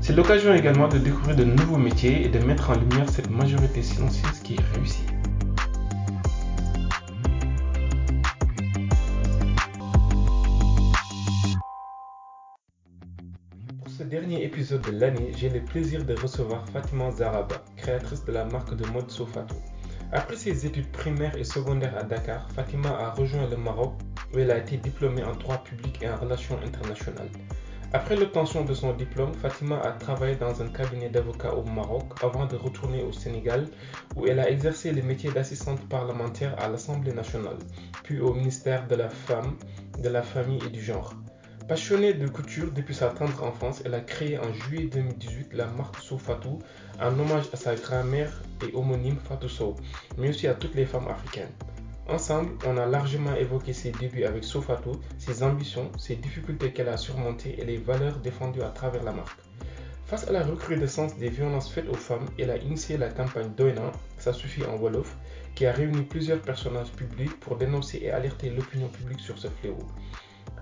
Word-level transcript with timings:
C'est 0.00 0.14
l'occasion 0.14 0.54
également 0.54 0.88
de 0.88 0.98
découvrir 0.98 1.36
de 1.36 1.44
nouveaux 1.44 1.78
métiers 1.78 2.24
et 2.24 2.28
de 2.28 2.38
mettre 2.38 2.70
en 2.70 2.74
lumière 2.74 3.08
cette 3.08 3.30
majorité 3.30 3.82
silencieuse 3.82 4.38
qui 4.40 4.54
est 4.54 4.74
réussie. 4.74 5.04
Pour 13.82 13.88
ce 13.88 14.02
dernier 14.04 14.44
épisode 14.44 14.82
de 14.82 14.92
l'année, 14.92 15.32
j'ai 15.36 15.48
le 15.48 15.60
plaisir 15.64 16.04
de 16.04 16.14
recevoir 16.14 16.68
Fatima 16.68 17.10
Zaraba, 17.10 17.64
créatrice 17.76 18.24
de 18.24 18.32
la 18.32 18.44
marque 18.44 18.76
de 18.76 18.86
mode 18.86 19.10
Sofato. 19.10 19.56
Après 20.12 20.36
ses 20.36 20.64
études 20.66 20.90
primaires 20.92 21.36
et 21.36 21.42
secondaires 21.44 21.96
à 21.98 22.04
Dakar, 22.04 22.48
Fatima 22.52 22.90
a 22.90 23.10
rejoint 23.10 23.48
le 23.48 23.56
Maroc 23.56 23.94
où 24.32 24.38
elle 24.38 24.52
a 24.52 24.58
été 24.58 24.76
diplômée 24.76 25.24
en 25.24 25.34
droit 25.34 25.58
public 25.64 25.98
et 26.00 26.08
en 26.08 26.16
relations 26.16 26.58
internationales. 26.64 27.28
Après 27.96 28.14
l'obtention 28.14 28.62
de 28.62 28.74
son 28.74 28.92
diplôme, 28.92 29.32
Fatima 29.32 29.80
a 29.80 29.92
travaillé 29.92 30.36
dans 30.36 30.60
un 30.60 30.68
cabinet 30.68 31.08
d'avocats 31.08 31.54
au 31.54 31.64
Maroc 31.64 32.04
avant 32.22 32.44
de 32.44 32.54
retourner 32.54 33.02
au 33.02 33.10
Sénégal 33.10 33.66
où 34.14 34.26
elle 34.26 34.38
a 34.38 34.50
exercé 34.50 34.92
le 34.92 35.00
métier 35.00 35.30
d'assistante 35.32 35.80
parlementaire 35.88 36.54
à 36.62 36.68
l'Assemblée 36.68 37.14
nationale, 37.14 37.56
puis 38.04 38.20
au 38.20 38.34
ministère 38.34 38.86
de 38.86 38.96
la 38.96 39.08
Femme, 39.08 39.56
de 39.98 40.10
la 40.10 40.22
Famille 40.22 40.60
et 40.66 40.68
du 40.68 40.82
Genre. 40.82 41.14
Passionnée 41.68 42.12
de 42.12 42.28
couture 42.28 42.70
depuis 42.70 42.94
sa 42.94 43.08
tendre 43.08 43.42
enfance, 43.42 43.80
elle 43.86 43.94
a 43.94 44.00
créé 44.00 44.38
en 44.38 44.52
juillet 44.52 44.90
2018 44.92 45.54
la 45.54 45.66
marque 45.66 45.96
Sow 45.98 46.18
Fatou 46.18 46.58
en 47.00 47.18
hommage 47.18 47.48
à 47.54 47.56
sa 47.56 47.76
grand-mère 47.76 48.42
et 48.62 48.76
homonyme 48.76 49.16
Fatou 49.26 49.48
Sow, 49.48 49.74
mais 50.18 50.28
aussi 50.28 50.46
à 50.48 50.52
toutes 50.52 50.74
les 50.74 50.84
femmes 50.84 51.08
africaines. 51.08 51.54
Ensemble, 52.08 52.52
on 52.64 52.76
a 52.76 52.86
largement 52.86 53.34
évoqué 53.34 53.72
ses 53.72 53.90
débuts 53.90 54.22
avec 54.24 54.44
Sofato, 54.44 54.92
ses 55.18 55.42
ambitions, 55.42 55.90
ses 55.98 56.14
difficultés 56.14 56.72
qu'elle 56.72 56.88
a 56.88 56.96
surmontées 56.96 57.56
et 57.58 57.64
les 57.64 57.78
valeurs 57.78 58.18
défendues 58.18 58.62
à 58.62 58.68
travers 58.68 59.02
la 59.02 59.10
marque. 59.10 59.40
Face 60.04 60.28
à 60.28 60.32
la 60.32 60.44
recrudescence 60.44 61.16
des 61.16 61.30
violences 61.30 61.68
faites 61.68 61.88
aux 61.88 61.94
femmes, 61.94 62.28
elle 62.38 62.50
a 62.50 62.58
initié 62.58 62.96
la 62.96 63.08
campagne 63.08 63.50
Doina, 63.56 63.90
ça 64.18 64.32
suffit 64.32 64.64
en 64.64 64.76
Wolof, 64.76 65.16
qui 65.56 65.66
a 65.66 65.72
réuni 65.72 66.02
plusieurs 66.02 66.40
personnages 66.40 66.92
publics 66.92 67.40
pour 67.40 67.56
dénoncer 67.56 67.98
et 68.00 68.12
alerter 68.12 68.50
l'opinion 68.50 68.86
publique 68.86 69.18
sur 69.18 69.36
ce 69.36 69.48
fléau. 69.48 69.78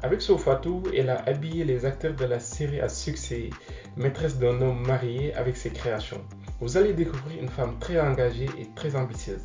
Avec 0.03 0.23
Sofatou, 0.23 0.83
elle 0.97 1.11
a 1.11 1.23
habillé 1.27 1.65
les 1.65 1.85
acteurs 1.85 2.15
de 2.15 2.25
la 2.25 2.41
série 2.41 2.81
à 2.81 2.89
succès 2.89 3.51
Maîtresse 3.99 4.39
d'un 4.39 4.63
homme 4.63 4.87
marié 4.87 5.35
avec 5.35 5.59
ses 5.59 5.71
créations. 5.71 6.23
Vous 6.61 6.79
allez 6.79 6.95
découvrir 6.95 7.39
une 7.43 7.51
femme 7.51 7.79
très 7.79 8.01
engagée 8.01 8.49
et 8.59 8.69
très 8.75 8.97
ambitieuse. 8.97 9.43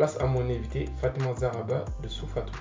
Place 0.00 0.16
à 0.18 0.24
mon 0.24 0.48
invité 0.48 0.88
Fatima 0.98 1.34
Zaraba 1.34 1.84
de 2.02 2.08
Soufatou. 2.08 2.54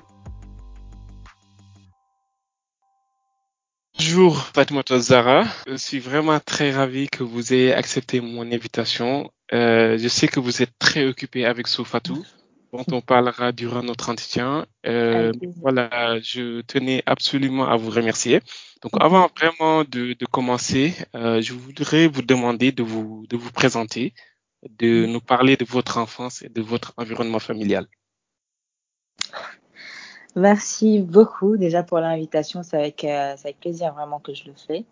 Bonjour 3.97 4.37
Fatima 4.37 4.81
Zara, 4.97 5.45
je 5.65 5.75
suis 5.75 5.99
vraiment 5.99 6.41
très 6.41 6.71
ravi 6.71 7.07
que 7.07 7.23
vous 7.23 7.53
ayez 7.53 7.73
accepté 7.73 8.19
mon 8.19 8.41
invitation. 8.51 9.31
Euh, 9.53 9.97
je 9.97 10.09
sais 10.09 10.27
que 10.27 10.41
vous 10.41 10.61
êtes 10.61 10.77
très 10.79 11.05
occupé 11.05 11.45
avec 11.45 11.69
Soufatou, 11.69 12.25
dont 12.73 12.83
on 12.91 12.99
parlera 12.99 13.53
durant 13.53 13.83
notre 13.83 14.09
entretien. 14.09 14.65
Euh, 14.85 15.31
voilà, 15.61 16.19
je 16.19 16.59
tenais 16.59 17.03
absolument 17.05 17.69
à 17.69 17.77
vous 17.77 17.89
remercier. 17.89 18.41
Donc 18.83 18.91
avant 18.99 19.29
vraiment 19.37 19.85
de, 19.85 20.11
de 20.11 20.25
commencer, 20.25 20.93
euh, 21.15 21.41
je 21.41 21.53
voudrais 21.53 22.07
vous 22.07 22.21
demander 22.21 22.73
de 22.73 22.83
vous, 22.83 23.25
de 23.29 23.37
vous 23.37 23.51
présenter 23.53 24.13
de 24.67 25.05
nous 25.05 25.21
parler 25.21 25.55
de 25.55 25.65
votre 25.65 25.97
enfance 25.97 26.41
et 26.41 26.49
de 26.49 26.61
votre 26.61 26.93
environnement 26.97 27.39
familial. 27.39 27.87
Merci 30.35 30.99
beaucoup 30.99 31.57
déjà 31.57 31.83
pour 31.83 31.99
l'invitation. 31.99 32.63
C'est 32.63 32.77
avec, 32.77 33.03
euh, 33.03 33.35
avec, 33.43 33.59
plaisir 33.59 33.93
vraiment 33.93 34.19
que 34.19 34.33
je 34.33 34.45
le 34.45 34.53
fais. 34.55 34.85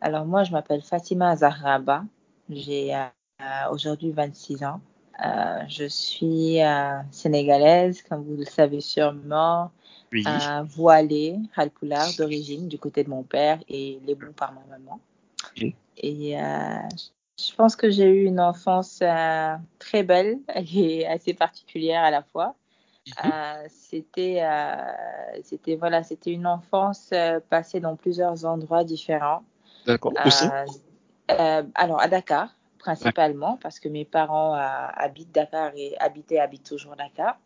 Alors 0.00 0.26
moi, 0.26 0.44
je 0.44 0.52
m'appelle 0.52 0.82
Fatima 0.82 1.36
Zahraba. 1.36 2.04
J'ai 2.50 2.94
euh, 2.94 3.70
aujourd'hui 3.70 4.10
26 4.10 4.64
ans. 4.64 4.80
Euh, 5.24 5.60
je 5.68 5.84
suis 5.84 6.62
euh, 6.62 7.00
sénégalaise, 7.10 8.02
comme 8.02 8.24
vous 8.24 8.36
le 8.36 8.44
savez 8.44 8.80
sûrement, 8.80 9.70
oui. 10.12 10.24
voilée, 10.66 11.38
halpoula 11.56 12.04
d'origine 12.18 12.68
du 12.68 12.78
côté 12.78 13.04
de 13.04 13.10
mon 13.10 13.22
père 13.22 13.60
et 13.68 14.00
les 14.04 14.14
bons 14.14 14.32
par 14.32 14.52
ma 14.52 14.64
maman. 14.76 15.00
Oui. 15.60 15.74
Et 15.96 16.36
je 17.38 17.54
pense 17.54 17.74
que 17.76 17.90
j'ai 17.90 18.08
eu 18.08 18.24
une 18.24 18.40
enfance 18.40 19.00
euh, 19.02 19.56
très 19.78 20.02
belle 20.02 20.38
et 20.54 21.06
assez 21.06 21.34
particulière 21.34 22.02
à 22.02 22.10
la 22.10 22.22
fois. 22.22 22.54
Mhm. 23.06 23.30
Euh, 23.32 23.64
c'était, 23.68 24.38
euh, 24.42 25.40
c'était 25.42 25.76
voilà, 25.76 26.02
c'était 26.02 26.30
une 26.30 26.46
enfance 26.46 27.12
passée 27.50 27.80
dans 27.80 27.96
plusieurs 27.96 28.44
endroits 28.44 28.84
différents. 28.84 29.42
D'accord. 29.86 30.12
Aussi. 30.24 30.46
Alors 31.28 32.00
à 32.00 32.08
Dakar 32.08 32.54
principalement 32.78 33.58
parce 33.62 33.80
que 33.80 33.88
mes 33.88 34.04
parents 34.04 34.52
habitent 34.54 35.34
Dakar 35.34 35.72
et 35.74 35.96
habitaient 35.98 36.38
habitent 36.38 36.68
toujours 36.68 36.96
Dakar. 36.96 37.38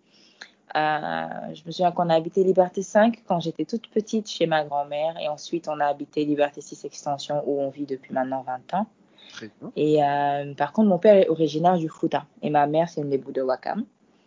je 0.75 1.65
me 1.65 1.71
souviens 1.71 1.93
qu'on 1.93 2.11
a 2.11 2.15
habité 2.17 2.43
Liberté 2.43 2.83
5 2.83 3.23
quand 3.27 3.39
j'étais 3.39 3.65
toute 3.65 3.89
petite 3.89 4.29
chez 4.29 4.47
ma 4.47 4.65
grand-mère 4.65 5.17
et 5.19 5.29
ensuite 5.29 5.69
on 5.69 5.79
a 5.79 5.87
habité 5.87 6.25
Liberté 6.25 6.61
6 6.61 6.85
Extension 6.85 7.43
où 7.47 7.61
on 7.61 7.71
vit 7.71 7.87
depuis 7.87 8.13
maintenant 8.13 8.43
20 8.43 8.75
ans. 8.75 8.87
Et 9.77 10.03
euh, 10.03 10.55
par 10.55 10.73
contre, 10.73 10.89
mon 10.89 10.99
père 10.99 11.17
est 11.17 11.29
originaire 11.29 11.77
du 11.79 11.89
Fouta 11.89 12.27
et 12.43 12.51
ma 12.51 12.67
mère, 12.67 12.89
c'est 12.89 13.01
une 13.01 13.11
Lébou 13.11 13.33
de 13.33 13.43
Wakam. 13.43 13.85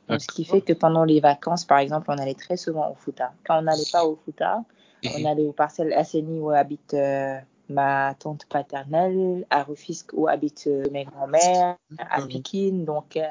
Donc, 0.09 0.21
ce 0.21 0.27
qui 0.27 0.43
fait 0.43 0.61
que 0.61 0.73
pendant 0.73 1.05
les 1.05 1.21
vacances, 1.21 1.63
par 1.63 1.79
exemple, 1.79 2.07
on 2.09 2.17
allait 2.17 2.33
très 2.33 2.57
souvent 2.57 2.89
au 2.91 2.95
Fouta. 2.95 3.31
Quand 3.45 3.59
on 3.59 3.61
n'allait 3.61 3.83
pas 3.91 4.05
au 4.05 4.17
Fouta, 4.25 4.63
on 5.05 5.25
allait 5.25 5.45
aux 5.45 5.53
parcelles 5.53 5.93
Asseni 5.93 6.39
où 6.39 6.49
habite 6.49 6.93
euh, 6.93 7.37
ma 7.69 8.13
tante 8.19 8.45
paternelle, 8.45 9.45
à 9.49 9.63
Rufisque 9.63 10.11
où 10.13 10.27
habitent 10.27 10.65
euh, 10.67 10.83
mes 10.91 11.05
grands-mères, 11.05 11.77
à 11.97 12.21
Pikine. 12.27 12.83
Donc, 12.83 13.15
euh, 13.15 13.21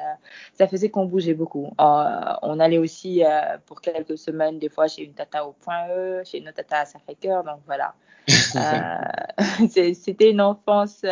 ça 0.55 0.67
faisait 0.67 0.89
qu'on 0.89 1.05
bougeait 1.05 1.35
beaucoup. 1.35 1.71
On 1.77 2.59
allait 2.59 2.79
aussi 2.79 3.21
pour 3.67 3.81
quelques 3.81 4.17
semaines, 4.17 4.57
des 4.57 4.69
fois, 4.69 4.87
chez 4.87 5.03
une 5.03 5.13
tata 5.13 5.45
au 5.45 5.51
Point 5.51 5.87
E, 5.89 6.23
chez 6.25 6.39
une 6.39 6.47
autre 6.47 6.57
tata 6.57 6.79
à 6.79 6.85
Sacré-Cœur. 6.85 7.43
Donc, 7.43 7.59
voilà. 7.67 7.93
Euh, 8.55 9.37
C'était 9.93 10.31
une 10.31 10.41
enfance 10.41 11.05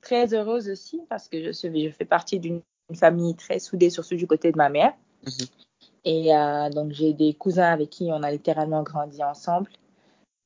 très 0.00 0.34
heureuse 0.34 0.68
aussi 0.68 1.00
parce 1.08 1.28
que 1.28 1.42
je, 1.42 1.52
je 1.52 1.90
fais 1.90 2.04
partie 2.04 2.38
d'une 2.38 2.62
famille 2.94 3.34
très 3.34 3.58
soudée, 3.58 3.90
surtout 3.90 4.16
du 4.16 4.26
côté 4.26 4.52
de 4.52 4.56
ma 4.56 4.68
mère. 4.68 4.92
Mhm. 5.26 5.46
Et 6.04 6.36
euh, 6.36 6.68
donc, 6.70 6.92
j'ai 6.92 7.14
des 7.14 7.34
cousins 7.34 7.72
avec 7.72 7.90
qui 7.90 8.10
on 8.12 8.22
a 8.22 8.30
littéralement 8.30 8.82
grandi 8.82 9.22
ensemble. 9.22 9.70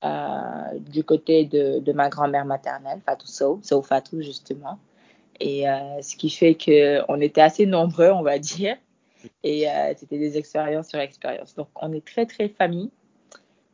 Euh, 0.05 0.79
du 0.79 1.03
côté 1.03 1.45
de, 1.45 1.81
de 1.81 1.93
ma 1.93 2.09
grand-mère 2.09 2.45
maternelle, 2.45 3.01
Fatou 3.05 3.27
Sow, 3.27 3.59
Sow 3.63 3.83
Fatou 3.83 4.23
justement. 4.23 4.79
Et 5.41 5.69
euh, 5.69 6.01
ce 6.03 6.17
qui 6.17 6.31
fait 6.31 6.55
qu'on 6.55 7.21
était 7.21 7.41
assez 7.41 7.67
nombreux, 7.67 8.11
on 8.11 8.23
va 8.23 8.39
dire. 8.39 8.77
Et 9.43 9.69
euh, 9.69 9.93
c'était 9.97 10.19
des 10.19 10.39
expériences 10.39 10.89
sur 10.89 11.01
expériences. 11.01 11.55
Donc, 11.57 11.69
on 11.75 11.93
est 11.93 12.05
très, 12.07 12.27
très 12.27 12.49
famille. 12.49 12.91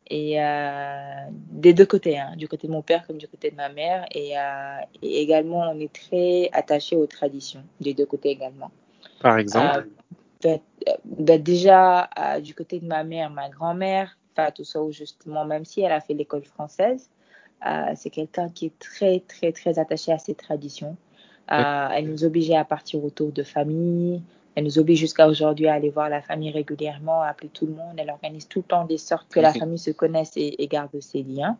Et 0.07 0.41
euh, 0.41 1.25
des 1.51 1.73
deux 1.73 1.85
côtés, 1.85 2.19
hein, 2.19 2.33
du 2.37 2.47
côté 2.47 2.67
de 2.67 2.71
mon 2.71 2.81
père 2.81 3.05
comme 3.07 3.17
du 3.17 3.27
côté 3.27 3.49
de 3.49 3.55
ma 3.55 3.69
mère. 3.69 4.05
Et, 4.11 4.37
euh, 4.37 4.77
et 5.01 5.21
également, 5.21 5.69
on 5.71 5.79
est 5.79 5.91
très 5.91 6.49
attaché 6.53 6.95
aux 6.95 7.07
traditions, 7.07 7.63
des 7.81 7.93
deux 7.93 8.05
côtés 8.05 8.29
également. 8.29 8.71
Par 9.21 9.37
exemple 9.37 9.87
ben, 10.43 10.59
ben 11.05 11.41
Déjà, 11.41 12.09
euh, 12.19 12.39
du 12.39 12.53
côté 12.53 12.79
de 12.79 12.85
ma 12.85 13.03
mère, 13.03 13.29
ma 13.31 13.49
grand-mère, 13.49 14.17
Fatou 14.35 14.63
Sow, 14.63 14.91
justement, 14.91 15.45
même 15.45 15.65
si 15.65 15.81
elle 15.81 15.91
a 15.91 16.01
fait 16.01 16.13
l'école 16.13 16.43
française, 16.43 17.09
c'est 17.95 18.11
quelqu'un 18.11 18.47
qui 18.49 18.67
est 18.67 18.77
très, 18.77 19.21
très, 19.21 19.51
très 19.51 19.79
attaché 19.79 20.11
à 20.11 20.19
ses 20.19 20.35
traditions. 20.35 20.95
Euh, 21.51 21.87
elle 21.93 22.07
nous 22.07 22.23
obligeait 22.23 22.55
à 22.55 22.65
partir 22.65 23.03
autour 23.03 23.31
de 23.31 23.43
famille. 23.43 24.21
Elle 24.55 24.63
nous 24.63 24.79
oblige 24.79 24.99
jusqu'à 24.99 25.27
aujourd'hui 25.27 25.67
à 25.67 25.73
aller 25.73 25.89
voir 25.89 26.09
la 26.09 26.21
famille 26.21 26.51
régulièrement, 26.51 27.21
à 27.21 27.27
appeler 27.27 27.49
tout 27.49 27.65
le 27.65 27.73
monde. 27.73 27.95
Elle 27.97 28.09
organise 28.09 28.47
tout 28.47 28.59
le 28.59 28.65
temps 28.65 28.85
des 28.85 28.97
sortes 28.97 29.27
que 29.29 29.39
la 29.39 29.53
famille 29.53 29.77
se 29.79 29.91
connaisse 29.91 30.31
et, 30.37 30.63
et 30.63 30.67
garde 30.67 30.97
ses 31.01 31.23
liens. 31.23 31.57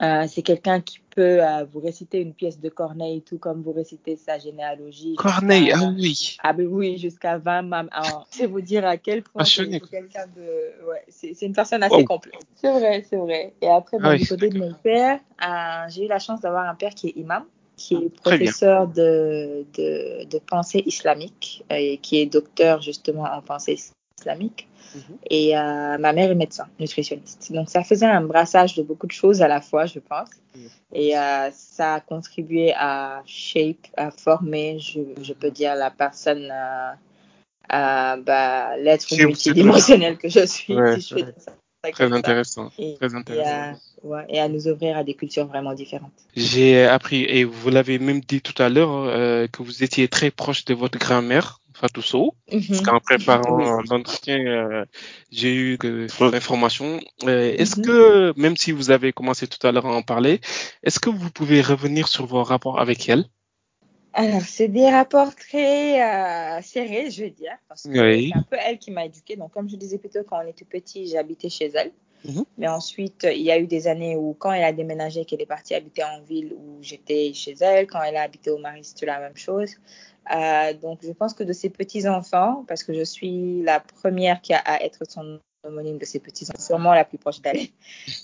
Euh, 0.00 0.26
c'est 0.28 0.42
quelqu'un 0.42 0.80
qui 0.80 1.00
peut 1.10 1.42
euh, 1.42 1.64
vous 1.64 1.80
réciter 1.80 2.20
une 2.20 2.32
pièce 2.32 2.60
de 2.60 2.68
Corneille, 2.68 3.22
tout 3.22 3.38
comme 3.38 3.62
vous 3.62 3.72
récitez 3.72 4.14
sa 4.14 4.38
généalogie. 4.38 5.16
Corneille, 5.16 5.72
ah 5.74 5.92
oui. 5.96 6.36
Ah 6.44 6.52
ben 6.52 6.68
oui, 6.68 6.98
jusqu'à 6.98 7.38
20 7.38 7.62
mam. 7.62 7.90
C'est 8.30 8.46
vous 8.46 8.60
dire 8.60 8.86
à 8.86 8.96
quel 8.96 9.24
point 9.24 9.42
c'est 9.42 9.62
Passionné. 9.64 9.80
quelqu'un 9.80 10.26
de... 10.36 10.86
Ouais, 10.88 11.02
c'est 11.08 11.42
une 11.42 11.52
personne 11.52 11.82
assez 11.82 12.04
complète. 12.04 12.36
C'est 12.54 12.70
vrai, 12.70 13.04
c'est 13.10 13.16
vrai. 13.16 13.54
Et 13.60 13.66
après, 13.68 13.96
Ah 14.00 14.04
bon, 14.04 14.10
oui, 14.10 14.18
du 14.20 14.28
côté 14.28 14.48
de 14.50 14.58
mon 14.58 14.72
père, 14.72 15.18
euh, 15.44 15.88
j'ai 15.88 16.04
eu 16.04 16.08
la 16.08 16.20
chance 16.20 16.40
d'avoir 16.42 16.68
un 16.68 16.76
père 16.76 16.94
qui 16.94 17.08
est 17.08 17.16
imam, 17.16 17.44
qui 17.78 17.94
est 17.94 17.98
bien. 17.98 18.08
professeur 18.22 18.88
de, 18.88 19.64
de, 19.74 20.24
de 20.24 20.38
pensée 20.38 20.82
islamique 20.84 21.64
et 21.70 21.96
qui 21.98 22.18
est 22.20 22.26
docteur 22.26 22.82
justement 22.82 23.22
en 23.24 23.40
pensée 23.40 23.78
islamique. 24.18 24.68
Mhm. 24.94 25.18
Et 25.30 25.56
euh, 25.56 25.98
ma 25.98 26.12
mère 26.12 26.30
est 26.30 26.34
médecin, 26.34 26.66
nutritionniste. 26.80 27.52
Donc 27.52 27.68
ça 27.68 27.84
faisait 27.84 28.06
un 28.06 28.22
brassage 28.22 28.74
de 28.74 28.82
beaucoup 28.82 29.06
de 29.06 29.12
choses 29.12 29.42
à 29.42 29.48
la 29.48 29.60
fois, 29.60 29.86
je 29.86 29.98
pense. 29.98 30.30
Mhm. 30.54 30.68
Et 30.94 31.18
euh, 31.18 31.50
ça 31.52 31.94
a 31.94 32.00
contribué 32.00 32.72
à 32.76 33.22
shape, 33.26 33.86
à 33.96 34.10
former, 34.10 34.78
je, 34.78 35.00
je 35.22 35.32
peux 35.34 35.50
dire, 35.50 35.74
la 35.74 35.90
personne, 35.90 36.48
euh, 36.50 36.92
à, 37.68 38.16
bah, 38.16 38.76
l'être 38.78 39.06
multidimensionnel 39.14 40.16
que 40.16 40.28
je 40.28 40.46
suis, 40.46 40.74
Ouais, 40.74 40.98
si 41.00 41.08
je 41.08 41.14
fais 41.14 41.24
ouais. 41.24 41.34
ça. 41.36 41.52
Très 41.92 42.12
intéressant. 42.12 42.70
Et, 42.78 42.94
Très 42.96 43.12
et 43.12 43.16
intéressant. 43.16 43.50
à, 43.50 44.06
ouais, 44.06 44.26
et 44.28 44.40
à 44.40 44.48
nous 44.48 44.66
ouvrir 44.68 44.96
à 44.96 45.04
des 45.04 45.14
cultures 45.14 45.46
vraiment 45.46 45.74
différentes. 45.74 46.12
J'ai 46.36 46.84
appris, 46.84 47.22
et 47.24 47.44
vous 47.44 47.70
l'avez 47.70 47.98
même 47.98 48.20
dit 48.20 48.40
tout 48.40 48.60
à 48.62 48.68
l'heure, 48.68 48.90
euh, 48.92 49.46
que 49.46 49.62
vous 49.62 49.82
étiez 49.84 50.08
très 50.08 50.30
proche 50.30 50.64
de 50.64 50.74
votre 50.74 50.98
grand-mère, 50.98 51.60
Fatou 51.74 52.02
Sow. 52.02 52.34
Parce 52.50 52.80
Mhm. 52.80 52.86
qu'en 52.86 53.00
préparant 53.00 53.56
Oui. 53.56 53.86
l'entretien, 53.88 54.38
euh, 54.44 54.84
j'ai 55.30 55.54
eu 55.54 55.78
l'information. 56.20 56.98
Euh, 57.24 57.54
est-ce 57.56 57.78
Mhm. 57.78 57.86
que, 57.86 58.40
même 58.40 58.56
si 58.56 58.72
vous 58.72 58.90
avez 58.90 59.12
commencé 59.12 59.46
tout 59.46 59.64
à 59.66 59.70
l'heure 59.72 59.86
à 59.86 59.94
en 59.94 60.02
parler, 60.02 60.40
est-ce 60.82 60.98
que 60.98 61.10
vous 61.10 61.30
pouvez 61.30 61.60
revenir 61.62 62.08
sur 62.08 62.26
vos 62.26 62.42
rapports 62.42 62.80
avec 62.80 63.08
elle? 63.08 63.24
Alors, 64.14 64.42
c'est 64.42 64.68
des 64.68 64.90
rapports 64.90 65.34
très 65.34 66.02
euh, 66.02 66.60
serrés, 66.62 67.10
je 67.10 67.24
veux 67.24 67.30
dire, 67.30 67.56
parce 67.68 67.84
que 67.84 68.00
Oui. 68.00 68.30
c'est 68.32 68.38
un 68.38 68.42
peu 68.42 68.56
elle 68.64 68.78
qui 68.78 68.90
m'a 68.90 69.04
éduquée. 69.04 69.36
Donc, 69.36 69.52
comme 69.52 69.68
je 69.68 69.76
disais 69.76 69.98
plutôt, 69.98 70.24
quand 70.24 70.38
on 70.42 70.48
était 70.48 70.64
petit, 70.64 71.06
j'habitais 71.06 71.48
chez 71.48 71.70
elle. 71.74 71.92
Mhm. 72.24 72.44
Mais 72.56 72.66
ensuite, 72.66 73.28
il 73.30 73.42
y 73.42 73.52
a 73.52 73.58
eu 73.58 73.66
des 73.66 73.86
années 73.86 74.16
où, 74.16 74.34
quand 74.38 74.50
elle 74.52 74.64
a 74.64 74.72
déménagé, 74.72 75.24
qu'elle 75.24 75.42
est 75.42 75.46
partie 75.46 75.74
habiter 75.74 76.02
en 76.02 76.20
ville, 76.22 76.52
où 76.54 76.78
j'étais 76.82 77.32
chez 77.32 77.54
elle. 77.60 77.86
Quand 77.86 78.02
elle 78.02 78.16
a 78.16 78.22
habité 78.22 78.50
au 78.50 78.58
Marais, 78.58 78.82
c'était 78.82 79.06
la 79.06 79.20
même 79.20 79.36
chose. 79.36 79.76
Euh, 80.34 80.72
donc, 80.74 80.98
je 81.02 81.12
pense 81.12 81.32
que 81.32 81.44
de 81.44 81.52
ses 81.52 81.70
petits-enfants, 81.70 82.64
parce 82.66 82.82
que 82.82 82.92
je 82.92 83.04
suis 83.04 83.62
la 83.62 83.80
première 83.80 84.40
qui 84.40 84.52
a 84.52 84.58
à 84.58 84.82
être 84.82 85.08
son 85.08 85.38
homonyme 85.64 85.98
de 85.98 86.04
ses 86.04 86.20
petits-enfants, 86.20 86.62
sûrement 86.62 86.94
la 86.94 87.04
plus 87.04 87.18
proche 87.18 87.40
d'elle. 87.40 87.60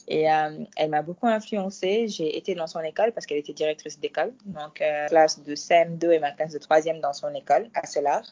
Et 0.08 0.30
euh, 0.30 0.64
elle 0.76 0.90
m'a 0.90 1.02
beaucoup 1.02 1.26
influencée. 1.26 2.08
J'ai 2.08 2.36
été 2.36 2.54
dans 2.54 2.66
son 2.66 2.80
école 2.80 3.12
parce 3.12 3.26
qu'elle 3.26 3.38
était 3.38 3.52
directrice 3.52 3.98
d'école. 3.98 4.32
Donc, 4.46 4.80
euh, 4.80 5.06
classe 5.08 5.42
de 5.42 5.54
CM2 5.54 6.12
et 6.12 6.18
ma 6.18 6.32
classe 6.32 6.52
de 6.52 6.58
troisième 6.58 7.00
dans 7.00 7.12
son 7.12 7.32
école 7.34 7.68
à 7.74 7.86
Solar, 7.86 8.22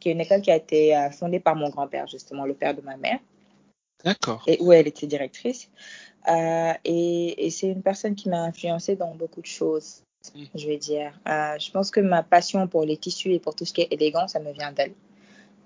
qui 0.00 0.08
est 0.08 0.12
une 0.12 0.20
école 0.20 0.42
qui 0.42 0.50
a 0.50 0.56
été 0.56 0.96
euh, 0.96 1.10
fondée 1.10 1.40
par 1.40 1.56
mon 1.56 1.70
grand-père, 1.70 2.06
justement, 2.06 2.44
le 2.44 2.54
père 2.54 2.74
de 2.74 2.82
ma 2.82 2.96
mère, 2.96 3.18
D'accord. 4.04 4.42
et 4.46 4.58
où 4.60 4.72
elle 4.72 4.86
était 4.86 5.06
directrice. 5.06 5.70
Et 6.84 7.46
et 7.46 7.50
c'est 7.50 7.68
une 7.68 7.82
personne 7.82 8.14
qui 8.14 8.28
m'a 8.28 8.42
influencée 8.42 8.96
dans 8.96 9.14
beaucoup 9.14 9.40
de 9.40 9.46
choses, 9.46 10.02
Mm. 10.34 10.44
je 10.54 10.66
vais 10.66 10.76
dire. 10.76 11.12
Je 11.26 11.70
pense 11.70 11.90
que 11.90 12.00
ma 12.00 12.22
passion 12.22 12.66
pour 12.66 12.84
les 12.84 12.96
tissus 12.96 13.32
et 13.32 13.38
pour 13.38 13.54
tout 13.54 13.64
ce 13.64 13.72
qui 13.72 13.82
est 13.82 13.92
élégant, 13.92 14.28
ça 14.28 14.40
me 14.40 14.52
vient 14.52 14.72
d'elle. 14.72 14.92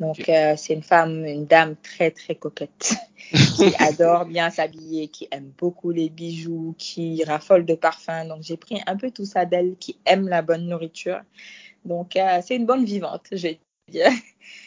Donc, 0.01 0.31
euh, 0.31 0.55
c'est 0.57 0.73
une 0.73 0.83
femme, 0.83 1.27
une 1.27 1.45
dame 1.45 1.77
très, 1.77 2.11
très 2.11 2.35
coquette, 2.35 2.95
qui 3.57 3.75
adore 3.79 4.25
bien 4.25 4.49
s'habiller, 4.49 5.09
qui 5.09 5.29
aime 5.31 5.53
beaucoup 5.59 5.91
les 5.91 6.09
bijoux, 6.09 6.75
qui 6.79 7.23
raffole 7.25 7.67
de 7.67 7.75
parfums. 7.75 8.27
Donc, 8.27 8.43
j'ai 8.43 8.57
pris 8.57 8.81
un 8.87 8.97
peu 8.97 9.11
tout 9.11 9.27
ça 9.27 9.45
d'elle, 9.45 9.77
qui 9.77 9.99
aime 10.07 10.27
la 10.27 10.41
bonne 10.41 10.67
nourriture. 10.67 11.21
Donc, 11.85 12.17
euh, 12.17 12.41
c'est 12.43 12.57
une 12.57 12.65
bonne 12.65 12.85
vivante, 12.85 13.27
je 13.31 13.49
vais 13.49 13.61
dire. 13.89 14.11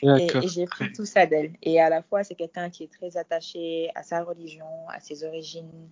Et, 0.03 0.47
j'ai 0.47 0.65
pris 0.65 0.91
tout 0.93 1.05
ça 1.05 1.25
d'elle. 1.25 1.53
Et 1.63 1.81
à 1.81 1.89
la 1.89 2.03
fois, 2.03 2.23
c'est 2.23 2.35
quelqu'un 2.35 2.69
qui 2.69 2.83
est 2.83 2.91
très 2.91 3.17
attaché 3.17 3.89
à 3.95 4.03
sa 4.03 4.23
religion, 4.23 4.87
à 4.89 4.99
ses 4.99 5.23
origines, 5.23 5.89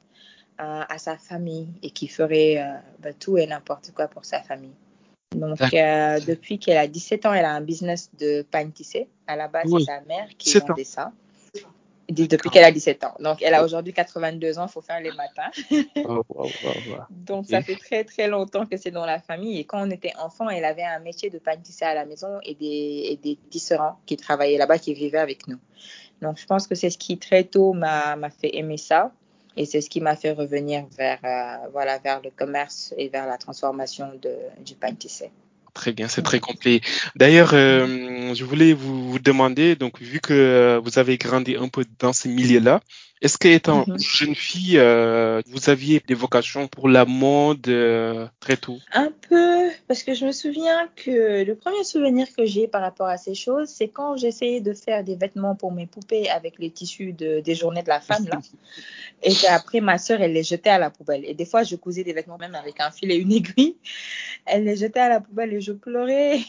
à 0.60 1.00
sa 1.00 1.18
famille, 1.18 1.70
et 1.82 1.90
qui 1.90 2.08
ferait 2.08 2.60
euh, 2.60 2.78
bah, 3.00 3.14
tout 3.14 3.40
et 3.40 3.48
n'importe 3.48 3.92
quoi 3.96 4.08
pour 4.08 4.26
sa 4.26 4.44
famille. 4.44 4.76
Donc, 5.36 5.62
euh, 5.62 6.19
depuis 6.19 6.60
qu'elle 6.60 6.78
a 6.78 6.88
17 6.88 7.25
ans, 7.25 7.33
elle 7.33 7.45
a 7.45 7.54
un 7.54 7.62
business 7.62 8.10
de 8.19 8.45
tissé. 8.74 9.07
À 9.28 9.36
la 9.36 9.48
base, 9.48 9.72
Oui. 9.72 9.83
c'est 9.86 9.92
sa 9.92 10.01
mère 10.01 10.28
qui 10.38 10.45
17 10.45 10.63
ans. 10.63 10.68
vendait 10.69 10.83
ça. 10.83 11.12
Depuis 12.10 12.50
qu'elle 12.50 12.66
a 12.66 12.72
17 12.72 13.06
ans. 13.06 13.13
Donc, 13.22 13.42
elle 13.42 13.54
a 13.54 13.63
aujourd'hui 13.63 13.94
82 13.94 14.60
ans, 14.60 14.66
il 14.68 14.72
faut 14.72 14.81
faire 14.81 15.00
les 15.00 15.12
matins. 15.12 15.50
Oh, 15.95 16.24
wow, 16.28 16.44
wow, 16.44 16.48
wow. 16.89 17.04
Donc, 17.10 17.45
ça 17.48 17.62
fait 17.62 17.78
très, 17.78 18.04
très 18.04 18.28
longtemps 18.28 18.66
que 18.66 18.75
c'est 18.75 18.92
dans 18.92 19.06
la 19.06 19.19
famille. 19.19 19.60
Et 19.60 19.63
quand 19.63 19.88
on 19.88 19.89
était 19.89 20.12
enfant, 20.19 20.50
elle 20.50 20.66
avait 20.66 20.83
un 20.83 21.00
métier 21.00 21.30
de 21.30 21.39
tissé 21.63 21.86
à 21.86 21.94
la 21.94 22.04
maison 22.06 22.39
et 22.44 22.54
des, 22.56 23.07
et 23.12 23.19
des 23.24 23.38
tisserands 23.50 23.98
qui 24.06 24.18
travaillaient 24.18 24.57
là-bas, 24.57 24.78
qui 24.80 24.94
vivaient 24.94 25.19
avec 25.19 25.48
nous. 25.48 25.57
Donc, 26.22 26.38
je 26.38 26.45
pense 26.45 26.68
que 26.68 26.75
c'est 26.75 26.89
ce 26.89 26.98
qui, 26.98 27.18
très 27.18 27.45
tôt, 27.45 27.72
m'a 27.72 28.18
m'a 28.18 28.30
fait 28.30 28.57
aimer 28.57 28.78
ça. 28.78 29.13
Et 29.57 29.65
c'est 29.65 29.81
ce 29.81 29.89
qui 29.89 30.01
m'a 30.01 30.15
fait 30.15 30.31
revenir 30.31 30.86
vers, 30.98 31.19
euh, 31.24 31.68
voilà, 31.74 31.98
vers 32.00 32.21
le 32.21 32.30
commerce 32.30 32.94
et 32.98 33.09
vers 33.09 33.27
la 33.27 33.38
transformation 33.38 34.12
de, 34.21 34.33
du 34.65 34.75
pain 34.75 34.94
tissé. 34.94 35.30
Très 35.74 35.94
bien, 35.94 36.07
c'est 36.07 36.21
très 36.21 36.39
complet. 36.39 36.81
D'ailleurs, 37.15 37.51
euh, 37.53 38.33
je 38.33 38.44
voulais 38.44 38.74
vous, 38.74 39.09
vous 39.09 39.19
demander, 39.19 39.75
donc 39.75 40.01
vu 40.01 40.19
que 40.19 40.33
euh, 40.33 40.80
vous 40.83 41.00
avez 41.00 41.18
grandi 41.18 41.56
un 41.56 41.69
peu 41.69 41.86
dans 42.00 42.12
ce 42.12 42.27
milieu-là, 42.27 42.81
est-ce 43.21 43.38
qu'étant 43.38 43.85
Mhm. 43.88 44.00
jeune 44.00 44.35
fille, 44.35 44.77
euh, 44.79 45.41
vous 45.47 45.69
aviez 45.69 46.01
des 46.07 46.15
vocations 46.15 46.68
pour 46.68 46.89
la 46.89 47.06
mode 47.06 47.68
euh, 47.68 48.27
très 48.39 48.57
tôt? 48.57 48.79
Un 48.94 49.12
peu, 49.29 49.69
parce 49.88 50.01
que 50.01 50.13
je 50.15 50.25
me 50.25 50.31
souviens 50.31 50.89
que 50.95 51.44
le 51.44 51.56
premier 51.56 51.83
souvenir 51.83 52.27
que 52.35 52.45
j'ai 52.45 52.68
par 52.68 52.81
rapport 52.81 53.07
à 53.07 53.18
ces 53.18 53.35
choses, 53.35 53.69
c'est 53.69 53.89
quand 53.89 54.18
j'essayais 54.18 54.59
de 54.59 54.73
faire 54.73 55.03
des 55.03 55.15
vêtements 55.15 55.56
pour 55.56 55.71
mes 55.71 55.85
poupées 55.85 56.29
avec 56.29 56.57
les 56.57 56.71
tissus 56.71 57.13
de, 57.13 57.40
des 57.42 57.54
journées 57.56 57.83
de 57.83 57.90
la 57.90 58.01
femme, 58.01 58.25
là. 58.28 58.40
Et 59.23 59.35
qu'après, 59.35 59.81
ma 59.81 59.99
sœur, 59.99 60.19
elle 60.21 60.33
les 60.33 60.42
jetait 60.44 60.71
à 60.71 60.80
la 60.80 60.90
poubelle. 60.90 61.23
Et 61.25 61.35
des 61.35 61.45
fois, 61.45 61.61
je 61.61 61.75
cousais 61.75 62.04
des 62.04 62.13
vêtements 62.13 62.40
même 62.40 62.56
avec 62.56 62.80
un 62.80 62.90
fil 62.90 63.11
et 63.11 63.18
une 63.18 63.31
aiguille. 63.31 63.75
Elle 64.47 64.63
les 64.63 64.75
jetait 64.78 64.99
à 64.99 65.09
la 65.09 65.21
poubelle 65.21 65.54
et 65.54 65.61
je 65.61 65.73
pleurais. 65.73 66.40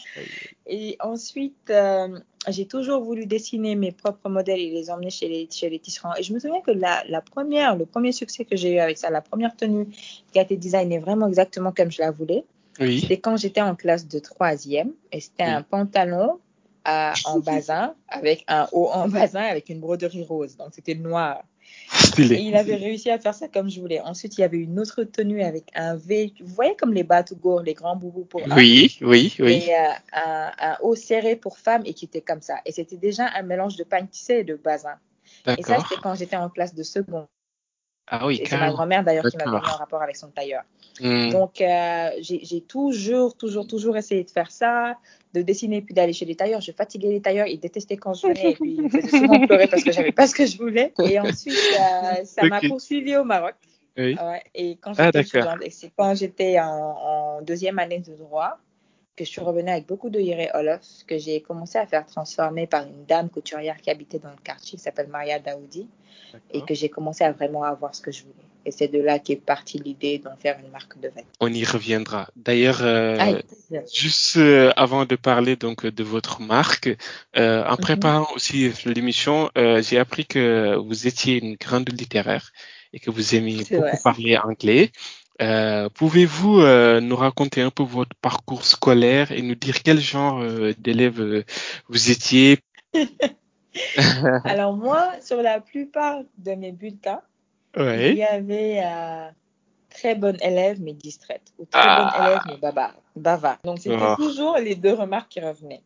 Et 0.67 0.97
ensuite, 1.01 1.69
euh, 1.69 2.19
j'ai 2.49 2.67
toujours 2.67 3.03
voulu 3.03 3.27
dessiner 3.27 3.75
mes 3.77 3.93
propres 3.93 4.29
modèles 4.29 4.61
et 4.61 4.71
les 4.71 4.91
emmener 4.91 5.11
chez 5.11 5.29
les, 5.29 5.49
chez 5.51 5.71
les 5.71 5.79
tisserands. 5.79 6.15
Et 6.17 6.23
je 6.23 6.33
me 6.33 6.39
souviens 6.41 6.61
que 6.61 6.73
la, 6.73 7.05
la 7.09 7.21
première, 7.21 7.77
le 7.77 7.87
premier 7.87 8.13
succès 8.13 8.45
que 8.45 8.57
j'ai 8.57 8.75
eu 8.75 8.79
avec 8.79 8.99
ça, 8.99 9.11
la 9.11 9.21
première 9.21 9.55
tenue 9.57 9.87
qui 10.33 10.39
a 10.39 10.43
été 10.43 10.57
designée 10.57 10.99
vraiment 10.99 11.29
exactement 11.29 11.73
comme 11.73 11.91
je 11.91 12.01
la 12.01 12.11
voulais, 12.11 12.45
Oui, 12.81 13.01
c'était 13.01 13.19
quand 13.19 13.37
j'étais 13.37 13.61
en 13.61 13.75
classe 13.77 14.09
de 14.09 14.19
troisième. 14.19 14.93
Et 15.13 15.21
c'était 15.21 15.45
Oui. 15.45 15.51
un 15.51 15.63
pantalon 15.63 16.39
à- 16.85 17.13
en 17.27 17.39
basin 17.51 17.95
avec 18.09 18.45
un 18.49 18.67
haut 18.73 18.89
en 18.89 19.09
basin 19.09 19.43
avec 19.43 19.69
une 19.69 19.79
broderie 19.81 20.25
rose. 20.25 20.57
Donc, 20.57 20.69
c'était 20.73 20.95
noir. 20.97 21.43
Et 22.19 22.43
il 22.43 22.57
avait 22.57 22.77
réussi 22.77 23.11
à 23.11 23.19
faire 23.19 23.35
ça 23.35 23.49
comme 23.49 23.71
je 23.71 23.81
voulais. 23.81 24.01
Ensuite, 24.01 24.37
il 24.39 24.43
y 24.43 24.45
avait 24.45 24.59
une 24.59 24.79
autre 24.79 25.05
tenue 25.05 25.43
avec 25.43 25.65
un 25.75 25.97
V. 25.97 26.33
Vous 26.41 26.55
voyez 26.55 26.75
comme 26.77 26.93
les 26.93 27.03
Batougor, 27.03 27.63
les 27.63 27.75
grands 27.75 27.97
boubous 27.97 28.25
pour 28.25 28.43
hommes 28.43 28.53
Oui, 28.57 28.99
oui, 29.01 29.35
oui. 29.39 29.53
et 29.53 29.75
euh, 29.75 29.93
un, 30.13 30.51
un 30.59 30.77
haut 30.83 30.95
serré 30.95 31.37
pour 31.37 31.59
femmes 31.59 31.83
et 31.85 31.95
qui 31.95 32.05
était 32.05 32.21
comme 32.21 32.43
ça. 32.43 32.57
Et 32.67 32.73
c'était 32.73 32.97
déjà 32.97 33.29
un 33.35 33.43
mélange 33.43 33.77
de 33.77 33.85
tissé 34.11 34.35
et 34.35 34.45
de 34.45 34.55
basin. 34.55 34.97
Et 35.47 35.63
ça, 35.63 35.79
c'était 35.83 36.01
quand 36.03 36.15
j'étais 36.15 36.37
en 36.37 36.49
classe 36.49 36.75
de 36.75 36.83
seconde. 36.83 37.27
Ah 38.09 38.27
oui, 38.27 38.43
c'est 38.45 38.59
ma 38.59 38.71
grand-mère 38.71 39.05
d'ailleurs 39.05 39.25
qui 39.25 39.37
m'a 39.37 39.47
mis 39.47 39.53
D'accord. 39.53 39.75
en 39.75 39.77
rapport 39.79 40.03
avec 40.03 40.17
son 40.17 40.29
tailleur. 40.29 40.63
Hmm. 41.01 41.31
Donc, 41.31 41.61
euh, 41.61 42.11
j'ai 42.21 42.61
toujours, 42.61 43.37
toujours, 43.37 43.67
toujours 43.67 43.97
essayé 43.97 44.25
de 44.25 44.31
faire 44.31 44.51
ça, 44.51 44.99
de 45.35 45.41
dessiner 45.43 45.81
puis 45.81 45.95
d'aller 45.95 46.13
chez 46.13 46.25
les 46.25 46.35
tailleurs. 46.35 46.61
Je 46.61 46.73
fatiguais 46.73 47.11
les 47.11 47.23
tailleurs, 47.23 47.47
ils 47.47 47.61
détestaient 47.61 47.97
quand 47.97 48.15
je 48.15 48.27
venais 48.27 48.51
et 48.51 48.55
puis 48.55 48.75
ils 48.75 48.83
me 48.83 48.89
faisaient 48.89 49.09
souvent 49.09 49.41
pleurer 49.47 49.69
parce 49.69 49.85
que 49.85 49.93
j'avais 49.93 50.13
pas 50.13 50.27
ce 50.27 50.35
que 50.35 50.47
je 50.47 50.59
voulais. 50.59 50.93
Et 51.05 51.19
ensuite, 51.19 51.55
euh, 51.55 52.25
ça 52.25 52.45
m'a 52.45 52.61
poursuivi 52.61 53.17
au 53.17 53.25
Maroc. 53.25 53.55
Oui. 53.97 54.17
Et 54.55 54.77
quand 54.77 54.93
Ah, 54.99 55.11
j'étais 56.13 56.57
quand 56.57 56.65
en, 56.65 57.39
en 57.39 57.43
deuxième 57.43 57.79
année 57.79 58.01
de 58.01 58.15
droit 58.15 58.59
que 59.23 59.27
je 59.27 59.31
suis 59.31 59.41
revenue 59.41 59.71
avec 59.71 59.87
beaucoup 59.87 60.11
de 60.11 60.21
Yere 60.21 60.51
Olof 60.55 60.83
que 61.07 61.17
j'ai 61.17 61.41
commencé 61.41 61.79
à 61.79 61.87
faire 61.87 62.05
transformer 62.07 62.67
par 62.67 62.83
une 62.85 63.05
dame 63.07 63.29
couturière 63.31 63.81
qui 63.81 63.91
habitait 63.91 64.19
dans 64.19 64.31
le 64.31 64.43
quartier 64.43 64.77
qui 64.77 64.83
s'appelle 64.83 65.09
Maria 65.09 65.39
Daoudi 65.39 65.87
et 66.53 66.63
que 66.63 66.75
j'ai 66.75 66.89
commencé 66.89 67.23
à 67.25 67.33
vraiment 67.33 67.63
avoir 67.63 67.95
ce 67.95 68.01
que 68.03 68.11
je 68.11 68.23
voulais. 68.23 68.35
Et 68.65 68.71
c'est 68.71 68.89
de 68.89 69.01
là 69.01 69.19
qu'est 69.19 69.37
partie 69.37 69.79
l'idée 69.79 70.19
d'en 70.19 70.37
faire 70.37 70.57
une 70.65 70.71
marque 70.71 70.97
de 71.01 71.09
vêtements. 71.09 71.31
On 71.41 71.53
y 71.53 71.65
reviendra. 71.65 72.29
D'ailleurs, 72.37 72.79
euh. 72.83 73.41
Juste 73.93 74.37
euh, 74.37 74.73
avant 74.77 75.05
de 75.05 75.17
parler 75.17 75.57
donc 75.57 75.85
de 75.87 76.05
votre 76.05 76.41
marque, 76.41 76.89
euh, 77.37 77.65
en 77.65 77.73
Mhm. 77.73 77.77
préparant 77.79 78.29
aussi 78.35 78.73
l'émission, 78.85 79.51
j'ai 79.57 79.99
appris 79.99 80.27
que 80.27 80.77
vous 80.77 81.07
étiez 81.07 81.43
une 81.43 81.57
grande 81.57 81.89
littéraire 81.93 82.53
et 82.93 83.01
que 83.01 83.11
vous 83.11 83.35
aimiez 83.35 83.65
beaucoup 83.65 83.83
vrai. 83.83 83.99
parler 84.05 84.37
anglais. 84.37 84.91
Euh, 85.43 85.89
Pouvez-vous 85.91 86.61
euh, 86.61 87.01
nous 87.01 87.17
raconter 87.17 87.61
un 87.63 87.71
peu 87.71 87.83
votre 87.83 88.15
parcours 88.21 88.65
scolaire 88.65 89.33
et 89.33 89.43
nous 89.43 89.55
dire 89.57 89.83
quel 89.83 89.99
genre 90.01 90.41
euh, 90.41 90.73
d'élève 90.79 91.45
vous 91.89 92.11
étiez? 92.11 92.59
Alors 94.45 94.75
moi, 94.77 95.11
sur 95.23 95.41
la 95.43 95.61
plupart 95.61 96.21
de 96.39 96.53
mes 96.53 96.73
bulletins, 96.73 97.23
il 97.77 98.15
y 98.17 98.23
avait 98.23 98.83
très 99.89 100.15
bonne 100.15 100.37
élève 100.43 100.81
mais 100.81 100.93
distraite 100.95 101.53
ou 101.59 101.65
très 101.65 101.81
Ah. 101.83 102.13
bonne 102.19 102.27
élève 102.27 102.41
mais 102.49 102.57
bavard. 102.59 102.95
bavard. 103.17 103.59
Donc 103.65 103.79
c'était 103.79 103.97
Oh. 103.99 104.17
toujours 104.17 104.57
les 104.59 104.75
deux 104.75 104.93
remarques 104.95 105.31
qui 105.31 105.41
revenaient. 105.41 105.83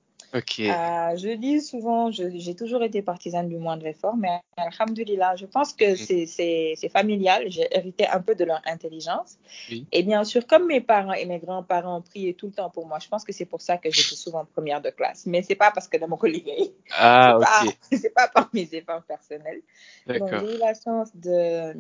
Euh, 0.71 1.17
je 1.17 1.35
dis 1.37 1.61
souvent, 1.61 2.11
j'ai 2.11 2.55
toujours 2.55 2.83
été 2.83 3.01
partisane 3.03 3.49
du 3.49 3.57
moindre 3.57 3.87
effort, 3.87 4.17
mais 4.17 4.41
alhamdulillah, 4.57 5.37
je 5.37 5.47
pense 5.47 5.73
que 5.73 5.93
Mm. 5.95 6.27
c'est- 6.27 6.89
familial. 6.89 7.45
J'ai 7.49 7.67
hérité 7.75 8.07
un 8.09 8.21
peu 8.21 8.35
de 8.35 8.45
leur 8.45 8.61
intelligence. 8.67 9.39
Oui. 9.71 9.87
Et 9.93 10.03
bien 10.03 10.25
sûr, 10.25 10.47
comme 10.47 10.67
mes 10.67 10.81
parents 10.81 11.13
et 11.13 11.27
mes 11.27 11.39
grands-parents 11.39 12.01
priaient 12.03 12.33
tout 12.35 12.47
le 12.47 12.53
temps 12.53 12.71
pour 12.71 12.87
moi, 12.87 12.99
je 12.99 13.09
pense 13.09 13.25
que 13.25 13.33
c'est 13.33 13.45
pour 13.45 13.61
ça 13.61 13.77
que 13.79 13.91
j'étais 13.91 14.15
souvent 14.17 14.45
première 14.45 14.81
de 14.81 14.91
classe. 14.91 15.27
Mais 15.27 15.43
c'est 15.43 15.55
pas 15.55 15.71
parce 15.71 15.89
que 15.89 15.97
de 15.99 16.07
mon 16.07 16.17
collègue. 16.17 16.73
Ah, 16.93 17.39
c'est 17.91 18.09
ok. 18.09 18.13
pas, 18.15 18.29
par 18.29 18.49
mes 18.53 18.69
efforts 18.73 19.03
personnels. 19.05 19.63
Donc, 20.07 20.29
j'ai 20.41 20.55
eu 20.55 20.59
la 20.59 20.75
chance 20.75 21.11
de, 21.15 21.75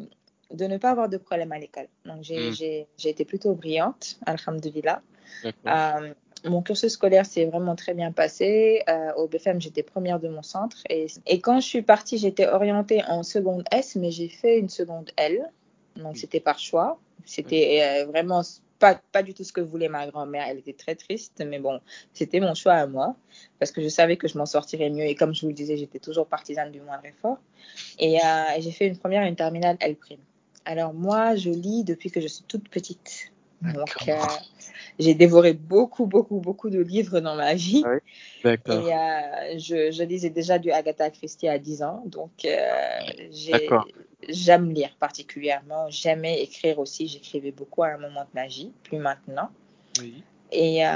de 0.52 0.64
ne 0.66 0.78
pas 0.78 0.90
avoir 0.90 1.08
de 1.08 1.16
problème 1.18 1.52
à 1.52 1.58
l'école. 1.58 1.88
Donc, 2.04 2.22
j'ai 2.22 2.50
Mm. 2.50 3.08
été 3.08 3.24
plutôt 3.24 3.54
brillante, 3.54 4.18
alhamdulillah. 4.26 5.02
Euh, 5.66 6.14
mon 6.44 6.62
cursus 6.62 6.92
scolaire 6.92 7.26
s'est 7.26 7.46
vraiment 7.46 7.74
très 7.76 7.94
bien 7.94 8.12
passé. 8.12 8.82
Euh, 8.88 9.12
au 9.14 9.26
BFM, 9.26 9.60
j'étais 9.60 9.82
première 9.82 10.20
de 10.20 10.28
mon 10.28 10.42
centre. 10.42 10.78
Et, 10.90 11.06
et 11.26 11.40
quand 11.40 11.60
je 11.60 11.66
suis 11.66 11.82
partie, 11.82 12.18
j'étais 12.18 12.46
orientée 12.46 13.02
en 13.08 13.22
seconde 13.22 13.64
S, 13.72 13.96
mais 13.96 14.10
j'ai 14.10 14.28
fait 14.28 14.58
une 14.58 14.68
seconde 14.68 15.10
L. 15.16 15.50
Donc, 15.96 16.12
Oui. 16.12 16.18
c'était 16.18 16.40
par 16.40 16.58
choix. 16.58 16.98
C'était 17.24 17.80
euh, 17.82 18.06
vraiment 18.06 18.42
pas, 18.78 19.00
pas 19.12 19.22
du 19.22 19.32
tout 19.34 19.42
ce 19.42 19.52
que 19.52 19.60
voulait 19.60 19.88
ma 19.88 20.06
grand-mère. 20.06 20.46
Elle 20.48 20.58
était 20.58 20.74
très 20.74 20.94
triste, 20.94 21.42
mais 21.44 21.58
bon, 21.58 21.80
c'était 22.12 22.40
mon 22.40 22.54
choix 22.54 22.74
à 22.74 22.86
moi. 22.86 23.16
Parce 23.58 23.72
que 23.72 23.82
je 23.82 23.88
savais 23.88 24.16
que 24.16 24.28
je 24.28 24.36
m'en 24.38 24.46
sortirais 24.46 24.90
mieux. 24.90 25.04
Et 25.04 25.14
comme 25.14 25.34
je 25.34 25.40
vous 25.40 25.48
le 25.48 25.54
disais, 25.54 25.76
j'étais 25.76 25.98
toujours 25.98 26.26
partisane 26.26 26.70
du 26.70 26.80
moindre 26.80 27.06
effort. 27.06 27.38
Et, 27.98 28.18
euh, 28.18 28.56
et 28.56 28.60
j'ai 28.60 28.72
fait 28.72 28.86
une 28.86 28.98
première 28.98 29.24
et 29.24 29.28
une 29.28 29.36
terminale 29.36 29.78
L'. 29.80 29.96
Alors, 30.64 30.92
moi, 30.92 31.36
je 31.36 31.50
lis 31.50 31.84
depuis 31.84 32.10
que 32.10 32.20
je 32.20 32.26
suis 32.26 32.44
toute 32.44 32.68
petite. 32.68 33.32
Donc, 33.62 33.88
euh, 34.08 34.14
j'ai 34.98 35.14
dévoré 35.14 35.52
beaucoup, 35.54 36.06
beaucoup, 36.06 36.40
beaucoup 36.40 36.70
de 36.70 36.80
livres 36.80 37.20
dans 37.20 37.34
ma 37.36 37.54
vie. 37.54 37.82
Ah 37.84 37.90
oui. 37.94 37.98
D'accord. 38.44 38.86
Et 38.86 38.94
euh, 38.94 39.58
je, 39.58 39.90
je 39.90 40.02
lisais 40.04 40.30
déjà 40.30 40.58
du 40.58 40.70
Agatha 40.70 41.10
Christie 41.10 41.48
à 41.48 41.58
10 41.58 41.82
ans. 41.82 42.02
Donc, 42.06 42.44
euh, 42.44 42.58
j'ai- 43.30 43.68
j'aime 44.28 44.72
lire 44.72 44.94
particulièrement. 45.00 45.88
J'aimais 45.90 46.42
écrire 46.42 46.78
aussi. 46.78 47.08
J'écrivais 47.08 47.50
beaucoup 47.52 47.82
à 47.82 47.88
un 47.88 47.98
moment 47.98 48.22
de 48.22 48.28
ma 48.34 48.46
vie, 48.46 48.72
plus 48.82 48.98
maintenant. 48.98 49.50
Oui. 50.00 50.22
Et, 50.52 50.86
euh, 50.86 50.90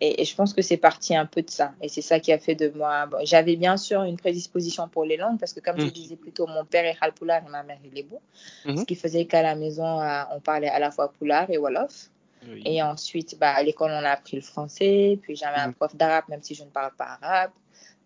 et, 0.00 0.20
et 0.20 0.24
je 0.24 0.34
pense 0.36 0.52
que 0.52 0.62
c'est 0.62 0.76
parti 0.76 1.16
un 1.16 1.26
peu 1.26 1.42
de 1.42 1.50
ça. 1.50 1.72
Et 1.80 1.88
c'est 1.88 2.02
ça 2.02 2.20
qui 2.20 2.32
a 2.32 2.38
fait 2.38 2.54
de 2.54 2.68
moi. 2.76 3.06
bon, 3.06 3.18
J'avais 3.24 3.56
bien 3.56 3.76
sûr 3.76 4.02
une 4.02 4.16
prédisposition 4.16 4.88
pour 4.88 5.04
les 5.04 5.16
langues 5.16 5.38
parce 5.38 5.52
que, 5.52 5.60
comme 5.60 5.78
je 5.80 5.86
Mhm. 5.86 5.92
disais 5.92 6.16
plus 6.16 6.32
tôt, 6.32 6.46
mon 6.46 6.64
père 6.64 6.84
est 6.84 6.96
halpoulard 7.00 7.42
et 7.46 7.50
ma 7.50 7.62
mère 7.62 7.78
est 7.84 7.94
lébo. 7.94 8.20
Mhm. 8.66 8.76
Ce 8.76 8.84
qui 8.84 8.94
faisait 8.94 9.24
qu'à 9.24 9.42
la 9.42 9.54
maison, 9.54 10.00
euh, 10.00 10.22
on 10.32 10.40
parlait 10.40 10.68
à 10.68 10.78
la 10.78 10.90
fois 10.90 11.10
poulard 11.12 11.48
et 11.50 11.56
wolof. 11.58 12.10
Oui. 12.46 12.62
Et 12.64 12.82
ensuite, 12.82 13.38
bah, 13.38 13.52
à 13.52 13.62
l'école, 13.62 13.90
on 13.90 14.04
a 14.04 14.10
appris 14.10 14.36
le 14.36 14.42
français. 14.42 15.18
Puis 15.22 15.36
j'avais 15.36 15.58
un 15.60 15.68
Mhm. 15.68 15.74
prof 15.74 15.96
d'arabe, 15.96 16.24
même 16.28 16.42
si 16.42 16.54
je 16.54 16.64
ne 16.64 16.70
parle 16.70 16.92
pas 16.96 17.18
arabe. 17.22 17.50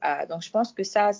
Euh, 0.04 0.26
donc, 0.26 0.42
je 0.42 0.50
pense 0.50 0.72
que 0.72 0.84
ça, 0.84 1.10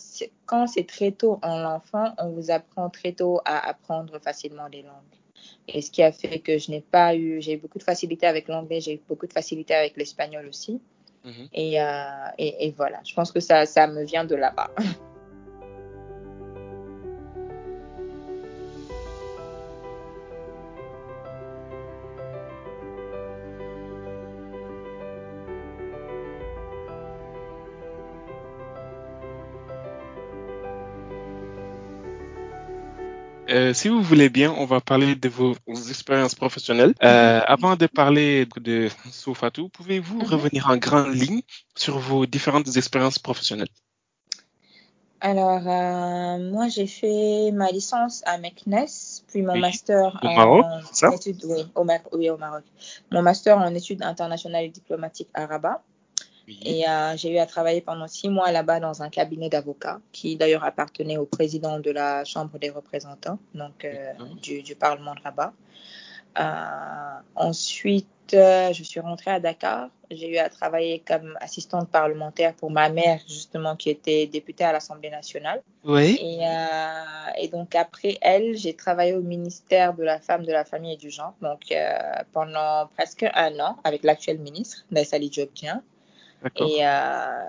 quand 0.47 0.67
c'est 0.67 0.87
très 0.87 1.11
tôt 1.11 1.39
en 1.43 1.59
l'enfant, 1.59 2.13
on 2.19 2.29
vous 2.31 2.51
apprend 2.51 2.91
très 2.91 3.13
tôt 3.13 3.41
à 3.45 3.67
apprendre 3.69 4.19
facilement 4.21 4.67
les 4.69 4.83
langues. 4.83 4.93
Et 5.69 5.81
ce 5.81 5.91
qui 5.91 6.03
a 6.03 6.13
fait 6.13 6.39
que 6.41 6.59
je 6.59 6.71
n'ai 6.71 6.81
pas 6.81 7.15
eu, 7.15 7.41
j'ai 7.41 7.55
eu 7.55 7.57
beaucoup 7.57 7.79
de 7.79 7.85
facilité 7.85 8.27
avec 8.27 8.49
l'anglais, 8.49 8.81
j'ai 8.81 8.95
eu 8.95 9.01
beaucoup 9.09 9.27
de 9.27 9.33
facilité 9.33 9.75
avec 9.75 9.97
l'espagnol 9.97 10.47
aussi. 10.47 10.81
Mhm. 11.25 11.49
Et, 11.55 11.81
euh, 11.81 12.05
et, 12.39 12.67
et 12.67 12.71
voilà, 12.77 13.01
je 13.05 13.15
pense 13.15 13.33
que 13.33 13.41
ça, 13.41 13.65
ça 13.65 13.87
me 13.87 14.05
vient 14.05 14.25
de 14.25 14.35
là-bas. 14.35 14.71
Euh, 33.55 33.73
si 33.73 33.89
vous 33.89 34.03
voulez 34.03 34.29
bien, 34.31 34.53
on 34.59 34.65
va 34.65 34.81
parler 34.81 35.15
de 35.15 35.29
vos 35.29 35.55
expériences 35.89 36.35
professionnelles. 36.35 36.93
Euh, 37.05 37.41
avant 37.47 37.77
de 37.77 37.87
parler 37.87 38.47
de 38.57 38.89
Sofatou, 39.13 39.69
pouvez-vous 39.69 40.19
Mhm. 40.25 40.27
revenir 40.27 40.69
en 40.69 40.77
grande 40.77 41.15
ligne 41.15 41.43
sur 41.77 41.99
vos 41.99 42.27
différentes 42.27 42.77
expériences 42.77 43.21
professionnelles? 43.21 43.69
Alors, 45.21 45.67
euh, 45.69 46.51
moi, 46.51 46.67
j'ai 46.69 46.89
fait 46.89 47.51
ma 47.53 47.71
licence 47.71 48.23
à 48.27 48.39
Meknes, 48.39 48.89
puis 49.29 49.43
mon 49.43 49.55
Oui, 49.55 49.61
master 49.61 50.19
au 50.23 50.27
en 50.27 50.35
Maroc, 50.35 50.67
c'est 50.93 51.07
ça? 51.07 51.15
études, 51.15 51.45
oui, 51.45 51.65
au, 51.77 51.85
Mar- 51.85 52.09
oui, 52.13 52.29
au 52.31 52.37
Maroc. 52.37 52.65
Mon 53.13 53.23
master 53.23 53.57
en 53.57 53.73
études 53.75 54.03
internationales 54.03 54.65
et 54.65 54.69
diplomatiques 54.71 55.31
à 55.33 55.47
Rabat. 55.47 55.81
Oui. 56.47 56.61
Et 56.63 56.87
euh, 56.87 57.17
j'ai 57.17 57.33
eu 57.33 57.39
à 57.39 57.47
travailler 57.47 57.81
pendant 57.81 58.07
six 58.07 58.29
mois 58.29 58.53
là-bas 58.53 58.79
dans 58.79 59.03
un 59.03 59.09
cabinet 59.09 59.49
d'avocats 59.49 60.01
qui 60.13 60.37
d'ailleurs 60.37 60.65
appartenait 60.65 61.17
au 61.17 61.25
président 61.25 61.79
de 61.79 61.91
la 61.91 62.25
Chambre 62.25 62.59
des 62.59 62.69
représentants, 62.69 63.39
donc 63.55 63.85
euh, 63.85 64.13
du, 64.43 64.63
du 64.63 64.75
Parlement 64.75 65.15
de 65.15 65.23
Rabat. 65.23 65.55
Euh, 66.39 67.21
ensuite, 67.35 68.09
euh, 68.35 68.73
je 68.75 68.83
suis 68.83 69.01
rentrée 69.01 69.31
à 69.31 69.41
Dakar. 69.41 69.89
J'ai 70.11 70.29
eu 70.29 70.37
à 70.37 70.51
travailler 70.51 70.99
comme 70.99 71.35
assistante 71.41 71.89
parlementaire 71.89 72.53
pour 72.55 72.71
ma 72.71 72.91
mère, 72.91 73.21
justement, 73.27 73.75
qui 73.75 73.89
était 73.89 74.27
députée 74.27 74.65
à 74.65 74.73
l'Assemblée 74.73 75.11
nationale. 75.11 75.63
Oui. 75.85 76.19
Et, 76.21 76.41
et 77.43 77.49
donc 77.49 77.75
après 77.75 78.19
elle, 78.21 78.55
j'ai 78.57 78.75
travaillé 78.75 79.15
au 79.15 79.23
ministère 79.23 79.95
de 79.95 80.03
la 80.03 80.21
Femme, 80.21 80.45
de 80.45 80.53
la 80.53 80.65
Famille 80.65 80.93
et 80.93 80.97
du 80.99 81.11
Genre, 81.11 81.35
donc 81.41 81.73
pendant 82.33 82.87
presque 82.95 83.25
un 83.35 83.59
an 83.61 83.77
avec 83.83 84.05
l'actuel 84.05 84.39
ministre, 84.39 84.85
Nassali 84.91 85.31
Diop-Dieng. 85.31 85.81
Et 86.57 86.87
euh, 86.87 87.43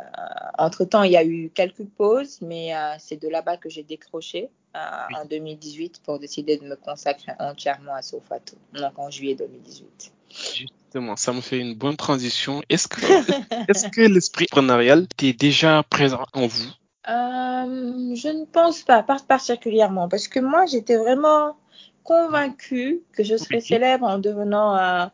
entre-temps, 0.58 1.04
il 1.04 1.12
y 1.12 1.18
a 1.18 1.24
eu 1.24 1.52
quelques 1.54 1.86
pauses, 1.86 2.40
mais 2.42 2.76
euh, 2.76 2.96
c'est 3.00 3.22
de 3.22 3.28
là-bas 3.28 3.58
que 3.58 3.70
j'ai 3.70 3.84
décroché 3.84 4.50
euh, 4.76 4.80
Oui. 5.10 5.16
en 5.22 5.26
2018 5.26 6.02
pour 6.04 6.20
décider 6.20 6.58
de 6.58 6.66
me 6.66 6.76
consacrer 6.76 7.34
entièrement 7.40 7.94
à 7.94 8.02
Sofato, 8.02 8.56
donc 8.74 8.98
en 8.98 9.10
juillet 9.10 9.36
2018. 9.36 10.12
Justement, 10.30 11.16
ça 11.16 11.34
me 11.34 11.42
fait 11.42 11.60
une 11.60 11.76
bonne 11.76 11.98
transition. 11.98 12.62
Est-ce 12.70 12.88
que, 12.88 14.02
l'esprit 14.08 14.46
entrepreneurial 14.46 15.04
était 15.04 15.34
déjà 15.34 15.84
présent 15.90 16.26
en 16.34 16.48
vous? 16.48 16.70
Euh, 17.08 18.16
je 18.16 18.30
ne 18.30 18.46
pense 18.46 18.82
pas, 18.82 19.04
pas 19.04 19.18
particulièrement, 19.20 20.10
parce 20.10 20.28
que 20.28 20.40
moi, 20.40 20.66
j'étais 20.66 20.98
vraiment 20.98 21.56
convaincue 22.04 23.02
que 23.14 23.24
je 23.24 23.36
serais 23.36 23.58
Oui. 23.58 23.62
célèbre 23.62 24.06
en 24.08 24.20
devenant 24.20 24.76
euh, 24.78 25.06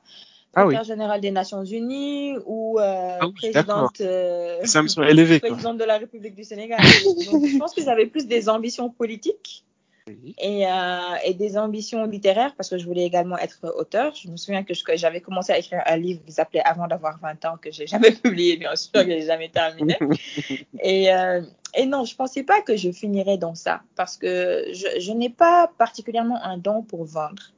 Ah 0.53 0.65
oui. 0.65 0.73
secrétaire 0.73 0.95
générale 0.95 1.21
des 1.21 1.31
Nations 1.31 1.63
Unies 1.63 2.35
ou 2.45 2.79
euh, 2.79 3.17
Ah 3.19 3.27
oui, 3.27 3.33
présidente, 3.33 4.01
euh, 4.01 4.59
présidente 4.59 5.77
de 5.77 5.83
la 5.83 5.97
République 5.97 6.35
du 6.35 6.43
Sénégal. 6.43 6.79
Donc, 7.05 7.45
je 7.45 7.57
pense 7.57 7.73
que 7.73 7.81
j'avais 7.81 8.05
plus 8.05 8.27
des 8.27 8.49
ambitions 8.49 8.89
politiques 8.89 9.63
Oui. 10.07 10.35
et, 10.39 10.67
euh, 10.67 10.99
et 11.25 11.33
des 11.33 11.57
ambitions 11.57 12.05
littéraires 12.05 12.53
parce 12.57 12.69
que 12.69 12.77
je 12.77 12.85
voulais 12.85 13.05
également 13.05 13.37
être 13.37 13.73
auteur. 13.77 14.13
Je 14.15 14.27
me 14.27 14.35
souviens 14.35 14.63
que 14.63 14.73
j'avais 14.95 15.21
commencé 15.21 15.53
à 15.53 15.57
écrire 15.57 15.81
un 15.85 15.97
livre 15.97 16.21
qui 16.25 16.33
s'appelait 16.33 16.63
Avant 16.65 16.87
d'avoir 16.87 17.17
20 17.19 17.45
ans, 17.45 17.57
que 17.61 17.71
j'ai 17.71 17.87
jamais 17.87 18.11
publié, 18.23 18.57
bien 18.57 18.75
sûr, 18.75 18.91
que 18.91 19.05
j'ai 19.05 19.25
jamais 19.25 19.49
terminé. 19.49 19.97
Et, 20.83 21.09
et 21.73 21.85
non, 21.85 22.03
je 22.03 22.15
pensais 22.15 22.43
pas 22.43 22.61
que 22.61 22.75
je 22.75 22.91
finirais 22.91 23.37
dans 23.37 23.55
ça 23.55 23.81
parce 23.95 24.17
que 24.17 24.65
je, 24.73 24.99
je 24.99 25.11
n'ai 25.13 25.29
pas 25.29 25.71
particulièrement 25.77 26.43
un 26.43 26.57
don 26.57 26.83
pour 26.83 27.05
vendre. 27.05 27.53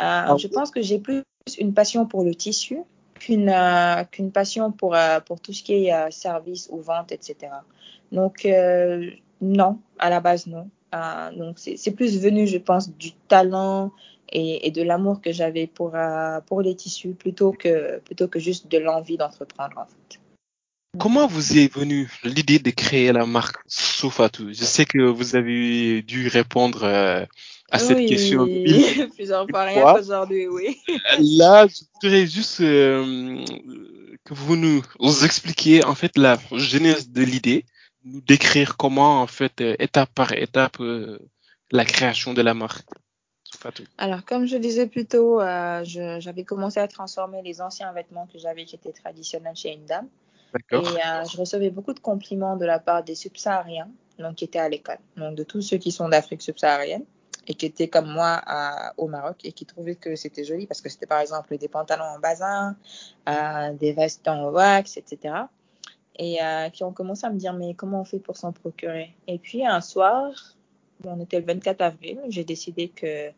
Euh, 0.00 0.36
je 0.38 0.48
pense 0.48 0.70
que 0.70 0.82
j'ai 0.82 0.98
plus 0.98 1.22
une 1.58 1.74
passion 1.74 2.06
pour 2.06 2.24
le 2.24 2.34
tissu 2.34 2.78
qu'une 3.22 3.48
euh, 3.48 4.30
passion 4.32 4.72
pour, 4.72 4.94
euh, 4.94 5.20
pour 5.20 5.40
tout 5.40 5.52
ce 5.52 5.62
qui 5.62 5.86
est 5.86 5.94
euh, 5.94 6.10
service 6.10 6.68
ou 6.70 6.80
vente, 6.80 7.12
etc. 7.12 7.36
Donc, 8.10 8.44
euh, 8.44 9.10
non, 9.40 9.78
à 9.98 10.10
la 10.10 10.20
base, 10.20 10.46
non. 10.46 10.68
Donc, 11.36 11.58
c'est 11.58 11.92
plus 11.92 12.20
venu, 12.20 12.46
je 12.46 12.58
pense, 12.58 12.94
du 12.94 13.12
talent 13.12 13.92
et, 14.30 14.70
de 14.70 14.82
l'amour 14.82 15.22
que 15.22 15.32
j'avais 15.32 15.66
pour, 15.66 15.96
pour 16.46 16.60
les 16.60 16.76
tissus 16.76 17.14
plutôt 17.14 17.52
que, 17.52 17.98
plutôt 18.00 18.28
que 18.28 18.38
juste 18.38 18.70
de 18.70 18.76
l'envie 18.76 19.16
d'entreprendre, 19.16 19.78
en 19.78 19.86
fait. 19.86 20.20
Comment 20.98 21.26
vous 21.26 21.56
est 21.56 21.74
venue 21.74 22.10
l'idée 22.24 22.58
de 22.58 22.68
créer 22.68 23.10
la 23.10 23.24
marque 23.24 23.56
Sofatou? 23.66 24.52
Je 24.52 24.64
sais 24.64 24.84
que 24.84 24.98
vous 24.98 25.34
avez 25.34 26.02
dû 26.02 26.28
répondre 26.28 27.26
à 27.72 27.78
cette 27.78 27.96
oui, 27.96 28.06
question. 28.06 28.42
oui, 28.42 29.08
plusieurs 29.14 29.46
fois, 29.50 29.64
rien 29.64 29.80
fois. 29.80 29.94
qu'aujourd'hui, 29.94 30.46
oui. 30.46 30.78
Là, 31.18 31.66
je 31.66 31.80
voudrais 31.94 32.26
juste 32.26 32.60
euh, 32.60 33.44
que 34.24 34.34
vous 34.34 34.56
nous 34.56 34.82
vous 35.00 35.24
expliquiez 35.24 35.84
en 35.84 35.94
fait 35.94 36.16
la 36.16 36.38
genèse 36.52 37.10
de 37.10 37.22
l'idée, 37.22 37.64
nous 38.04 38.20
décrire 38.20 38.76
comment 38.76 39.22
en 39.22 39.26
fait 39.26 39.60
euh, 39.60 39.74
étape 39.78 40.10
par 40.14 40.32
étape 40.32 40.80
euh, 40.80 41.18
la 41.72 41.84
création 41.84 42.34
de 42.34 42.42
la 42.42 42.54
marque 42.54 42.86
Alors, 43.98 44.24
comme 44.24 44.46
je 44.46 44.56
disais 44.56 44.86
plus 44.86 45.06
tôt, 45.06 45.40
euh, 45.40 45.82
j'avais 45.84 46.44
commencé 46.44 46.78
à 46.78 46.88
transformer 46.88 47.42
les 47.42 47.60
anciens 47.60 47.92
vêtements 47.92 48.26
que 48.26 48.38
j'avais 48.38 48.64
qui 48.64 48.76
étaient 48.76 48.92
traditionnels 48.92 49.56
chez 49.56 49.72
une 49.72 49.86
dame. 49.86 50.08
Et 50.70 50.76
euh, 50.76 51.24
je 51.30 51.38
recevais 51.38 51.70
beaucoup 51.70 51.94
de 51.94 52.00
compliments 52.00 52.56
de 52.56 52.66
la 52.66 52.78
part 52.78 53.02
des 53.02 53.14
subsahariens, 53.14 53.88
donc 54.18 54.36
qui 54.36 54.44
étaient 54.44 54.58
à 54.58 54.68
l'école, 54.68 54.98
donc 55.16 55.34
de 55.34 55.44
tous 55.44 55.62
ceux 55.62 55.78
qui 55.78 55.90
sont 55.90 56.10
d'Afrique 56.10 56.42
subsaharienne 56.42 57.04
et 57.46 57.54
qui 57.54 57.66
étaient 57.66 57.88
comme 57.88 58.10
moi 58.10 58.40
à- 58.46 58.92
au 58.98 59.08
Maroc 59.08 59.36
et 59.44 59.52
qui 59.52 59.66
trouvaient 59.66 59.96
que 59.96 60.14
c'était 60.16 60.44
joli 60.44 60.66
parce 60.66 60.80
que 60.80 60.88
c'était 60.88 61.06
par 61.06 61.20
exemple 61.20 61.56
des 61.58 61.68
pantalons 61.68 62.04
en 62.04 62.18
basin, 62.18 62.76
euh, 63.28 63.72
des 63.74 63.92
vestes 63.92 64.28
en 64.28 64.50
wax, 64.50 64.96
etc. 64.96 65.48
Et 66.16 66.42
euh, 66.42 66.68
qui 66.70 66.84
ont 66.84 66.92
commencé 66.92 67.26
à 67.26 67.30
me 67.30 67.38
dire 67.38 67.52
mais 67.54 67.74
comment 67.74 68.00
on 68.02 68.04
fait 68.04 68.18
pour 68.20 68.36
s'en 68.36 68.52
procurer? 68.52 69.14
Et 69.26 69.38
puis 69.38 69.66
un 69.66 69.80
soir, 69.80 70.32
on 71.04 71.18
était 71.20 71.40
le 71.40 71.46
24 71.46 71.80
avril, 71.80 72.20
j'ai 72.28 72.44
décidé 72.44 72.88
que 72.88 73.30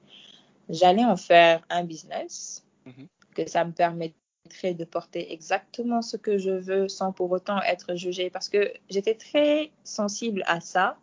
j'allais 0.69 1.05
en 1.05 1.17
faire 1.17 1.63
un 1.71 1.85
business, 1.85 2.65
Mhm. 2.87 3.07
que 3.35 3.47
ça 3.49 3.65
me 3.65 3.73
permettrait 3.73 4.75
de 4.75 4.85
porter 4.85 5.33
exactement 5.33 6.03
ce 6.03 6.19
que 6.19 6.37
je 6.37 6.51
veux 6.51 6.89
sans 6.89 7.13
pour 7.13 7.31
autant 7.33 7.63
être 7.63 7.95
jugée 7.95 8.29
parce 8.29 8.51
que 8.51 8.73
j'étais 8.91 9.15
très 9.15 9.71
sensible 9.85 10.43
à 10.47 10.61
ça, 10.61 10.99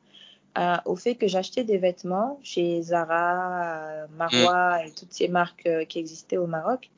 euh, 0.57 0.77
au 0.85 0.95
fait 0.95 1.15
que 1.15 1.27
j'achetais 1.27 1.63
des 1.63 1.77
vêtements 1.77 2.39
chez 2.43 2.81
Zara, 2.81 4.03
euh, 4.03 4.07
Marwa 4.17 4.85
et 4.85 4.91
toutes 4.91 5.13
ces 5.13 5.27
marques 5.27 5.65
euh, 5.65 5.85
qui 5.85 5.99
existaient 5.99 6.37
au 6.37 6.47
Maroc 6.47 6.89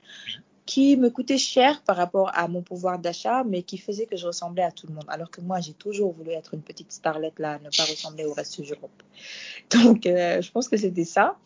qui 0.65 0.95
me 0.95 1.09
coûtaient 1.09 1.37
cher 1.37 1.81
par 1.83 1.97
rapport 1.97 2.31
à 2.33 2.47
mon 2.47 2.61
pouvoir 2.61 2.99
d'achat, 2.99 3.43
mais 3.43 3.63
qui 3.63 3.77
faisaient 3.77 4.05
que 4.05 4.15
je 4.15 4.25
ressemblais 4.25 4.63
à 4.63 4.71
tout 4.71 4.87
le 4.87 4.93
monde. 4.93 5.05
Alors 5.07 5.29
que 5.29 5.41
moi, 5.41 5.59
j'ai 5.59 5.73
toujours 5.73 6.13
voulu 6.13 6.31
être 6.31 6.53
une 6.53 6.61
petite 6.61 6.91
starlette 6.91 7.39
là, 7.39 7.59
ne 7.59 7.69
pas 7.69 7.83
ressembler 7.83 8.25
au 8.25 8.33
reste 8.33 8.61
du 8.61 8.73
groupe. 8.73 9.03
Donc, 9.71 10.05
euh, 10.05 10.41
je 10.41 10.51
pense 10.51 10.69
que 10.69 10.77
c'était 10.77 11.03
ça. 11.03 11.37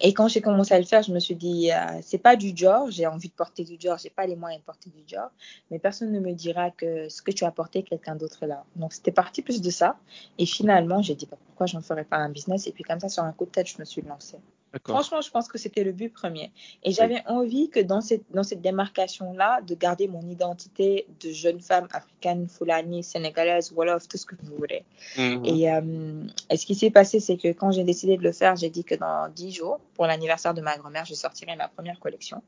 Et 0.00 0.14
quand 0.14 0.28
j'ai 0.28 0.40
commencé 0.40 0.74
à 0.74 0.78
le 0.78 0.84
faire, 0.84 1.02
je 1.02 1.12
me 1.12 1.18
suis 1.18 1.34
dit, 1.34 1.70
euh, 1.72 2.00
c'est 2.02 2.18
pas 2.18 2.36
du 2.36 2.56
genre, 2.56 2.90
j'ai 2.90 3.06
envie 3.06 3.28
de 3.28 3.34
porter 3.34 3.64
du 3.64 3.76
genre, 3.80 3.98
j'ai 3.98 4.10
pas 4.10 4.26
les 4.26 4.36
moyens 4.36 4.60
de 4.60 4.64
porter 4.64 4.90
du 4.90 5.02
genre, 5.06 5.30
mais 5.70 5.78
personne 5.78 6.12
ne 6.12 6.20
me 6.20 6.32
dira 6.32 6.70
que 6.70 7.08
ce 7.08 7.22
que 7.22 7.30
tu 7.30 7.44
as 7.44 7.50
porté, 7.50 7.82
quelqu'un 7.82 8.16
d'autre 8.16 8.46
là. 8.46 8.64
Donc 8.76 8.92
c'était 8.92 9.12
parti 9.12 9.42
plus 9.42 9.60
de 9.60 9.70
ça. 9.70 9.96
Et 10.38 10.46
finalement, 10.46 11.02
j'ai 11.02 11.14
dit, 11.14 11.26
bah, 11.30 11.36
pourquoi 11.46 11.66
je 11.66 11.76
n'en 11.76 11.82
ferais 11.82 12.04
pas 12.04 12.16
un 12.16 12.30
business? 12.30 12.66
Et 12.66 12.72
puis 12.72 12.84
comme 12.84 13.00
ça, 13.00 13.08
sur 13.08 13.22
un 13.24 13.32
coup 13.32 13.44
de 13.44 13.50
tête, 13.50 13.68
je 13.68 13.78
me 13.78 13.84
suis 13.84 14.02
lancée. 14.02 14.38
Franchement, 14.84 15.20
je 15.20 15.30
pense 15.30 15.48
que 15.48 15.58
c'était 15.58 15.84
le 15.84 15.92
but 15.92 16.08
premier. 16.08 16.50
Et 16.82 16.92
j'avais 16.92 17.22
envie 17.26 17.68
que 17.68 17.80
dans 17.80 18.00
cette, 18.00 18.24
dans 18.30 18.42
cette 18.42 18.62
démarcation-là, 18.62 19.60
de 19.62 19.74
garder 19.74 20.08
mon 20.08 20.22
identité 20.22 21.06
de 21.20 21.30
jeune 21.30 21.60
femme 21.60 21.88
africaine, 21.92 22.48
fulani, 22.48 23.02
sénégalaise, 23.02 23.72
wolof, 23.72 24.08
tout 24.08 24.16
ce 24.16 24.26
que 24.26 24.34
vous 24.42 24.56
voulez. 24.56 24.84
Mhm. 25.18 25.44
Et, 25.44 25.70
euh, 25.70 26.24
et 26.50 26.56
ce 26.56 26.64
qui 26.64 26.74
s'est 26.74 26.90
passé, 26.90 27.20
c'est 27.20 27.36
que 27.36 27.48
quand 27.48 27.72
j'ai 27.72 27.84
décidé 27.84 28.16
de 28.16 28.22
le 28.22 28.32
faire, 28.32 28.56
j'ai 28.56 28.70
dit 28.70 28.84
que 28.84 28.94
dans 28.94 29.28
10 29.28 29.52
jours, 29.52 29.80
pour 29.94 30.06
l'anniversaire 30.06 30.54
de 30.54 30.62
ma 30.62 30.76
grand-mère, 30.76 31.04
je 31.04 31.14
sortirais 31.14 31.56
ma 31.56 31.68
première 31.68 32.00
collection. 32.00 32.42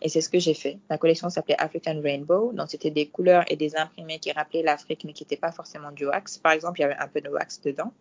Et 0.00 0.08
c'est 0.08 0.20
ce 0.20 0.28
que 0.28 0.38
j'ai 0.38 0.54
fait. 0.54 0.78
La 0.88 0.98
collection 0.98 1.28
s'appelait 1.30 1.58
African 1.58 2.00
Rainbow. 2.00 2.52
Donc, 2.52 2.70
c'était 2.70 2.90
des 2.90 3.06
couleurs 3.06 3.44
et 3.48 3.56
des 3.56 3.76
imprimés 3.76 4.18
qui 4.18 4.30
rappelaient 4.32 4.62
l'Afrique, 4.62 5.04
mais 5.04 5.12
qui 5.12 5.24
n'étaient 5.24 5.36
pas 5.36 5.52
forcément 5.52 5.90
du 5.90 6.06
wax. 6.06 6.38
Par 6.38 6.52
exemple, 6.52 6.80
il 6.80 6.82
y 6.82 6.84
avait 6.84 6.96
un 6.96 7.08
peu 7.08 7.20
de 7.20 7.28
wax 7.28 7.60
dedans. 7.60 7.92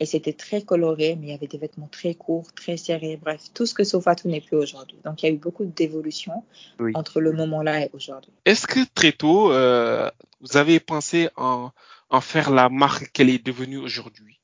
Et 0.00 0.06
c'était 0.06 0.32
très 0.32 0.62
coloré, 0.62 1.14
mais 1.20 1.26
il 1.26 1.30
y 1.30 1.34
avait 1.34 1.46
des 1.46 1.58
vêtements 1.58 1.88
très 1.92 2.14
courts, 2.14 2.52
très 2.54 2.78
serrés. 2.78 3.18
Bref, 3.22 3.42
tout 3.52 3.66
ce 3.66 3.74
que 3.74 3.84
Sofatou 3.84 4.28
n'est 4.28 4.40
plus 4.40 4.56
aujourd'hui. 4.56 4.96
Donc, 5.04 5.22
il 5.22 5.26
y 5.26 5.28
a 5.28 5.32
eu 5.32 5.38
beaucoup 5.38 5.66
d'évolution 5.66 6.42
Oui. 6.78 6.92
entre 6.94 7.20
le 7.20 7.32
moment-là 7.32 7.82
et 7.84 7.90
aujourd'hui. 7.92 8.32
Est-ce 8.46 8.66
que 8.66 8.80
très 8.94 9.12
tôt, 9.12 9.52
euh, 9.52 10.10
vous 10.40 10.56
avez 10.56 10.80
pensé 10.80 11.28
en, 11.36 11.70
en 12.08 12.20
faire 12.22 12.50
la 12.50 12.70
marque 12.70 13.12
qu'elle 13.12 13.28
est 13.28 13.44
devenue 13.44 13.76
aujourd'hui? 13.76 14.39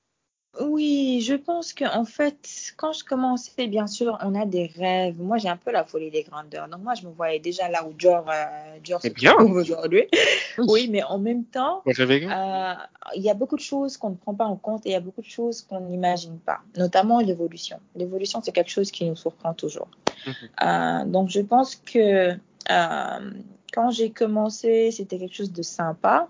Oui, 0.60 1.20
je 1.22 1.34
pense 1.34 1.72
qu'en 1.72 2.04
fait, 2.04 2.72
quand 2.76 2.92
je 2.92 3.04
commençais, 3.04 3.66
bien 3.66 3.86
sûr, 3.86 4.18
on 4.22 4.34
a 4.34 4.46
des 4.46 4.66
rêves. 4.76 5.16
Moi, 5.18 5.38
j'ai 5.38 5.48
un 5.48 5.56
peu 5.56 5.70
la 5.70 5.84
folie 5.84 6.10
des 6.10 6.22
grandeurs. 6.22 6.68
Donc, 6.68 6.80
moi, 6.82 6.94
je 6.94 7.06
me 7.06 7.12
voyais 7.12 7.38
déjà 7.38 7.68
là 7.68 7.86
où 7.86 7.92
Dior, 7.92 8.24
euh, 8.28 8.78
Dior 8.82 9.02
se 9.02 9.08
bien. 9.08 9.34
trouve 9.34 9.52
aujourd'hui. 9.52 10.04
Oui, 10.58 10.88
mais 10.90 11.02
en 11.02 11.18
même 11.18 11.44
temps, 11.44 11.82
euh, 11.86 12.74
il 13.14 13.22
y 13.22 13.28
a 13.28 13.34
beaucoup 13.34 13.56
de 13.56 13.60
choses 13.60 13.98
qu'on 13.98 14.10
ne 14.10 14.14
prend 14.14 14.34
pas 14.34 14.46
en 14.46 14.56
compte 14.56 14.86
et 14.86 14.90
il 14.90 14.92
y 14.92 14.96
a 14.96 15.00
beaucoup 15.00 15.20
de 15.20 15.26
choses 15.26 15.60
qu'on 15.60 15.80
n'imagine 15.80 16.38
pas, 16.38 16.60
notamment 16.76 17.20
l'évolution. 17.20 17.78
L'évolution, 17.94 18.40
c'est 18.42 18.52
quelque 18.52 18.70
chose 18.70 18.90
qui 18.90 19.04
nous 19.04 19.16
surprend 19.16 19.52
toujours. 19.52 19.88
Mhm. 20.26 20.34
Euh, 20.62 21.04
donc, 21.04 21.28
je 21.28 21.40
pense 21.40 21.76
que 21.76 22.32
euh, 22.70 23.30
quand 23.72 23.90
j'ai 23.90 24.10
commencé, 24.10 24.90
c'était 24.90 25.18
quelque 25.18 25.34
chose 25.34 25.52
de 25.52 25.62
sympa. 25.62 26.28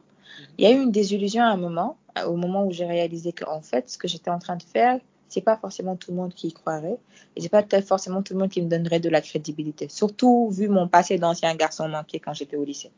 Il 0.59 0.65
y 0.65 0.67
a 0.67 0.73
eu 0.73 0.81
une 0.81 0.91
désillusion 0.91 1.43
à 1.43 1.49
un 1.49 1.57
moment, 1.57 1.97
au 2.27 2.37
moment 2.37 2.65
où 2.65 2.73
j'ai 2.73 2.87
réalisé 2.87 3.33
qu'en 3.33 3.61
fait, 3.61 3.91
ce 3.91 3.99
que 3.99 4.09
j'étais 4.09 4.31
en 4.31 4.39
train 4.39 4.57
de 4.57 4.63
faire, 4.63 4.99
c'est 5.29 5.41
pas 5.41 5.57
forcément 5.57 5.97
tout 5.97 6.13
le 6.13 6.17
monde 6.17 6.33
qui 6.33 6.49
y 6.49 6.53
croirait 6.53 6.99
et 7.35 7.41
c'est 7.41 7.49
pas 7.49 7.65
forcément 7.83 8.23
tout 8.23 8.33
le 8.33 8.39
monde 8.39 8.51
qui 8.51 8.63
me 8.63 8.69
donnerait 8.69 9.01
de 9.01 9.09
la 9.09 9.21
crédibilité. 9.21 9.89
Surtout 9.89 10.51
vu 10.51 10.69
mon 10.69 10.89
passé 10.89 11.19
d'ancien 11.19 11.55
garçon 11.55 11.89
manqué 11.89 12.21
quand 12.21 12.33
j'étais 12.33 12.57
au 12.57 12.65
lycée. 12.65 12.93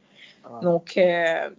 Ah. 0.44 0.60
Donc, 0.62 0.96
euh, 0.96 1.50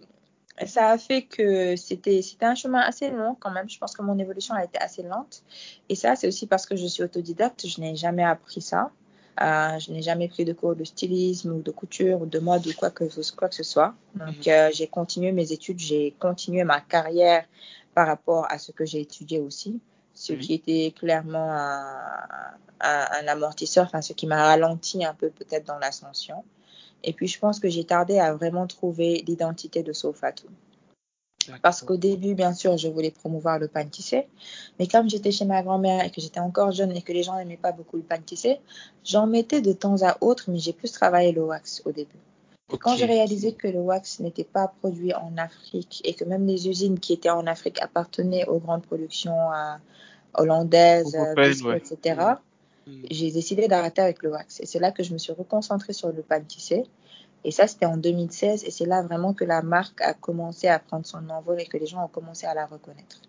ça 0.66 0.90
a 0.90 0.98
fait 0.98 1.24
que 1.24 1.76
c'était 1.76 2.22
c'était 2.22 2.46
un 2.46 2.56
chemin 2.56 2.82
assez 2.82 3.10
long 3.10 3.36
quand 3.40 3.52
même. 3.52 3.70
Je 3.70 3.78
pense 3.78 3.96
que 3.96 4.02
mon 4.02 4.18
évolution 4.20 4.54
a 4.56 4.64
été 4.64 4.78
assez 4.80 5.04
lente. 5.04 5.44
Et 5.88 5.96
ça, 5.96 6.16
c'est 6.16 6.28
aussi 6.28 6.48
parce 6.48 6.66
que 6.66 6.76
je 6.76 6.86
suis 6.86 7.04
autodidacte. 7.04 7.66
Je 7.66 7.80
n'ai 7.82 7.96
jamais 7.96 8.24
appris 8.24 8.62
ça. 8.62 8.92
Euh, 9.42 9.80
je 9.80 9.92
n'ai 9.92 10.02
jamais 10.02 10.28
pris 10.28 10.44
de 10.44 10.52
cours 10.54 10.76
de 10.76 10.84
stylisme 10.84 11.54
ou 11.54 11.62
de 11.62 11.72
couture 11.72 12.22
ou 12.22 12.26
de 12.26 12.40
mode 12.40 12.68
ou 12.68 12.74
quoi 12.74 12.90
que, 12.90 13.06
quoi 13.36 13.48
que 13.48 13.56
ce 13.56 13.64
soit. 13.64 13.94
Donc, 14.16 14.48
euh, 14.48 14.70
j'ai 14.74 14.88
continué 14.88 15.32
mes 15.32 15.52
études, 15.54 15.80
j'ai 15.80 16.14
continué 16.20 16.64
ma 16.66 16.82
carrière 16.82 17.46
par 17.96 18.08
rapport 18.08 18.46
à 18.50 18.58
ce 18.58 18.72
que 18.72 18.86
j'ai 18.86 19.00
étudié 19.00 19.40
aussi, 19.40 19.80
ce 20.14 20.34
qui 20.34 20.54
était 20.54 20.94
clairement 20.98 21.52
un, 21.54 21.96
un, 22.82 23.06
un 23.22 23.28
amortisseur, 23.28 23.86
enfin, 23.86 24.02
ce 24.02 24.12
qui 24.14 24.28
m'a 24.28 24.44
ralenti 24.44 25.06
un 25.06 25.14
peu 25.14 25.30
peut-être 25.30 25.66
dans 25.66 25.80
l'ascension. 25.80 26.44
Et 27.04 27.14
puis, 27.14 27.28
je 27.28 27.40
pense 27.40 27.60
que 27.60 27.70
j'ai 27.70 27.86
tardé 27.86 28.20
à 28.20 28.34
vraiment 28.34 28.68
trouver 28.68 29.24
l'identité 29.26 29.84
de 29.84 29.94
Sofatou. 29.94 30.48
Parce 31.62 31.82
qu'au 31.82 31.98
début, 31.98 32.36
bien 32.36 32.54
sûr, 32.54 32.78
je 32.78 32.88
voulais 32.88 33.12
promouvoir 33.12 33.60
le 33.60 33.68
pain 33.68 33.86
tissé. 33.86 34.28
Mais 34.80 34.88
comme 34.88 35.10
j'étais 35.10 35.32
chez 35.32 35.46
ma 35.46 35.62
grand-mère 35.62 36.06
et 36.06 36.12
que 36.12 36.22
j'étais 36.22 36.40
encore 36.40 36.72
jeune 36.72 36.96
et 36.96 37.02
que 37.02 37.12
les 37.12 37.24
gens 37.24 37.36
n'aimaient 37.38 37.58
pas 37.58 37.72
beaucoup 37.72 37.98
le 37.98 38.04
pain 38.04 38.20
tissé, 38.20 38.60
j'en 39.04 39.28
mettais 39.28 39.62
de 39.62 39.74
temps 39.74 40.02
à 40.04 40.18
autre, 40.22 40.46
mais 40.48 40.60
j'ai 40.60 40.74
plus 40.74 40.92
travaillé 40.92 41.32
le 41.32 41.42
wax 41.42 41.82
au 41.86 41.92
début. 41.92 42.20
Quand 42.80 42.96
j'ai 42.96 43.06
réalisé 43.06 43.54
que 43.54 43.68
le 43.68 43.80
wax 43.80 44.20
n'était 44.20 44.44
pas 44.44 44.72
produit 44.80 45.14
en 45.16 45.36
Afrique 45.38 46.02
et 46.06 46.14
que 46.14 46.24
même 46.24 46.46
les 46.46 46.70
usines 46.70 47.00
qui 47.00 47.14
étaient 47.14 47.32
en 47.32 47.48
Afrique 47.48 47.82
appartenaient 47.82 48.46
aux 48.46 48.60
grandes 48.60 48.84
productions 48.84 49.52
euh, 49.52 49.76
hollandaises, 50.36 51.16
euh, 51.16 51.20
Européennes, 51.20 51.50
biscuits, 51.50 51.68
ouais. 51.68 51.78
etc., 51.78 52.36
Mhm. 52.90 53.06
j'ai 53.12 53.32
décidé 53.32 53.68
d'arrêter 53.68 54.02
avec 54.02 54.24
le 54.24 54.32
wax. 54.32 54.60
Et 54.62 54.66
c'est 54.66 54.80
là 54.80 54.92
que 54.92 55.04
je 55.04 55.14
me 55.14 55.18
suis 55.18 55.34
reconcentrée 55.34 55.94
sur 55.94 56.12
le 56.12 56.22
pain 56.22 56.42
tissé. 56.42 56.86
Et 57.44 57.52
ça, 57.52 57.68
c'était 57.68 57.86
en 57.86 57.98
2016. 57.98 58.64
Et 58.66 58.72
c'est 58.72 58.86
là 58.86 59.02
vraiment 59.02 59.34
que 59.34 59.44
la 59.44 59.62
marque 59.62 60.02
a 60.02 60.14
commencé 60.14 60.68
à 60.68 60.80
prendre 60.80 61.06
son 61.06 61.30
envol 61.30 61.60
et 61.60 61.66
que 61.66 61.78
les 61.78 61.86
gens 61.86 62.04
ont 62.04 62.10
commencé 62.10 62.46
à 62.46 62.54
la 62.54 62.66
reconnaître. 62.66 63.22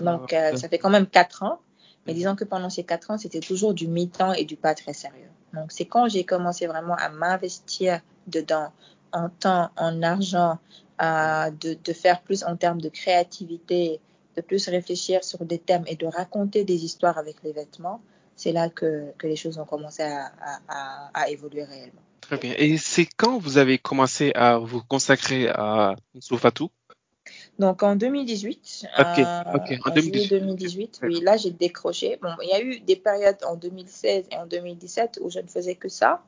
Donc, 0.00 0.32
euh, 0.32 0.56
ça 0.56 0.68
fait 0.68 0.78
quand 0.78 0.90
même 0.90 1.06
quatre 1.06 1.42
ans. 1.42 1.60
Mais 2.06 2.14
disons 2.14 2.36
que 2.36 2.44
pendant 2.44 2.70
ces 2.70 2.84
quatre 2.84 3.10
ans, 3.10 3.18
c'était 3.18 3.40
toujours 3.40 3.74
du 3.74 3.88
mi-temps 3.88 4.32
et 4.32 4.44
du 4.44 4.56
pas 4.56 4.74
très 4.74 4.92
sérieux. 4.92 5.28
Donc, 5.54 5.72
c'est 5.72 5.86
quand 5.86 6.08
j'ai 6.08 6.24
commencé 6.24 6.66
vraiment 6.66 6.94
à 6.94 7.08
m'investir 7.08 8.00
dedans, 8.28 8.72
en 9.12 9.28
temps, 9.28 9.70
en 9.76 10.02
argent, 10.02 10.58
euh, 11.02 11.50
de, 11.50 11.76
de 11.82 11.92
faire 11.92 12.22
plus 12.22 12.44
en 12.44 12.56
termes 12.56 12.80
de 12.80 12.88
créativité, 12.88 14.00
de 14.36 14.40
plus 14.42 14.68
réfléchir 14.68 15.24
sur 15.24 15.44
des 15.44 15.58
thèmes 15.58 15.84
et 15.86 15.96
de 15.96 16.06
raconter 16.06 16.64
des 16.64 16.84
histoires 16.84 17.18
avec 17.18 17.42
les 17.42 17.52
vêtements. 17.52 18.00
C'est 18.36 18.52
là 18.52 18.68
que, 18.68 19.12
que 19.18 19.26
les 19.26 19.36
choses 19.36 19.58
ont 19.58 19.64
commencé 19.64 20.02
à, 20.02 20.26
à, 20.40 20.58
à, 20.68 21.10
à 21.14 21.28
évoluer 21.30 21.64
réellement. 21.64 22.02
Très 22.20 22.36
bien. 22.38 22.54
Et 22.58 22.76
c'est 22.76 23.06
quand 23.16 23.38
vous 23.38 23.56
avez 23.58 23.78
commencé 23.78 24.32
à 24.34 24.58
vous 24.58 24.82
consacrer 24.82 25.48
à 25.48 25.94
Sofatou 26.20 26.70
Donc 27.58 27.82
en 27.82 27.96
2018, 27.96 28.86
Ok, 28.98 29.18
euh, 29.18 29.42
ok, 29.54 29.78
en 29.86 29.90
en 29.90 29.94
juillet 29.94 30.28
2018. 30.28 30.28
2018, 30.30 31.00
oui, 31.04 31.20
là 31.22 31.36
j'ai 31.36 31.50
décroché. 31.50 32.18
Bon, 32.20 32.30
il 32.42 32.48
y 32.48 32.52
a 32.52 32.60
eu 32.60 32.80
des 32.80 32.96
périodes 32.96 33.38
en 33.46 33.56
2016 33.56 34.26
et 34.30 34.36
en 34.36 34.46
2017 34.46 35.20
où 35.22 35.30
je 35.30 35.38
ne 35.38 35.46
faisais 35.46 35.76
que 35.76 35.88
ça. 35.88 36.22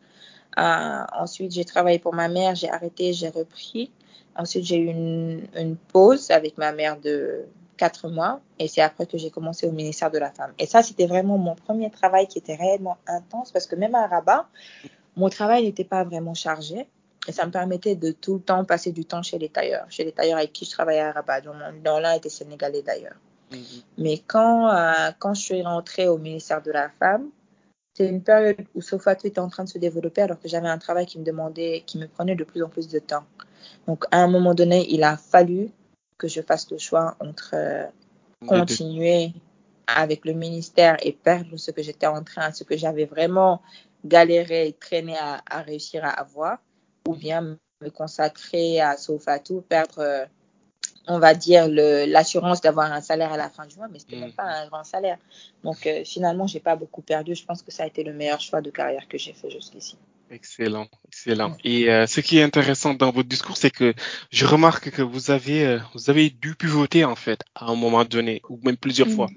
Euh, 0.58 1.04
ensuite, 1.12 1.52
j'ai 1.52 1.64
travaillé 1.64 1.98
pour 1.98 2.14
ma 2.14 2.28
mère, 2.28 2.54
j'ai 2.54 2.70
arrêté, 2.70 3.12
j'ai 3.12 3.28
repris. 3.28 3.90
Ensuite, 4.36 4.64
j'ai 4.64 4.76
eu 4.78 4.86
une, 4.86 5.46
une 5.56 5.76
pause 5.76 6.30
avec 6.30 6.58
ma 6.58 6.72
mère 6.72 6.98
de 6.98 7.44
quatre 7.78 8.08
mois 8.08 8.40
et 8.58 8.68
c'est 8.68 8.82
après 8.82 9.06
que 9.06 9.16
j'ai 9.16 9.30
commencé 9.30 9.66
au 9.66 9.72
ministère 9.72 10.10
de 10.10 10.18
la 10.18 10.30
Femme. 10.30 10.52
Et 10.58 10.66
ça, 10.66 10.82
c'était 10.82 11.06
vraiment 11.06 11.38
mon 11.38 11.54
premier 11.54 11.90
travail 11.90 12.26
qui 12.26 12.38
était 12.38 12.56
réellement 12.56 12.98
intense 13.06 13.50
parce 13.50 13.66
que 13.66 13.76
même 13.76 13.94
à 13.94 14.06
Rabat, 14.06 14.46
mon 15.16 15.30
travail 15.30 15.64
n'était 15.64 15.84
pas 15.84 16.04
vraiment 16.04 16.34
chargé. 16.34 16.86
Et 17.26 17.32
ça 17.32 17.44
me 17.46 17.50
permettait 17.50 17.94
de 17.94 18.10
tout 18.12 18.34
le 18.34 18.40
temps 18.40 18.64
passer 18.64 18.90
du 18.92 19.04
temps 19.04 19.22
chez 19.22 19.38
les 19.38 19.48
tailleurs, 19.48 19.86
chez 19.90 20.04
les 20.04 20.12
tailleurs 20.12 20.38
avec 20.38 20.52
qui 20.52 20.64
je 20.64 20.70
travaillais 20.70 21.00
à 21.00 21.12
Rabat, 21.12 21.42
dont, 21.42 21.52
dont 21.84 21.98
l'un 21.98 22.12
était 22.12 22.30
sénégalais 22.30 22.82
d'ailleurs. 22.82 23.16
Mhm. 23.52 23.58
Mais 23.98 24.18
quand, 24.26 24.70
euh, 24.70 25.10
quand 25.18 25.34
je 25.34 25.40
suis 25.40 25.62
rentrée 25.62 26.08
au 26.08 26.18
ministère 26.18 26.62
de 26.62 26.70
la 26.70 26.90
Femme, 26.98 27.28
c'est 27.94 28.08
une 28.08 28.22
période 28.22 28.64
où 28.74 28.80
Sofatou 28.80 29.26
était 29.26 29.40
en 29.40 29.48
train 29.48 29.64
de 29.64 29.68
se 29.68 29.78
développer 29.78 30.22
alors 30.22 30.38
que 30.38 30.48
j'avais 30.48 30.68
un 30.68 30.78
travail 30.78 31.04
qui 31.04 31.18
me 31.18 31.24
demandait, 31.24 31.82
qui 31.84 31.98
me 31.98 32.06
prenait 32.06 32.36
de 32.36 32.44
plus 32.44 32.62
en 32.62 32.68
plus 32.68 32.88
de 32.88 32.98
temps. 32.98 33.24
Donc 33.86 34.04
à 34.10 34.18
un 34.22 34.28
moment 34.28 34.54
donné, 34.54 34.86
il 34.90 35.02
a 35.02 35.16
fallu 35.16 35.70
que 36.18 36.28
je 36.28 36.40
fasse 36.42 36.70
le 36.70 36.78
choix 36.78 37.16
entre 37.20 37.50
euh, 37.54 37.86
continuer 38.46 39.32
avec 39.86 40.24
le 40.24 40.34
ministère 40.34 40.96
et 41.00 41.12
perdre 41.12 41.56
ce 41.56 41.70
que 41.70 41.82
j'étais 41.82 42.06
en 42.06 42.22
train, 42.22 42.52
ce 42.52 42.64
que 42.64 42.76
j'avais 42.76 43.06
vraiment 43.06 43.62
galéré 44.04 44.68
et 44.68 44.72
traîné 44.72 45.16
à, 45.16 45.40
à, 45.48 45.62
réussir 45.62 46.04
à 46.04 46.10
avoir, 46.10 46.58
ou 47.06 47.14
bien 47.14 47.56
me 47.80 47.90
consacrer 47.90 48.80
à 48.80 48.96
Sofatou, 48.96 49.62
perdre, 49.62 49.98
euh, 50.00 50.26
on 51.06 51.18
va 51.18 51.34
dire, 51.34 51.66
l'assurance 51.68 52.60
d'avoir 52.60 52.92
un 52.92 53.00
salaire 53.00 53.32
à 53.32 53.36
la 53.36 53.48
fin 53.48 53.66
du 53.66 53.76
mois, 53.76 53.88
mais 53.88 53.98
ce 53.98 54.06
n'était 54.06 54.20
même 54.20 54.32
pas 54.32 54.44
un 54.44 54.66
grand 54.66 54.84
salaire. 54.84 55.18
Donc 55.64 55.86
euh, 55.86 56.04
finalement, 56.04 56.46
j'ai 56.46 56.60
pas 56.60 56.76
beaucoup 56.76 57.02
perdu. 57.02 57.34
Je 57.34 57.44
pense 57.44 57.62
que 57.62 57.70
ça 57.70 57.84
a 57.84 57.86
été 57.86 58.04
le 58.04 58.12
meilleur 58.12 58.40
choix 58.40 58.60
de 58.60 58.70
carrière 58.70 59.08
que 59.08 59.16
j'ai 59.16 59.32
fait 59.32 59.50
jusqu'ici. 59.50 59.96
Excellent, 60.30 60.88
excellent. 61.06 61.56
Et 61.64 61.90
euh, 61.90 62.06
ce 62.06 62.20
qui 62.20 62.38
est 62.38 62.42
intéressant 62.42 62.92
dans 62.92 63.10
votre 63.10 63.28
discours, 63.28 63.56
c'est 63.56 63.70
que 63.70 63.94
je 64.30 64.44
remarque 64.44 64.90
que 64.90 65.00
vous 65.00 65.30
avez 65.30 65.66
euh, 65.66 65.78
vous 65.94 66.10
avez 66.10 66.28
dû 66.28 66.54
pivoter 66.54 67.04
en 67.04 67.16
fait 67.16 67.40
à 67.54 67.66
un 67.66 67.74
moment 67.74 68.04
donné 68.04 68.42
ou 68.50 68.60
même 68.62 68.76
plusieurs 68.76 69.08
fois. 69.08 69.28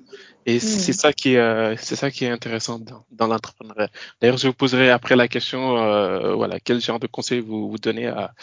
Et 0.45 0.60
c'est 0.60 0.93
ça 0.93 1.13
qui 1.13 1.34
est 1.34 1.38
euh, 1.38 1.75
c'est 1.77 1.95
ça 1.95 2.10
qui 2.10 2.25
est 2.25 2.30
intéressant 2.30 2.80
dans, 2.80 3.06
dans 3.12 3.27
l'entrepreneuriat. 3.27 3.89
D'ailleurs, 4.19 4.38
je 4.38 4.47
vous 4.47 4.54
poserai 4.54 4.89
après 4.89 5.15
la 5.15 5.27
question 5.27 5.77
euh, 5.77 6.34
voilà 6.34 6.60
quel 6.60 6.82
genre 6.82 6.99
de 6.99 7.08
conseils 7.08 7.41
vous 7.41 7.69
vous 7.69 7.77
donnez 7.77 8.08
à, 8.08 8.34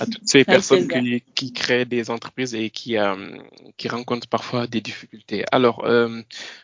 à 0.00 0.06
toutes 0.12 0.26
ces 0.26 0.44
personnes 0.44 0.88
qui, 0.88 1.22
qui, 1.34 1.52
créent 1.52 1.84
des 1.84 2.10
entreprises 2.10 2.54
et 2.56 2.70
qui 2.70 2.98
euh, 2.98 3.36
qui 3.76 3.88
rencontrent 3.88 4.28
parfois 4.28 4.66
des 4.66 4.80
difficultés. 4.80 5.44
Alors 5.52 5.84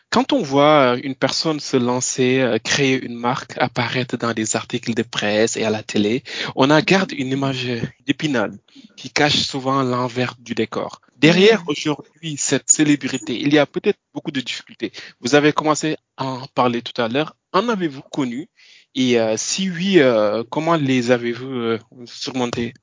quand 0.09 0.33
on 0.33 0.41
voit 0.41 0.97
une 1.03 1.15
personne 1.15 1.59
se 1.59 1.77
lancer, 1.77 2.57
créer 2.63 3.01
une 3.01 3.15
marque, 3.15 3.53
apparaître 3.57 4.17
dans 4.17 4.33
des 4.33 4.55
articles 4.57 4.93
de 4.93 5.03
presse 5.03 5.55
et 5.55 5.63
à 5.63 5.69
la 5.69 5.83
télé, 5.83 6.23
on 6.55 6.69
a 6.69 6.81
garde 6.81 7.13
une 7.13 7.29
image 7.29 7.67
d'épinal 8.05 8.57
qui 8.97 9.09
cache 9.09 9.37
souvent 9.37 9.83
l'envers 9.83 10.35
du 10.39 10.53
décor. 10.53 11.01
Derrière 11.21 11.61
aujourd'hui 11.67 12.35
cette 12.35 12.71
célébrité, 12.71 13.39
il 13.39 13.53
y 13.53 13.59
a 13.59 13.67
peut-être 13.67 13.99
beaucoup 14.11 14.31
de 14.31 14.41
difficultés. 14.41 14.91
Vous 15.19 15.35
avez 15.35 15.53
commencé 15.53 15.95
à 16.17 16.25
en 16.25 16.47
parler 16.47 16.81
tout 16.81 16.99
à 16.99 17.09
l'heure. 17.09 17.35
En 17.53 17.69
avez-vous 17.69 18.01
connu? 18.01 18.49
Et 18.95 19.19
euh, 19.19 19.35
si 19.37 19.69
oui, 19.69 19.99
euh, 19.99 20.43
comment 20.49 20.77
les 20.77 21.11
avez-vous 21.11 21.45
euh, 21.45 21.79
surmontées? 22.05 22.73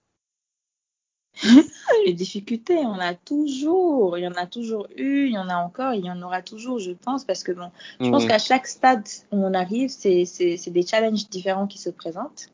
Les 2.07 2.12
difficultés, 2.12 2.77
on 2.77 3.01
a 3.01 3.14
toujours, 3.14 4.16
il 4.16 4.22
y 4.22 4.29
en 4.29 4.35
a 4.35 4.46
toujours 4.46 4.87
eu, 4.96 5.27
il 5.27 5.33
y 5.33 5.38
en 5.38 5.48
a 5.48 5.57
encore, 5.57 5.94
il 5.94 6.05
y 6.05 6.11
en 6.11 6.22
aura 6.22 6.40
toujours, 6.40 6.79
je 6.79 6.92
pense, 6.92 7.24
parce 7.24 7.42
que 7.42 7.51
bon, 7.51 7.72
je 8.01 8.09
pense 8.09 8.24
qu'à 8.24 8.38
chaque 8.38 8.68
stade 8.68 9.07
où 9.33 9.44
on 9.44 9.53
arrive, 9.53 9.90
c'est 9.90 10.70
des 10.70 10.87
challenges 10.87 11.29
différents 11.29 11.66
qui 11.66 11.79
se 11.79 11.90
présentent. 11.90 12.51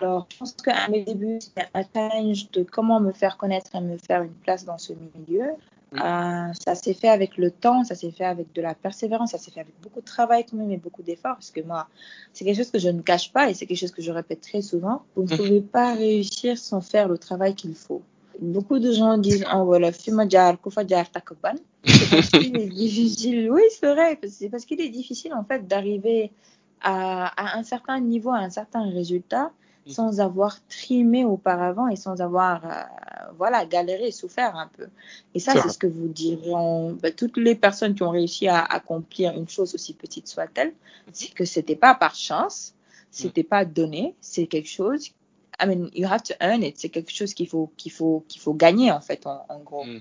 Alors, 0.00 0.26
je 0.30 0.38
pense 0.38 0.52
qu'à 0.52 0.88
mes 0.88 1.04
débuts, 1.04 1.38
c'était 1.40 1.68
un 1.74 1.82
challenge 1.94 2.50
de 2.50 2.62
comment 2.62 3.00
me 3.00 3.12
faire 3.12 3.36
connaître 3.36 3.74
et 3.74 3.80
me 3.80 3.96
faire 3.96 4.22
une 4.22 4.32
place 4.32 4.64
dans 4.64 4.78
ce 4.78 4.92
milieu. 4.92 5.50
Euh, 5.94 6.52
ça 6.66 6.74
s'est 6.74 6.94
fait 6.94 7.08
avec 7.08 7.36
le 7.36 7.50
temps, 7.50 7.84
ça 7.84 7.94
s'est 7.94 8.10
fait 8.10 8.24
avec 8.24 8.52
de 8.52 8.60
la 8.60 8.74
persévérance, 8.74 9.30
ça 9.30 9.38
s'est 9.38 9.52
fait 9.52 9.60
avec 9.60 9.74
beaucoup 9.80 10.00
de 10.00 10.04
travail 10.04 10.44
quand 10.44 10.56
même 10.56 10.70
et 10.72 10.76
beaucoup 10.76 11.02
d'efforts. 11.02 11.34
Parce 11.34 11.50
que 11.50 11.60
moi, 11.60 11.86
c'est 12.32 12.44
quelque 12.44 12.56
chose 12.56 12.70
que 12.70 12.78
je 12.78 12.88
ne 12.88 13.00
cache 13.00 13.32
pas 13.32 13.48
et 13.48 13.54
c'est 13.54 13.66
quelque 13.66 13.78
chose 13.78 13.92
que 13.92 14.02
je 14.02 14.10
répète 14.10 14.40
très 14.40 14.62
souvent. 14.62 15.02
Vous 15.14 15.22
ne 15.22 15.36
pouvez 15.36 15.60
pas 15.60 15.94
réussir 15.94 16.58
sans 16.58 16.80
faire 16.80 17.08
le 17.08 17.18
travail 17.18 17.54
qu'il 17.54 17.74
faut. 17.74 18.02
Beaucoup 18.40 18.80
de 18.80 18.90
gens 18.90 19.16
disent 19.18 19.44
oh 19.54 19.64
voilà, 19.64 19.92
fais-moi 19.92 20.26
takoban. 20.26 21.54
C'est 21.84 22.10
parce 22.10 22.30
qu'il 22.30 22.56
est 22.56 22.66
difficile. 22.68 23.48
Oui, 23.52 23.62
c'est 23.70 23.92
vrai. 23.92 24.18
C'est 24.28 24.48
parce 24.48 24.64
qu'il 24.64 24.80
est 24.80 24.88
difficile 24.88 25.32
en 25.34 25.44
fait 25.44 25.68
d'arriver 25.68 26.32
à, 26.80 27.26
à, 27.26 27.58
un 27.58 27.62
certain 27.62 28.00
niveau, 28.00 28.30
à 28.30 28.38
un 28.38 28.50
certain 28.50 28.90
résultat, 28.90 29.52
mm. 29.86 29.90
sans 29.90 30.20
avoir 30.20 30.58
trimé 30.68 31.24
auparavant 31.24 31.88
et 31.88 31.96
sans 31.96 32.20
avoir 32.20 32.64
euh, 32.64 32.82
voilà 33.38 33.64
galéré, 33.66 34.10
souffert 34.10 34.56
un 34.56 34.68
peu. 34.68 34.88
Et 35.34 35.40
ça, 35.40 35.52
c'est 35.60 35.68
ce 35.68 35.78
que 35.78 35.86
vous 35.86 36.08
diront 36.08 36.92
bah, 36.92 37.10
toutes 37.10 37.36
les 37.36 37.54
personnes 37.54 37.94
qui 37.94 38.02
ont 38.02 38.10
réussi 38.10 38.48
à 38.48 38.62
accomplir 38.62 39.32
une 39.34 39.48
chose 39.48 39.74
aussi 39.74 39.94
petite 39.94 40.28
soit-elle, 40.28 40.72
c'est 41.12 41.32
que 41.32 41.44
c'était 41.44 41.76
pas 41.76 41.94
par 41.94 42.14
chance, 42.14 42.74
c'était 43.10 43.42
mm. 43.42 43.48
pas 43.48 43.64
donné, 43.64 44.14
c'est 44.20 44.46
quelque 44.46 44.68
chose. 44.68 45.10
I 45.60 45.66
mean, 45.66 45.88
you 45.94 46.06
have 46.08 46.22
to 46.24 46.34
earn 46.40 46.64
it. 46.64 46.78
C'est 46.78 46.88
quelque 46.88 47.12
chose 47.12 47.32
qu'il 47.32 47.48
faut 47.48 47.70
qu'il 47.76 47.92
faut 47.92 48.24
qu'il 48.28 48.40
faut 48.40 48.54
gagner 48.54 48.90
en 48.90 49.00
fait 49.00 49.26
en, 49.26 49.44
en 49.48 49.60
gros. 49.60 49.84
Mm. 49.84 50.00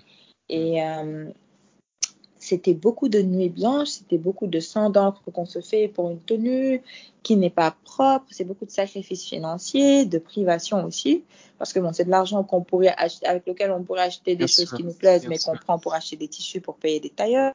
Et 0.49 0.83
euh, 0.83 1.29
c'était 2.43 2.73
beaucoup 2.73 3.07
de 3.07 3.21
nuits 3.21 3.49
blanches, 3.49 3.87
c'était 3.87 4.17
beaucoup 4.17 4.47
de 4.47 4.59
sang 4.59 4.89
d'encre 4.89 5.21
qu'on 5.31 5.45
se 5.45 5.61
fait 5.61 5.87
pour 5.87 6.09
une 6.09 6.19
tenue 6.19 6.81
qui 7.23 7.37
n'est 7.37 7.49
pas 7.49 7.73
propre, 7.85 8.25
c'est 8.31 8.43
beaucoup 8.43 8.65
de 8.65 8.71
sacrifices 8.71 9.23
financiers, 9.23 10.05
de 10.05 10.17
privations 10.17 10.83
aussi, 10.83 11.23
parce 11.57 11.71
que 11.71 11.79
bon, 11.79 11.93
c'est 11.93 12.03
de 12.03 12.09
l'argent 12.09 12.43
qu'on 12.43 12.61
pourrait 12.61 12.93
acheter, 12.97 13.25
avec 13.27 13.47
lequel 13.47 13.71
on 13.71 13.81
pourrait 13.81 14.01
acheter 14.01 14.35
des 14.35 14.47
choses 14.47 14.73
qui 14.73 14.83
nous 14.83 14.93
plaisent, 14.93 15.25
mais 15.27 15.37
qu'on 15.37 15.55
prend 15.55 15.79
pour 15.79 15.93
acheter 15.93 16.17
des 16.17 16.27
tissus 16.27 16.59
pour 16.59 16.75
payer 16.75 16.99
des 16.99 17.09
tailleurs. 17.09 17.53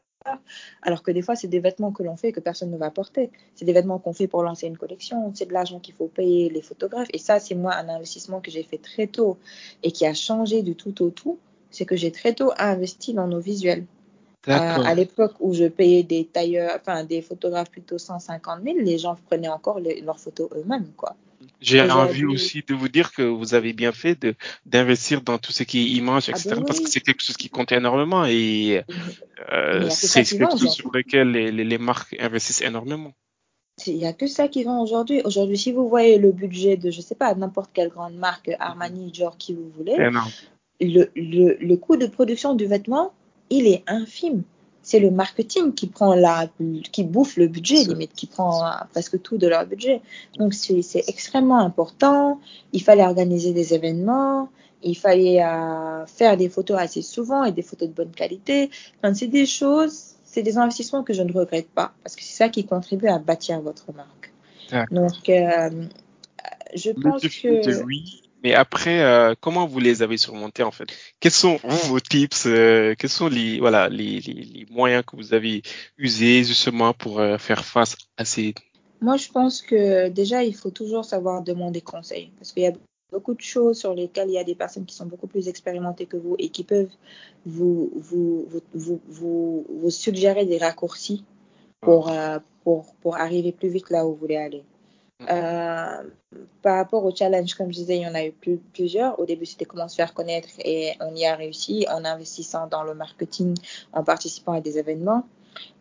Alors 0.83 1.03
que 1.03 1.11
des 1.11 1.23
fois, 1.23 1.37
c'est 1.37 1.49
des 1.49 1.61
vêtements 1.61 1.93
que 1.93 2.03
l'on 2.03 2.17
fait 2.17 2.33
que 2.33 2.41
personne 2.41 2.71
ne 2.71 2.77
va 2.77 2.91
porter. 2.91 3.31
C'est 3.55 3.65
des 3.65 3.73
vêtements 3.73 3.99
qu'on 3.99 4.13
fait 4.13 4.27
pour 4.27 4.43
lancer 4.43 4.67
une 4.67 4.77
collection. 4.77 5.33
C'est 5.35 5.47
de 5.47 5.53
l'argent 5.53 5.81
qu'il 5.81 5.95
faut 5.95 6.09
payer 6.09 6.51
les 6.51 6.61
photographes. 6.61 7.09
Et 7.15 7.19
ça, 7.19 7.41
c'est 7.41 7.55
moi 7.55 7.75
un 7.75 7.89
investissement 7.89 8.41
que 8.41 8.51
j'ai 8.51 8.63
fait 8.63 8.79
très 8.79 9.07
tôt 9.07 9.39
et 9.83 9.91
qui 9.91 10.05
a 10.05 10.13
changé 10.13 10.63
du 10.63 10.75
tout 10.75 11.03
au 11.03 11.11
tout. 11.11 11.39
C'est 11.71 11.87
que 11.87 11.97
j'ai 11.97 12.13
très 12.13 12.35
tôt 12.35 12.53
investi 12.59 13.15
dans 13.15 13.27
nos 13.27 13.41
visuels. 13.41 13.87
À, 14.47 14.87
à 14.87 14.95
l'époque 14.95 15.35
où 15.41 15.53
je 15.53 15.65
payais 15.65 16.03
des 16.03 16.25
tailleurs, 16.25 16.79
enfin 16.81 17.05
des 17.05 17.23
photographes 17.23 17.71
plutôt 17.71 17.99
150 17.99 18.63
000, 18.63 18.79
les 18.81 18.99
gens 18.99 19.17
prenaient 19.27 19.49
encore 19.49 19.81
les, 19.81 20.01
leurs 20.01 20.19
photos 20.19 20.49
eux-mêmes, 20.55 20.93
quoi. 20.97 21.17
J'ai 21.61 21.81
envie 21.83 22.25
aussi 22.25 22.63
de 22.67 22.75
vous 22.75 22.89
dire 22.89 23.13
que 23.13 23.23
vous 23.23 23.55
avez 23.55 23.73
bien 23.73 23.93
fait 23.93 24.21
de 24.21 24.35
d'investir 24.65 25.23
dans 25.23 25.39
tout 25.39 25.53
ce 25.53 25.65
qui 25.65 25.79
est 25.81 25.91
image, 25.97 26.29
etc. 26.29 26.51
Ah 26.51 26.55
ben 26.55 26.61
oui. 26.61 26.65
parce 26.67 26.81
que 26.81 26.89
c'est 26.89 27.01
quelque 27.01 27.23
chose 27.23 27.37
qui 27.37 27.49
compte 27.49 27.73
énormément 27.73 28.25
et 28.27 28.85
euh, 29.53 29.89
c'est 29.91 30.23
quelque 30.23 30.51
chose 30.51 30.73
sur 30.73 30.91
lequel 30.93 31.33
les, 31.33 31.51
les, 31.51 31.65
les, 31.65 31.79
marques 31.79 32.17
investissent 32.21 32.63
énormément. 32.63 33.13
Il 33.87 33.97
n'y 33.97 34.07
a 34.07 34.13
que 34.13 34.27
ça 34.27 34.49
qui 34.49 34.65
vend 34.65 34.83
aujourd'hui. 34.83 35.21
Aujourd'hui, 35.25 35.59
si 35.59 35.73
vous 35.73 35.89
voyez 35.89 36.19
le 36.19 36.33
budget 36.33 36.77
de, 36.77 36.91
je 36.91 37.01
sais 37.01 37.15
pas, 37.15 37.35
n'importe 37.35 37.71
quelle 37.73 37.89
grande 37.89 38.15
marque, 38.15 38.51
Armani, 38.59 39.11
Dior, 39.11 39.37
qui 39.37 39.55
vous 39.55 39.71
voulez, 39.77 39.97
le, 40.81 41.11
le, 41.17 41.57
le 41.61 41.77
coût 41.77 41.97
de 41.97 42.07
production 42.07 42.55
du 42.55 42.67
vêtement, 42.67 43.13
il 43.51 43.67
est 43.67 43.83
infime. 43.87 44.43
C'est 44.83 45.01
le 45.01 45.11
marketing 45.11 45.75
qui 45.75 45.87
prend 45.87 46.15
la, 46.15 46.49
qui 46.93 47.05
bouffe 47.05 47.37
le 47.37 47.47
budget, 47.47 47.85
limite, 47.85 48.15
qui 48.15 48.27
prend 48.27 48.63
presque 48.93 49.21
tout 49.21 49.37
de 49.37 49.47
leur 49.47 49.67
budget. 49.67 50.01
Donc, 50.39 50.55
c'est 50.55 51.05
extrêmement 51.09 51.59
important. 51.59 52.41
Il 52.73 52.83
fallait 52.83 53.05
organiser 53.05 53.53
des 53.53 53.75
événements. 53.75 54.49
Il 54.83 54.97
fallait 54.97 55.43
euh, 55.43 56.07
faire 56.07 56.37
des 56.37 56.49
photos 56.49 56.79
assez 56.79 57.03
souvent 57.03 57.45
et 57.45 57.53
des 57.53 57.63
photos 57.63 57.89
de 57.89 57.95
bonne 57.95 58.13
qualité. 58.13 58.71
Enfin, 59.03 59.13
c'est 59.13 59.27
des 59.27 59.45
choses, 59.45 60.15
c'est 60.25 60.43
des 60.43 60.57
investissements 60.57 61.03
que 61.03 61.13
je 61.13 61.23
ne 61.23 61.33
regrette 61.33 61.69
pas 61.69 61.93
parce 62.03 62.17
que 62.17 62.23
c'est 62.23 62.37
ça 62.37 62.49
qui 62.49 62.65
contribue 62.65 63.09
à 63.09 63.19
bâtir 63.19 63.61
votre 63.61 63.93
marque. 63.93 64.33
Donc, 64.91 65.29
euh, 65.29 65.85
je 66.75 66.91
pense 66.93 67.23
que. 67.23 67.85
Oui, 67.85 68.23
mais 68.43 68.55
après, 68.55 69.03
euh, 69.03 69.35
comment 69.41 69.67
vous 69.67 69.81
les 69.81 70.03
avez 70.03 70.17
surmontés 70.17 70.63
en 70.63 70.71
fait? 70.71 70.89
Quels 71.21 71.33
sont 71.33 71.59
vos 71.65 72.01
tips 72.01 72.47
euh, 72.47 72.95
Quels 72.99 73.11
sont 73.11 73.29
les 73.29 73.59
voilà 73.59 73.89
les, 73.89 74.21
les, 74.21 74.33
les, 74.33 74.67
moyens 74.71 75.05
que 75.05 75.17
vous 75.17 75.35
avez 75.35 75.63
usés 75.97 76.45
justement 76.45 76.93
pour 76.93 77.19
euh, 77.19 77.39
faire 77.39 77.65
face 77.65 77.97
à 78.17 78.25
ces 78.25 78.55
Moi, 79.01 79.17
je 79.17 79.29
pense 79.29 79.63
que 79.63 80.09
déjà, 80.09 80.45
il 80.45 80.55
faut 80.55 80.71
toujours 80.71 81.05
savoir 81.05 81.43
demander 81.43 81.81
conseil. 81.81 82.31
Parce 82.39 82.53
qu'il 82.53 82.63
y 82.63 82.67
a 82.67 82.73
beaucoup 83.11 83.35
de 83.35 83.41
choses 83.41 83.79
sur 83.79 83.95
lesquelles 83.95 84.29
il 84.29 84.35
y 84.35 84.39
a 84.39 84.45
des 84.45 84.55
personnes 84.55 84.85
qui 84.85 84.95
sont 84.95 85.07
beaucoup 85.07 85.27
plus 85.27 85.49
expérimentées 85.49 86.07
que 86.07 86.17
vous 86.17 86.37
et 86.39 86.51
qui 86.51 86.63
peuvent 86.63 86.93
vous 87.45 87.91
vous 87.97 88.47
vous 88.49 88.63
vous, 88.75 89.01
vous, 89.09 89.67
vous 89.69 89.91
suggérer 89.91 90.45
des 90.45 90.59
raccourcis 90.59 91.25
pour, 91.81 92.13
pour 92.65 92.95
pour 93.01 93.17
arriver 93.17 93.53
plus 93.53 93.69
vite 93.69 93.91
là 93.91 94.07
où 94.07 94.11
vous 94.11 94.17
voulez 94.17 94.37
aller. 94.37 94.63
Euh, 95.29 96.03
par 96.63 96.77
rapport 96.77 97.05
au 97.05 97.15
challenge, 97.15 97.55
comme 97.55 97.73
je 97.73 97.79
disais, 97.79 97.97
il 97.97 98.03
y 98.03 98.07
en 98.07 98.15
a 98.15 98.25
eu 98.25 98.31
plus, 98.31 98.59
plusieurs. 98.59 99.19
Au 99.19 99.27
début, 99.27 99.47
c'était 99.47 99.65
comment 99.65 99.89
se 99.89 99.97
faire 99.97 100.15
connaître 100.15 100.49
et 100.65 100.93
on 101.01 101.15
y 101.15 101.27
a 101.27 101.35
réussi 101.35 101.87
en 101.91 102.05
investissant 102.05 102.69
dans 102.69 102.85
le 102.85 102.95
marketing, 102.95 103.57
en 103.93 104.05
participant 104.05 104.53
à 104.53 104.61
des 104.61 104.79
événements. 104.79 105.27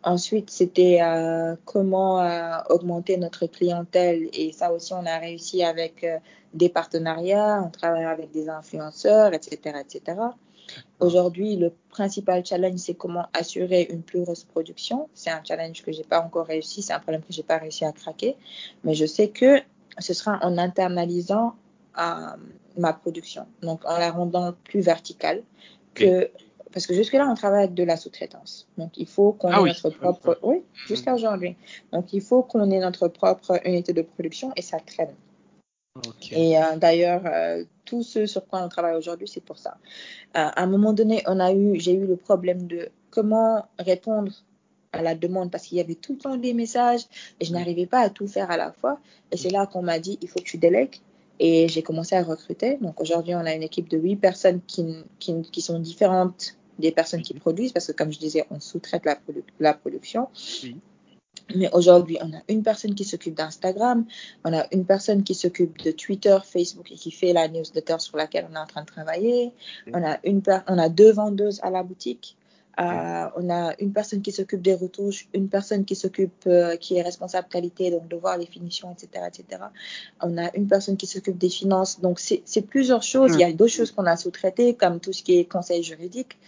Ensuite, 0.02 0.50
c'était 0.50 0.98
euh, 1.02 1.54
comment 1.64 2.20
euh, 2.20 2.58
augmenter 2.68 3.16
notre 3.16 3.46
clientèle 3.46 4.28
et 4.32 4.50
ça 4.50 4.72
aussi, 4.72 4.92
on 4.92 5.06
a 5.06 5.18
réussi 5.18 5.62
avec 5.62 6.04
des 6.52 6.68
partenariats, 6.68 7.62
on 7.64 7.70
travaille 7.70 8.04
avec 8.04 8.32
des 8.32 8.48
influenceurs, 8.48 9.34
etc., 9.34 9.76
etc. 9.80 10.16
Aujourd'hui, 11.00 11.56
le 11.56 11.72
principal 11.90 12.44
challenge, 12.44 12.78
c'est 12.78 12.94
comment 12.94 13.26
assurer 13.32 13.88
une 13.90 14.02
plus 14.02 14.22
grosse 14.22 14.44
production. 14.44 15.08
C'est 15.14 15.30
un 15.30 15.42
challenge 15.44 15.82
que 15.82 15.92
j'ai 15.92 16.04
pas 16.04 16.20
encore 16.20 16.46
réussi, 16.46 16.82
c'est 16.82 16.92
un 16.92 17.00
problème 17.00 17.22
que 17.22 17.32
j'ai 17.32 17.42
pas 17.42 17.58
réussi 17.58 17.84
à 17.84 17.92
craquer, 17.92 18.36
mais 18.84 18.94
je 18.94 19.06
sais 19.06 19.28
que 19.28 19.60
ce 19.98 20.14
sera 20.14 20.38
en 20.42 20.58
internalisant 20.58 21.54
euh, 21.98 22.36
ma 22.76 22.92
production, 22.92 23.46
donc 23.62 23.84
en 23.84 23.98
la 23.98 24.10
rendant 24.10 24.52
plus 24.64 24.80
verticale 24.80 25.42
que 25.94 26.30
parce 26.72 26.86
que 26.86 26.94
jusque-là, 26.94 27.26
on 27.28 27.34
travaille 27.34 27.64
avec 27.64 27.74
de 27.74 27.82
la 27.82 27.96
sous-traitance. 27.96 28.68
Donc, 28.76 28.98
il 28.98 29.06
faut 29.06 29.32
qu'on 29.32 29.50
ah 29.50 29.58
ait 29.58 29.62
oui. 29.62 29.72
notre 29.82 29.98
propre. 29.98 30.38
Oui, 30.42 30.62
jusqu'à 30.86 31.14
aujourd'hui. 31.14 31.56
Donc, 31.92 32.12
il 32.12 32.20
faut 32.20 32.42
qu'on 32.42 32.70
ait 32.70 32.78
notre 32.78 33.08
propre 33.08 33.58
unité 33.64 33.92
de 33.92 34.02
production 34.02 34.52
et 34.54 34.62
ça 34.62 34.78
traîne. 34.78 35.14
Okay. 35.96 36.50
Et 36.50 36.58
euh, 36.58 36.76
d'ailleurs, 36.76 37.22
euh, 37.24 37.64
tout 37.88 38.02
ce 38.02 38.26
sur 38.26 38.46
quoi 38.46 38.62
on 38.62 38.68
travaille 38.68 38.96
aujourd'hui, 38.96 39.26
c'est 39.26 39.40
pour 39.42 39.58
ça. 39.58 39.78
Euh, 40.36 40.50
à 40.54 40.62
un 40.62 40.66
moment 40.66 40.92
donné, 40.92 41.22
on 41.26 41.40
a 41.40 41.52
eu, 41.52 41.80
j'ai 41.80 41.94
eu 41.94 42.06
le 42.06 42.16
problème 42.16 42.66
de 42.66 42.90
comment 43.10 43.64
répondre 43.78 44.32
à 44.92 45.02
la 45.02 45.14
demande 45.14 45.50
parce 45.50 45.64
qu'il 45.64 45.78
y 45.78 45.80
avait 45.80 45.94
tout 45.94 46.12
le 46.14 46.18
temps 46.18 46.36
des 46.36 46.52
messages 46.52 47.02
et 47.40 47.44
je 47.44 47.52
n'arrivais 47.52 47.86
pas 47.86 48.00
à 48.00 48.10
tout 48.10 48.26
faire 48.26 48.50
à 48.50 48.56
la 48.56 48.72
fois. 48.72 48.98
Et 49.32 49.36
c'est 49.36 49.50
là 49.50 49.66
qu'on 49.66 49.82
m'a 49.82 49.98
dit, 49.98 50.18
il 50.20 50.28
faut 50.28 50.38
que 50.38 50.44
tu 50.44 50.58
délègues. 50.58 50.96
Et 51.40 51.68
j'ai 51.68 51.82
commencé 51.82 52.16
à 52.16 52.22
recruter. 52.22 52.78
Donc 52.80 53.00
aujourd'hui, 53.00 53.34
on 53.34 53.46
a 53.46 53.54
une 53.54 53.62
équipe 53.62 53.88
de 53.88 53.96
huit 53.96 54.16
personnes 54.16 54.60
qui, 54.66 54.84
qui, 55.18 55.60
sont 55.62 55.78
différentes 55.78 56.56
des 56.78 56.90
personnes 56.90 57.22
qui 57.22 57.34
produisent 57.34 57.72
parce 57.72 57.86
que, 57.86 57.92
comme 57.92 58.12
je 58.12 58.18
disais, 58.18 58.44
on 58.50 58.60
sous-traite 58.60 59.04
la, 59.04 59.18
la, 59.60 59.72
production. 59.72 60.28
Mais 61.54 61.70
aujourd'hui, 61.72 62.18
on 62.20 62.32
a 62.32 62.40
une 62.48 62.62
personne 62.62 62.94
qui 62.94 63.04
s'occupe 63.04 63.34
d'Instagram, 63.34 64.04
on 64.44 64.52
a 64.52 64.66
une 64.72 64.84
personne 64.84 65.22
qui 65.22 65.34
s'occupe 65.34 65.78
de 65.82 65.90
Twitter, 65.90 66.36
Facebook 66.44 66.92
et 66.92 66.96
qui 66.96 67.10
fait 67.10 67.32
la 67.32 67.48
newsletter 67.48 67.96
sur 67.98 68.16
laquelle 68.16 68.46
on 68.50 68.54
est 68.54 68.58
en 68.58 68.66
train 68.66 68.82
de 68.82 68.86
travailler. 68.86 69.52
On 69.92 70.02
a, 70.04 70.18
une 70.24 70.42
on 70.66 70.78
a 70.78 70.88
deux 70.88 71.12
vendeuses 71.12 71.60
à 71.62 71.70
la 71.70 71.82
boutique. 71.82 72.36
Euh, 72.80 73.28
on 73.34 73.50
a 73.50 73.74
une 73.80 73.92
personne 73.92 74.22
qui 74.22 74.30
s'occupe 74.30 74.62
des 74.62 74.74
retouches, 74.74 75.28
une 75.34 75.48
personne 75.48 75.84
qui 75.84 75.96
s'occupe, 75.96 76.44
euh, 76.46 76.76
qui 76.76 76.96
est 76.96 77.02
responsable 77.02 77.48
qualité, 77.48 77.90
donc 77.90 78.06
de 78.06 78.14
voir 78.14 78.38
les 78.38 78.46
finitions, 78.46 78.92
etc., 78.92 79.26
etc. 79.26 79.62
On 80.22 80.38
a 80.38 80.54
une 80.54 80.68
personne 80.68 80.96
qui 80.96 81.08
s'occupe 81.08 81.36
des 81.36 81.48
finances. 81.48 82.00
Donc, 82.00 82.20
c'est 82.20 82.62
plusieurs 82.62 83.02
choses. 83.02 83.34
Il 83.34 83.40
y 83.40 83.44
a 83.44 83.52
d'autres 83.52 83.72
choses 83.72 83.90
qu'on 83.90 84.06
a 84.06 84.16
sous-traitées, 84.16 84.74
comme 84.74 85.00
tout 85.00 85.12
ce 85.12 85.24
qui 85.24 85.38
est 85.38 85.44
conseil 85.44 85.82
juridique, 85.82 86.38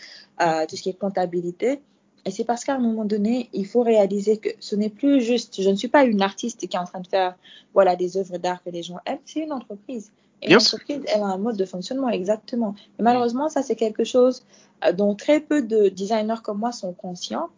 euh, 0.40 0.66
tout 0.68 0.76
ce 0.76 0.82
qui 0.82 0.90
est 0.90 0.98
comptabilité. 0.98 1.80
Et 2.24 2.30
c'est 2.30 2.44
parce 2.44 2.64
qu'à 2.64 2.74
un 2.74 2.78
moment 2.78 3.04
donné, 3.04 3.48
il 3.52 3.66
faut 3.66 3.82
réaliser 3.82 4.36
que 4.36 4.50
ce 4.60 4.76
n'est 4.76 4.90
plus 4.90 5.20
juste, 5.20 5.60
je 5.62 5.68
ne 5.68 5.76
suis 5.76 5.88
pas 5.88 6.04
une 6.04 6.22
artiste 6.22 6.66
qui 6.68 6.76
est 6.76 6.78
en 6.78 6.84
train 6.84 7.00
de 7.00 7.06
faire 7.06 7.36
voilà, 7.74 7.96
des 7.96 8.16
œuvres 8.16 8.38
d'art 8.38 8.62
que 8.62 8.70
les 8.70 8.82
gens 8.82 8.98
aiment, 9.06 9.18
c'est 9.24 9.40
une 9.40 9.52
entreprise. 9.52 10.12
Et 10.42 10.52
l'entreprise, 10.52 11.02
elle 11.06 11.22
a 11.22 11.26
un 11.26 11.38
mode 11.38 11.56
de 11.56 11.64
fonctionnement, 11.64 12.08
exactement. 12.08 12.74
Et 12.98 13.02
malheureusement, 13.02 13.48
ça, 13.48 13.62
c'est 13.62 13.76
quelque 13.76 14.04
chose 14.04 14.44
euh, 14.84 14.92
dont 14.92 15.14
très 15.14 15.40
peu 15.40 15.62
de 15.62 15.88
designers 15.88 16.40
comme 16.42 16.58
moi 16.58 16.72
sont 16.72 16.92
conscients. 16.92 17.48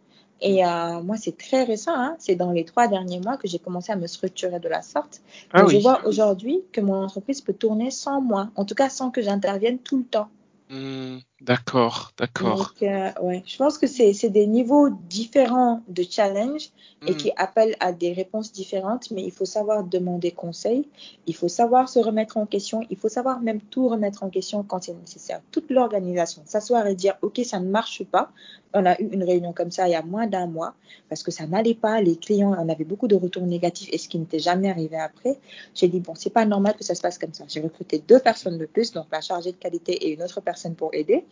Et 0.41 0.65
euh, 0.65 1.01
moi, 1.01 1.15
c'est 1.15 1.37
très 1.37 1.63
récent, 1.63 1.93
hein. 1.95 2.15
c'est 2.19 2.35
dans 2.35 2.51
les 2.51 2.65
trois 2.65 2.89
derniers 2.89 3.19
mois 3.21 3.37
que 3.37 3.47
j'ai 3.47 3.59
commencé 3.59 3.93
à 3.93 3.95
me 3.95 4.07
structurer 4.07 4.59
de 4.59 4.67
la 4.67 4.81
sorte. 4.81 5.21
Ah 5.53 5.65
je 5.65 5.77
vois 5.77 6.05
aujourd'hui 6.05 6.61
que 6.73 6.81
mon 6.81 6.95
entreprise 6.95 7.39
peut 7.39 7.53
tourner 7.53 7.91
sans 7.91 8.19
moi, 8.19 8.49
en 8.55 8.65
tout 8.65 8.75
cas 8.75 8.89
sans 8.89 9.09
que 9.09 9.21
j'intervienne 9.21 9.79
tout 9.79 9.99
le 9.99 10.03
temps. 10.03 10.27
Hmm, 10.69 11.19
d'accord, 11.43 12.11
d'accord. 12.17 12.73
Euh, 12.81 13.11
ouais, 13.21 13.43
je 13.45 13.57
pense 13.57 13.77
que 13.77 13.87
c'est 13.87 14.29
des 14.29 14.47
niveaux 14.47 14.89
différents 15.09 15.81
de 15.87 16.03
challenge 16.03 16.69
et 17.05 17.11
hmm. 17.11 17.17
qui 17.17 17.31
appellent 17.35 17.75
à 17.79 17.91
des 17.91 18.13
réponses 18.13 18.51
différentes, 18.51 19.11
mais 19.11 19.23
il 19.23 19.31
faut 19.31 19.45
savoir 19.45 19.83
demander 19.83 20.31
conseil, 20.31 20.87
il 21.27 21.35
faut 21.35 21.47
savoir 21.47 21.89
se 21.89 21.99
remettre 21.99 22.37
en 22.37 22.45
question, 22.45 22.81
il 22.89 22.97
faut 22.97 23.09
savoir 23.09 23.41
même 23.41 23.61
tout 23.61 23.87
remettre 23.87 24.23
en 24.23 24.29
question 24.29 24.63
quand 24.63 24.83
c'est 24.83 24.93
nécessaire. 24.93 25.41
Toute 25.51 25.69
l'organisation, 25.69 26.41
s'asseoir 26.45 26.87
et 26.87 26.95
dire, 26.95 27.15
OK, 27.21 27.41
ça 27.43 27.59
ne 27.59 27.69
marche 27.69 28.03
pas, 28.03 28.31
on 28.73 28.85
a 28.85 28.99
eu 28.99 29.07
une 29.11 29.23
réunion 29.23 29.53
comme 29.53 29.71
ça 29.71 29.87
il 29.87 29.91
y 29.91 29.95
a 29.95 30.01
moins 30.01 30.27
d'un 30.27 30.47
mois 30.47 30.73
parce 31.09 31.23
que 31.23 31.31
ça 31.31 31.45
n'allait 31.45 31.75
pas. 31.75 32.01
Les 32.01 32.15
clients, 32.15 32.55
on 32.57 32.69
avait 32.69 32.83
beaucoup 32.83 33.07
de 33.07 33.15
retours 33.15 33.45
négatifs 33.45 33.89
et 33.91 33.97
ce 33.97 34.09
qui 34.09 34.17
n'était 34.17 34.39
jamais 34.39 34.69
arrivé 34.69 34.97
après. 34.97 35.37
J'ai 35.75 35.87
dit, 35.87 35.99
bon, 35.99 36.15
c'est 36.15 36.31
pas 36.31 36.45
normal 36.45 36.75
que 36.75 36.83
ça 36.83 36.95
se 36.95 37.01
passe 37.01 37.17
comme 37.17 37.33
ça. 37.33 37.43
J'ai 37.47 37.61
recruté 37.61 38.03
deux 38.07 38.19
personnes 38.19 38.57
de 38.57 38.65
plus, 38.65 38.91
donc 38.91 39.05
la 39.11 39.21
chargée 39.21 39.51
de 39.51 39.57
qualité 39.57 39.93
et 39.93 40.13
une 40.13 40.23
autre 40.23 40.41
personne 40.41 40.75
pour 40.75 40.89
aider. 40.93 41.25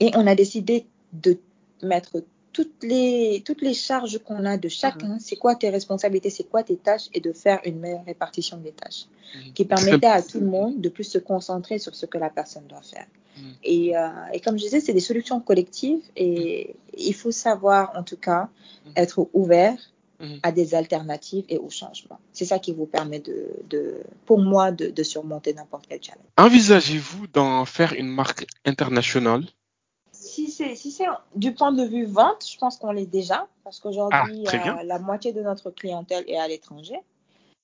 Et 0.00 0.10
on 0.14 0.26
a 0.26 0.34
décidé 0.34 0.86
de 1.12 1.38
mettre 1.82 2.22
toutes 2.52 2.82
les, 2.82 3.42
toutes 3.44 3.62
les 3.62 3.74
charges 3.74 4.18
qu'on 4.18 4.44
a 4.44 4.56
de 4.56 4.68
chacun, 4.68 5.18
c'est 5.20 5.36
quoi 5.36 5.54
tes 5.54 5.70
responsabilités, 5.70 6.30
c'est 6.30 6.48
quoi 6.48 6.62
tes 6.62 6.76
tâches, 6.76 7.08
et 7.12 7.20
de 7.20 7.32
faire 7.32 7.60
une 7.64 7.78
meilleure 7.78 8.04
répartition 8.04 8.56
des 8.56 8.72
tâches, 8.72 9.06
mmh. 9.06 9.52
qui 9.52 9.64
permettait 9.64 10.06
à 10.06 10.22
tout 10.22 10.40
le 10.40 10.46
monde 10.46 10.80
de 10.80 10.88
plus 10.88 11.04
se 11.04 11.18
concentrer 11.18 11.78
sur 11.78 11.94
ce 11.94 12.06
que 12.06 12.18
la 12.18 12.28
personne 12.28 12.66
doit 12.66 12.82
faire. 12.82 13.06
Mmh. 13.36 13.40
Et, 13.62 13.96
euh, 13.96 14.08
et, 14.32 14.40
comme 14.40 14.58
je 14.58 14.64
disais, 14.64 14.80
c'est 14.80 14.92
des 14.92 15.00
solutions 15.00 15.40
collectives, 15.40 16.02
et 16.16 16.74
il 16.96 17.14
faut 17.14 17.30
savoir, 17.30 17.92
en 17.94 18.02
tout 18.02 18.16
cas, 18.16 18.48
mmh. 18.84 18.90
être 18.96 19.28
ouvert 19.32 19.78
à 20.42 20.52
des 20.52 20.74
alternatives 20.74 21.44
et 21.48 21.58
au 21.58 21.70
changement. 21.70 22.18
C'est 22.32 22.44
ça 22.44 22.58
qui 22.58 22.72
vous 22.72 22.86
permet, 22.86 23.20
de, 23.20 23.48
de 23.68 24.02
pour 24.26 24.38
moi, 24.38 24.70
de, 24.70 24.88
de 24.88 25.02
surmonter 25.02 25.54
n'importe 25.54 25.86
quel 25.88 26.02
challenge. 26.02 26.26
Envisagez-vous 26.36 27.26
d'en 27.28 27.64
faire 27.64 27.92
une 27.94 28.08
marque 28.08 28.46
internationale? 28.64 29.44
Si 30.12 30.50
c'est 30.50 30.76
si 30.76 31.02
du 31.34 31.54
point 31.54 31.72
de 31.72 31.84
vue 31.84 32.04
vente, 32.04 32.46
je 32.46 32.58
pense 32.58 32.76
qu'on 32.76 32.92
l'est 32.92 33.06
déjà 33.06 33.48
parce 33.64 33.80
qu'aujourd'hui 33.80 34.44
ah, 34.52 34.82
la 34.84 34.98
moitié 34.98 35.32
de 35.32 35.40
notre 35.40 35.70
clientèle 35.70 36.24
est 36.28 36.36
à 36.36 36.46
l'étranger. 36.46 37.00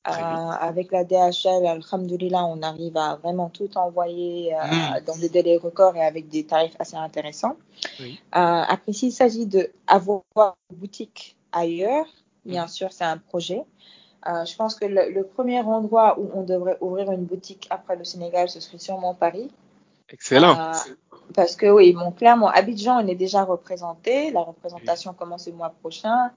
Euh, 0.08 0.12
avec 0.12 0.92
la 0.92 1.04
DHL, 1.04 1.66
alhamdoulilah, 1.66 2.44
on 2.44 2.62
arrive 2.62 2.96
à 2.96 3.16
vraiment 3.16 3.48
tout 3.48 3.76
envoyer 3.76 4.54
euh, 4.54 4.58
hmm. 4.58 5.04
dans 5.04 5.16
des 5.16 5.28
délais 5.28 5.56
records 5.56 5.96
et 5.96 6.04
avec 6.04 6.28
des 6.28 6.44
tarifs 6.44 6.76
assez 6.78 6.96
intéressants. 6.96 7.56
Euh, 8.00 8.06
après, 8.30 8.92
s'il 8.92 9.12
s'agit 9.12 9.46
d'avoir 9.46 10.22
une 10.70 10.76
boutique 10.76 11.36
ailleurs, 11.50 12.06
bien 12.46 12.64
hmm. 12.64 12.68
sûr, 12.68 12.92
c'est 12.92 13.04
un 13.04 13.18
projet. 13.18 13.62
je 14.24 14.56
pense 14.56 14.74
que 14.74 14.86
le, 14.86 15.22
premier 15.24 15.60
endroit 15.60 16.18
où 16.18 16.30
on 16.34 16.42
devrait 16.42 16.78
ouvrir 16.80 17.10
une 17.12 17.24
boutique 17.24 17.66
après 17.70 17.96
le 17.96 18.04
Sénégal, 18.04 18.48
ce 18.48 18.60
serait 18.60 18.78
sûrement 18.78 19.14
Paris. 19.14 19.50
Excellent. 20.08 20.58
Euh, 20.58 20.72
parce 21.34 21.56
que 21.56 21.66
oui, 21.66 21.92
mon 21.92 22.12
clairement, 22.12 22.48
Abidjan, 22.48 23.02
on 23.02 23.06
est 23.08 23.16
déjà 23.16 23.44
représenté. 23.44 24.30
La 24.30 24.40
représentation 24.40 25.12
commence 25.12 25.46
le 25.46 25.54
mois 25.54 25.74
prochain. 25.80 26.30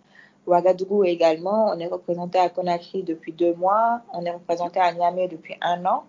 Ouagadougou 0.48 1.04
également. 1.04 1.68
On 1.68 1.80
est 1.80 1.88
représenté 1.88 2.40
à 2.40 2.50
Conakry 2.50 3.04
depuis 3.04 3.32
deux 3.32 3.54
mois. 3.54 4.02
On 4.14 4.26
est 4.26 4.32
représenté 4.32 4.80
à 4.80 4.92
Niamey 4.92 5.28
depuis 5.28 5.56
un 5.62 5.86
an. 5.86 6.06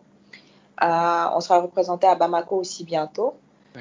Euh, 0.83 1.37
on 1.37 1.41
sera 1.41 1.61
représenté 1.61 2.07
à 2.07 2.15
Bamako 2.15 2.57
aussi 2.57 2.85
bientôt. 2.85 3.35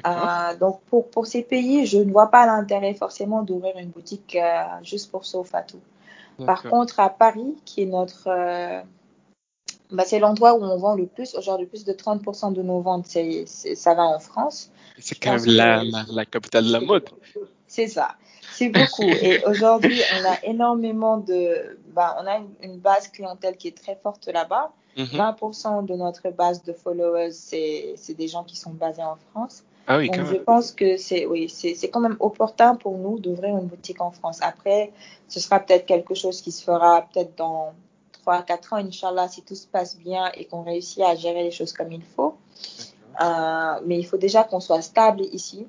Euh, 0.06 0.56
donc 0.56 0.80
pour, 0.82 1.08
pour 1.08 1.26
ces 1.26 1.42
pays, 1.42 1.86
je 1.86 1.98
ne 1.98 2.12
vois 2.12 2.30
pas 2.30 2.44
l'intérêt 2.44 2.92
forcément 2.94 3.42
d'ouvrir 3.42 3.76
une 3.78 3.88
boutique 3.88 4.36
juste 4.82 5.10
pour 5.10 5.24
Sofatou. 5.24 5.78
Par 6.46 6.62
contre, 6.62 7.00
à 7.00 7.10
Paris, 7.10 7.56
qui 7.64 7.82
est 7.82 7.86
notre 7.86 8.28
bah, 9.92 10.04
c'est 10.06 10.18
l'endroit 10.18 10.54
où 10.54 10.62
on 10.62 10.76
vend 10.76 10.94
le 10.94 11.06
plus. 11.06 11.34
Aujourd'hui, 11.34 11.66
plus 11.66 11.84
de 11.84 11.92
30% 11.92 12.52
de 12.52 12.62
nos 12.62 12.80
ventes, 12.80 13.06
c'est, 13.06 13.46
ça 13.46 13.94
va 13.94 14.02
en 14.02 14.18
France. 14.18 14.70
C'est 14.98 15.18
quand 15.18 15.32
même 15.32 15.46
la, 15.46 15.82
la, 16.10 16.24
capitale 16.24 16.66
de 16.66 16.72
la 16.72 16.80
mode. 16.80 17.08
C'est 17.66 17.88
ça. 17.88 18.14
C'est 18.52 18.68
beaucoup. 18.68 19.02
Et 19.22 19.44
aujourd'hui, 19.46 20.00
on 20.20 20.28
a 20.28 20.44
énormément 20.44 21.18
de. 21.18 21.78
Bah, 21.92 22.16
on 22.20 22.26
a 22.26 22.40
une, 22.62 22.78
base 22.78 23.08
clientèle 23.08 23.56
qui 23.56 23.68
est 23.68 23.76
très 23.76 23.96
forte 23.96 24.28
là-bas. 24.28 24.72
20% 24.96 25.80
mhm. 25.80 25.86
de 25.86 25.94
notre 25.94 26.30
base 26.30 26.62
de 26.62 26.72
followers, 26.72 27.30
c'est, 27.32 27.94
c'est 27.96 28.14
des 28.14 28.28
gens 28.28 28.44
qui 28.44 28.56
sont 28.56 28.72
basés 28.72 29.02
en 29.02 29.16
France. 29.30 29.64
Ah 29.86 29.98
oui, 29.98 30.08
Donc, 30.08 30.26
je 30.26 30.36
pense 30.36 30.72
que 30.72 30.96
c'est 30.96 31.26
oui, 31.26 31.48
c'est, 31.48 31.88
quand 31.88 32.00
même 32.00 32.16
opportun 32.20 32.76
pour 32.76 32.96
nous 32.98 33.18
d'ouvrir 33.18 33.56
une 33.56 33.66
boutique 33.66 34.00
en 34.00 34.10
France. 34.10 34.38
Après, 34.42 34.92
ce 35.28 35.40
sera 35.40 35.58
peut-être 35.60 35.86
quelque 35.86 36.14
chose 36.14 36.42
qui 36.42 36.52
se 36.52 36.62
fera 36.62 37.08
peut-être 37.12 37.36
dans 37.36 37.72
3 38.22 38.42
4 38.42 38.72
ans, 38.74 38.76
Inch'Allah, 38.76 39.28
si 39.28 39.42
tout 39.42 39.54
se 39.54 39.66
passe 39.66 39.98
bien 39.98 40.30
et 40.34 40.44
qu'on 40.44 40.62
réussit 40.62 41.02
à 41.02 41.14
gérer 41.16 41.42
les 41.42 41.50
choses 41.50 41.72
comme 41.72 41.92
il 41.92 42.02
faut. 42.02 42.36
Euh, 43.20 43.80
mais 43.84 43.98
il 43.98 44.04
faut 44.04 44.16
déjà 44.16 44.44
qu'on 44.44 44.60
soit 44.60 44.82
stable 44.82 45.22
ici, 45.32 45.66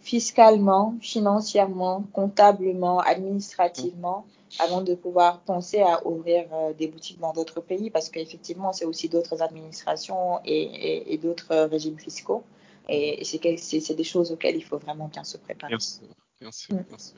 fiscalement, 0.00 0.94
financièrement, 1.00 2.04
comptablement, 2.12 3.00
administrativement, 3.00 4.26
avant 4.60 4.82
de 4.82 4.94
pouvoir 4.94 5.40
penser 5.40 5.80
à 5.80 6.06
ouvrir 6.06 6.46
euh, 6.52 6.72
des 6.72 6.88
boutiques 6.88 7.20
dans 7.20 7.32
d'autres 7.32 7.60
pays, 7.60 7.90
parce 7.90 8.08
qu'effectivement, 8.08 8.72
c'est 8.72 8.84
aussi 8.84 9.08
d'autres 9.08 9.42
administrations 9.42 10.40
et, 10.44 11.12
et 11.12 11.18
d'autres 11.18 11.54
régimes 11.54 11.98
fiscaux. 11.98 12.42
Et 12.88 13.22
c'est 13.24 13.94
des 13.94 14.04
choses 14.04 14.32
auxquelles 14.32 14.56
il 14.56 14.64
faut 14.64 14.78
vraiment 14.78 15.08
bien 15.08 15.24
se 15.24 15.36
préparer. 15.36 15.72
Bien 15.72 15.78
sûr, 15.78 16.08
bien 16.40 16.50
sûr, 16.50 16.74
mm. 16.74 16.84
bien 16.88 16.98
sûr. 16.98 17.16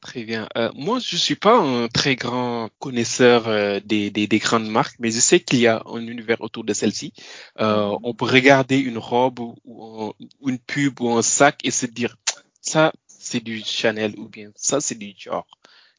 Très 0.00 0.24
bien. 0.24 0.48
Euh, 0.56 0.70
moi, 0.74 0.98
je 0.98 1.16
suis 1.16 1.34
pas 1.34 1.58
un 1.58 1.88
très 1.88 2.16
grand 2.16 2.70
connaisseur 2.78 3.46
euh, 3.48 3.80
des, 3.84 4.10
des, 4.10 4.26
des, 4.26 4.38
grandes 4.38 4.68
marques, 4.68 4.96
mais 4.98 5.10
je 5.10 5.20
sais 5.20 5.40
qu'il 5.40 5.60
y 5.60 5.66
a 5.66 5.82
un 5.86 6.06
univers 6.06 6.40
autour 6.40 6.64
de 6.64 6.72
celle-ci. 6.72 7.12
Euh, 7.58 7.90
mm-hmm. 7.90 8.00
on 8.02 8.14
peut 8.14 8.24
regarder 8.24 8.78
une 8.78 8.98
robe 8.98 9.40
ou, 9.40 10.14
une 10.46 10.58
pub 10.58 11.00
ou 11.00 11.10
un 11.10 11.22
sac 11.22 11.60
et 11.64 11.70
se 11.70 11.86
dire, 11.86 12.16
ça, 12.62 12.92
c'est 13.06 13.40
du 13.40 13.62
Chanel 13.62 14.18
ou 14.18 14.28
bien 14.28 14.50
ça, 14.54 14.80
c'est 14.80 14.94
du 14.96 15.12
Dior. 15.12 15.46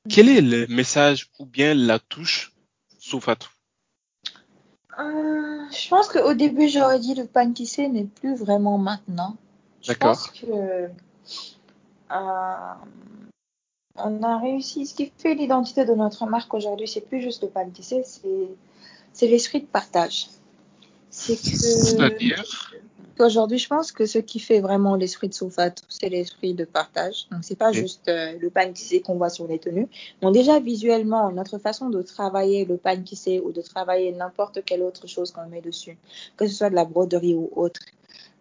Quel 0.10 0.30
est 0.30 0.42
le 0.42 0.66
message 0.68 1.28
ou 1.38 1.46
bien 1.46 1.76
la 1.76 2.00
touche 2.00 2.54
Soufatou 2.98 3.50
euh, 5.00 5.64
je 5.72 5.90
pense 5.90 6.08
qu'au 6.10 6.34
début, 6.34 6.68
j'aurais 6.68 7.00
dit 7.00 7.16
le 7.16 7.26
pain 7.26 7.52
tissé, 7.52 7.88
mais 7.88 8.04
plus 8.04 8.36
vraiment 8.36 8.78
maintenant. 8.78 9.38
Je 9.82 9.94
pense 9.94 10.28
que 10.28 10.46
euh, 10.52 10.88
on 13.96 14.24
a 14.24 14.38
réussi. 14.38 14.86
Ce 14.86 14.94
qui 14.94 15.12
fait 15.18 15.34
l'identité 15.34 15.86
de 15.86 15.94
notre 15.94 16.26
marque 16.26 16.54
aujourd'hui, 16.54 16.88
c'est 16.88 17.02
plus 17.02 17.22
juste 17.22 17.44
le 17.44 17.50
pain 17.50 17.70
tissé, 17.70 18.04
c'est 19.14 19.28
l'esprit 19.28 19.62
de 19.62 19.66
partage. 19.66 20.28
C'est 21.10 21.36
que 21.36 22.40
aujourd'hui, 23.22 23.58
je 23.58 23.68
pense 23.68 23.92
que 23.92 24.06
ce 24.06 24.20
qui 24.20 24.40
fait 24.40 24.60
vraiment 24.60 24.96
l'esprit 24.96 25.30
de 25.30 25.34
Sofat, 25.34 25.76
c'est 25.90 26.10
l'esprit 26.10 26.54
de 26.54 26.66
partage. 26.66 27.28
Donc, 27.32 27.44
c'est 27.44 27.58
pas 27.58 27.72
juste 27.72 28.08
euh, 28.10 28.38
le 28.40 28.50
pain 28.50 28.72
tissé 28.72 29.02
qu'on 29.02 29.16
voit 29.16 29.30
sur 29.30 29.48
les 29.48 29.60
tenues. 29.60 29.88
Bon, 30.22 30.32
déjà, 30.32 30.60
visuellement, 30.60 31.32
notre 31.32 31.58
façon 31.58 31.90
de 31.90 32.02
travailler 32.02 32.66
le 32.66 32.78
pain 32.78 33.02
tissé 33.02 33.40
ou 33.40 33.52
de 33.52 33.62
travailler 33.62 34.12
n'importe 34.12 34.64
quelle 34.66 34.84
autre 34.84 35.08
chose 35.08 35.32
qu'on 35.32 35.48
met 35.48 35.62
dessus, 35.62 35.98
que 36.38 36.48
ce 36.48 36.54
soit 36.56 36.70
de 36.70 36.76
la 36.76 36.86
broderie 36.86 37.36
ou 37.36 37.50
autre, 37.56 37.82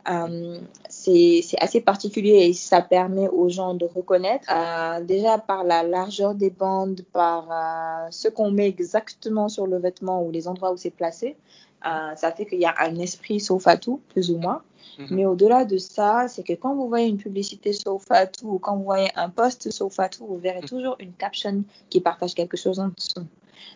Euh, 0.09 0.59
c'est 0.88 1.43
assez 1.61 1.81
particulier 1.81 2.47
et 2.49 2.53
ça 2.53 2.81
permet 2.81 3.29
aux 3.29 3.49
gens 3.49 3.75
de 3.75 3.85
reconnaître 3.85 4.49
euh, 4.51 5.05
déjà 5.05 5.38
par 5.38 5.64
la 5.64 5.83
largeur 5.83 6.35
des 6.35 6.51
bandes, 6.51 7.03
par 7.12 7.47
euh, 7.51 8.09
ce 8.11 8.29
qu'on 8.29 8.51
met 8.51 8.69
exactement 8.69 9.49
sur 9.49 9.66
le 9.66 9.79
vêtement 9.79 10.25
ou 10.25 10.31
les 10.31 10.49
endroits 10.49 10.73
où 10.73 10.77
c'est 10.77 10.90
placé. 10.90 11.37
Ça 11.83 12.33
fait 12.33 12.47
qu'il 12.47 12.61
y 12.61 12.66
a 12.66 12.75
un 12.81 12.97
esprit 12.97 13.43
tout 13.81 14.01
plus 14.11 14.31
ou 14.31 14.38
moins. 14.38 14.62
Mhm. 14.99 15.07
Mais 15.11 15.27
au-delà 15.27 15.64
de 15.64 15.79
ça, 15.79 16.27
c'est 16.29 16.43
que 16.43 16.53
quand 16.53 16.75
vous 16.75 16.88
voyez 16.88 17.09
une 17.09 17.16
publicité 17.16 17.73
Sofatou 17.73 18.55
ou 18.55 18.59
quand 18.59 18.77
vous 18.77 18.85
voyez 18.85 19.09
un 19.16 19.31
post 19.31 19.71
Sofatou, 19.71 20.27
vous 20.27 20.38
verrez 20.38 20.61
mhm. 20.61 20.69
toujours 20.69 20.97
une 21.01 21.12
caption 21.12 21.64
qui 21.88 22.01
partage 22.01 22.35
quelque 22.35 22.57
chose 22.57 22.81
en 22.81 22.88
dessous. 22.88 23.27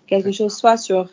Quelque 0.06 0.32
chose 0.32 0.54
soit 0.54 0.76
sur 0.76 1.08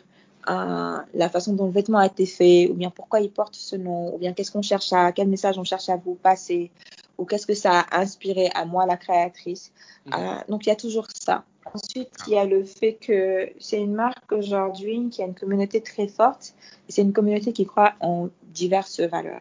la 0.46 1.28
façon 1.30 1.52
dont 1.52 1.66
le 1.66 1.72
vêtement 1.72 1.98
a 1.98 2.06
été 2.06 2.26
fait, 2.26 2.68
ou 2.68 2.74
bien 2.74 2.90
pourquoi 2.90 3.20
il 3.20 3.30
porte 3.30 3.54
ce 3.54 3.76
nom, 3.76 4.14
ou 4.14 4.18
bien 4.18 4.32
qu'est-ce 4.32 4.50
qu'on 4.50 4.62
cherche 4.62 4.92
à, 4.92 5.12
quel 5.12 5.28
message 5.28 5.58
on 5.58 5.64
cherche 5.64 5.88
à 5.88 5.96
vous 5.96 6.14
passer, 6.14 6.70
ou 7.18 7.24
qu'est-ce 7.24 7.46
que 7.46 7.54
ça 7.54 7.80
a 7.80 8.00
inspiré 8.00 8.50
à 8.54 8.64
moi, 8.64 8.86
la 8.86 8.96
créatrice. 8.96 9.72
Mhm. 10.06 10.12
Euh, 10.14 10.34
donc 10.48 10.66
il 10.66 10.70
y 10.70 10.72
a 10.72 10.76
toujours 10.76 11.06
ça. 11.14 11.44
Ensuite, 11.74 12.10
il 12.26 12.34
y 12.34 12.36
a 12.36 12.44
le 12.44 12.64
fait 12.64 12.94
que 12.94 13.50
c'est 13.58 13.80
une 13.80 13.94
marque 13.94 14.32
aujourd'hui 14.32 15.08
qui 15.10 15.22
a 15.22 15.26
une 15.26 15.34
communauté 15.34 15.80
très 15.80 16.08
forte. 16.08 16.54
C'est 16.88 17.02
une 17.02 17.12
communauté 17.12 17.52
qui 17.52 17.66
croit 17.66 17.94
en 18.00 18.28
diverses 18.52 19.00
valeurs, 19.00 19.40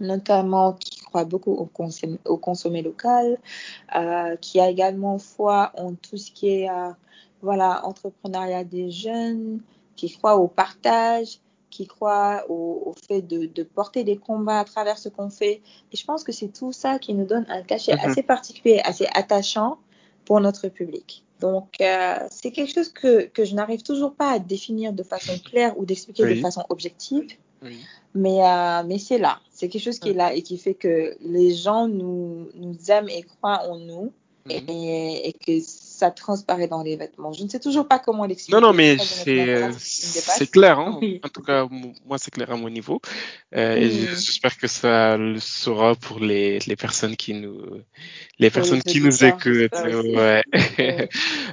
notamment 0.00 0.74
qui 0.74 1.00
croit 1.00 1.24
beaucoup 1.24 1.52
au, 1.52 1.64
consommé, 1.64 2.18
au 2.26 2.36
consommé 2.36 2.82
local, 2.82 3.38
euh, 3.96 4.36
qui 4.36 4.60
a 4.60 4.68
également 4.68 5.18
foi 5.18 5.72
en 5.76 5.94
tout 5.94 6.16
ce 6.16 6.30
qui 6.30 6.48
est 6.48 6.70
euh, 6.70 6.90
voilà, 7.40 7.84
entrepreneuriat 7.86 8.64
des 8.64 8.90
jeunes, 8.90 9.60
qui 9.96 10.10
croient 10.12 10.36
au 10.36 10.48
partage, 10.48 11.40
qui 11.70 11.86
croient 11.86 12.44
au, 12.50 12.94
fait 13.08 13.22
de, 13.22 13.62
porter 13.62 14.04
des 14.04 14.18
combats 14.18 14.60
à 14.60 14.64
travers 14.64 14.98
ce 14.98 15.08
qu'on 15.08 15.30
fait. 15.30 15.62
Et 15.92 15.96
je 15.96 16.04
pense 16.04 16.22
que 16.22 16.30
c'est 16.30 16.52
tout 16.52 16.72
ça 16.72 16.98
qui 16.98 17.14
nous 17.14 17.24
donne 17.24 17.46
un 17.48 17.62
cachet 17.62 17.94
mhm. 17.94 18.10
assez 18.10 18.22
particulier, 18.22 18.80
assez 18.84 19.06
attachant 19.14 19.78
pour 20.32 20.40
notre 20.40 20.68
public. 20.68 21.26
Donc, 21.40 21.78
euh, 21.82 22.16
c'est 22.30 22.52
quelque 22.52 22.72
chose 22.72 22.88
que, 22.88 23.26
que 23.26 23.44
je 23.44 23.54
n'arrive 23.54 23.82
toujours 23.82 24.14
pas 24.14 24.30
à 24.30 24.38
définir 24.38 24.94
de 24.94 25.02
façon 25.02 25.38
claire 25.44 25.78
ou 25.78 25.84
d'expliquer 25.84 26.24
de 26.36 26.40
façon 26.40 26.64
objective. 26.70 27.26
Mais, 28.14 28.42
euh, 28.42 28.82
mais 28.86 28.96
c'est 28.96 29.18
là. 29.18 29.40
C'est 29.50 29.68
quelque 29.68 29.82
chose 29.82 29.98
qui 29.98 30.08
est 30.08 30.14
là 30.14 30.32
et 30.32 30.40
qui 30.40 30.56
fait 30.56 30.72
que 30.72 31.14
les 31.20 31.54
gens 31.54 31.86
nous, 31.86 32.48
nous 32.54 32.78
aiment 32.88 33.10
et 33.10 33.24
croient 33.24 33.68
en 33.68 33.76
nous. 33.76 34.10
Mhm. 34.46 34.70
Et, 34.70 35.28
et, 35.28 35.32
que 35.34 35.60
ça 36.02 36.10
transparaît 36.10 36.66
dans 36.66 36.82
les 36.82 36.96
vêtements. 36.96 37.32
Je 37.32 37.44
ne 37.44 37.48
sais 37.48 37.60
toujours 37.60 37.86
pas 37.86 38.00
comment 38.00 38.24
l'expliquer. 38.24 38.56
Non, 38.56 38.66
non, 38.66 38.72
mais 38.72 38.96
c'est 38.98 40.50
clair. 40.50 40.80
Hein. 40.80 41.00
En 41.22 41.28
tout 41.28 41.42
cas, 41.42 41.68
moi, 42.04 42.18
c'est 42.18 42.32
clair 42.32 42.50
à 42.50 42.56
mon 42.56 42.70
niveau. 42.78 43.00
Euh, 43.54 43.76
et 43.76 43.88
j'espère 43.90 44.56
que 44.56 44.66
ça 44.66 45.16
le 45.16 45.38
sera 45.38 45.94
pour 45.94 46.18
les, 46.18 46.58
les 46.66 46.76
personnes 46.84 47.14
qui 47.14 47.34
nous, 47.34 47.56
les 48.40 48.50
personnes 48.50 48.82
qui 48.82 49.00
nous 49.00 49.24
écoutent. 49.24 49.80
Ouais. 50.18 50.42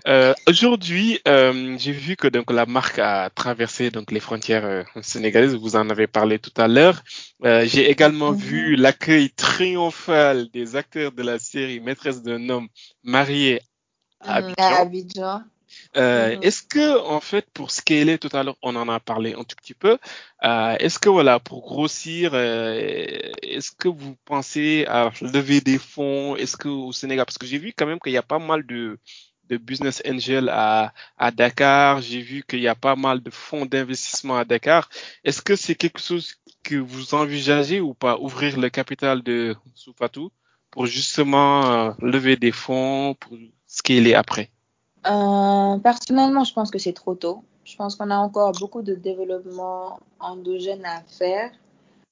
euh, 0.07 0.33
Aujourd'hui, 0.47 1.19
euh, 1.27 1.75
j'ai 1.77 1.91
vu 1.91 2.15
que 2.15 2.27
donc 2.27 2.51
la 2.51 2.65
marque 2.65 2.97
a 2.97 3.29
traversé 3.29 3.91
donc 3.91 4.11
les 4.11 4.19
frontières 4.19 4.65
euh, 4.65 4.83
sénégalaises. 5.01 5.55
Vous 5.55 5.75
en 5.75 5.89
avez 5.91 6.07
parlé 6.07 6.39
tout 6.39 6.55
à 6.57 6.67
l'heure. 6.67 7.03
Euh, 7.45 7.65
j'ai 7.65 7.89
également 7.91 8.31
mhm. 8.31 8.37
vu 8.37 8.75
l'accueil 8.75 9.29
triomphal 9.29 10.47
des 10.51 10.75
acteurs 10.75 11.11
de 11.11 11.21
la 11.21 11.37
série 11.37 11.79
Maîtresse 11.79 12.23
d'un 12.23 12.49
homme 12.49 12.67
marié 13.03 13.61
Abidjan. 14.21 15.43
Euh, 15.97 16.35
mhm. 16.35 16.43
Est-ce 16.43 16.63
que, 16.63 16.99
en 16.99 17.19
fait, 17.19 17.45
pour 17.53 17.71
scaler 17.71 18.17
tout 18.17 18.29
à 18.33 18.43
l'heure, 18.43 18.57
on 18.61 18.75
en 18.75 18.89
a 18.89 18.99
parlé 18.99 19.33
un 19.33 19.43
tout 19.43 19.55
petit 19.55 19.73
peu. 19.73 19.97
Euh, 20.43 20.75
est-ce 20.79 20.99
que, 20.99 21.09
voilà, 21.09 21.39
pour 21.39 21.61
grossir, 21.61 22.31
euh, 22.33 23.31
est-ce 23.43 23.71
que 23.71 23.87
vous 23.87 24.15
pensez 24.25 24.85
à 24.87 25.11
lever 25.21 25.61
des 25.61 25.77
fonds 25.77 26.35
Est-ce 26.35 26.57
que 26.57 26.67
au 26.67 26.91
Sénégal, 26.91 27.25
parce 27.25 27.37
que 27.37 27.47
j'ai 27.47 27.57
vu 27.59 27.73
quand 27.75 27.85
même 27.85 27.99
qu'il 27.99 28.13
y 28.13 28.17
a 28.17 28.23
pas 28.23 28.39
mal 28.39 28.65
de, 28.65 28.99
de 29.49 29.57
business 29.57 30.01
angel 30.07 30.49
à, 30.49 30.93
à 31.17 31.31
Dakar. 31.31 32.01
J'ai 32.01 32.21
vu 32.21 32.43
qu'il 32.47 32.61
y 32.61 32.67
a 32.67 32.75
pas 32.75 32.95
mal 32.95 33.21
de 33.21 33.29
fonds 33.31 33.65
d'investissement 33.65 34.37
à 34.37 34.45
Dakar. 34.45 34.89
Est-ce 35.23 35.41
que 35.41 35.55
c'est 35.55 35.75
quelque 35.75 35.99
chose 35.99 36.35
que 36.63 36.75
vous 36.75 37.13
envisagez 37.13 37.79
ou 37.79 37.93
pas 37.93 38.17
ouvrir 38.19 38.59
le 38.59 38.69
capital 38.69 39.23
de 39.23 39.55
Soufatou 39.75 40.31
pour 40.71 40.85
justement 40.85 41.93
lever 41.99 42.35
des 42.35 42.51
fonds 42.51 43.15
pour 43.19 43.37
ce 43.67 43.81
qu'il 43.81 44.07
est 44.07 44.15
après? 44.15 44.49
Euh, 45.07 45.77
Personnellement, 45.77 46.43
je 46.43 46.53
pense 46.53 46.71
que 46.71 46.79
c'est 46.79 46.93
trop 46.93 47.15
tôt. 47.15 47.43
Je 47.63 47.75
pense 47.75 47.95
qu'on 47.95 48.09
a 48.09 48.17
encore 48.17 48.51
beaucoup 48.53 48.81
de 48.81 48.95
développement 48.95 49.99
endogène 50.19 50.85
à 50.85 51.01
faire 51.07 51.51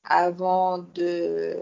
avant 0.04 0.80
de, 0.96 1.58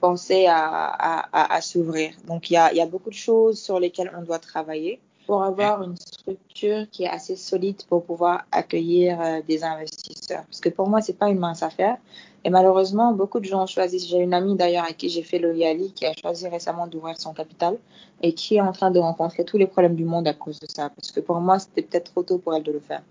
penser 0.00 0.46
à, 0.48 1.60
s'ouvrir. 1.60 2.12
Donc, 2.26 2.50
il 2.50 2.54
y 2.54 2.56
a, 2.56 2.86
beaucoup 2.86 3.10
de 3.10 3.14
choses 3.14 3.60
sur 3.60 3.80
lesquelles 3.80 4.12
on 4.16 4.22
doit 4.22 4.38
travailler 4.38 5.00
pour 5.26 5.42
avoir 5.42 5.82
une 5.82 5.96
structure 5.96 6.86
qui 6.90 7.04
est 7.04 7.08
assez 7.08 7.36
solide 7.36 7.82
pour 7.88 8.04
pouvoir 8.04 8.44
accueillir 8.52 9.20
euh, 9.20 9.40
des 9.46 9.64
investisseurs. 9.64 10.44
Parce 10.44 10.60
que 10.60 10.68
pour 10.68 10.88
moi, 10.88 11.00
c'est 11.00 11.18
pas 11.18 11.28
une 11.28 11.38
mince 11.38 11.62
affaire. 11.62 11.96
Et 12.44 12.50
malheureusement, 12.50 13.12
beaucoup 13.12 13.40
de 13.40 13.46
gens 13.46 13.66
choisissent. 13.66 14.06
J'ai 14.06 14.18
une 14.18 14.34
amie 14.34 14.54
d'ailleurs 14.54 14.84
à 14.84 14.92
qui 14.92 15.08
j'ai 15.08 15.22
fait 15.22 15.38
le 15.38 15.56
YALI 15.56 15.92
qui 15.92 16.04
a 16.04 16.12
choisi 16.12 16.46
récemment 16.46 16.86
d'ouvrir 16.86 17.18
son 17.18 17.32
capital 17.32 17.78
et 18.22 18.34
qui 18.34 18.56
est 18.56 18.60
en 18.60 18.72
train 18.72 18.90
de 18.90 18.98
rencontrer 18.98 19.44
tous 19.44 19.56
les 19.56 19.66
problèmes 19.66 19.94
du 19.94 20.04
monde 20.04 20.28
à 20.28 20.34
cause 20.34 20.60
de 20.60 20.66
ça. 20.68 20.90
Parce 20.90 21.10
que 21.10 21.20
pour 21.20 21.40
moi, 21.40 21.58
c'était 21.58 21.82
peut-être 21.82 22.12
trop 22.12 22.22
tôt 22.22 22.38
pour 22.38 22.54
elle 22.54 22.62
de 22.62 22.72
le 22.72 22.80
faire. 22.80 23.02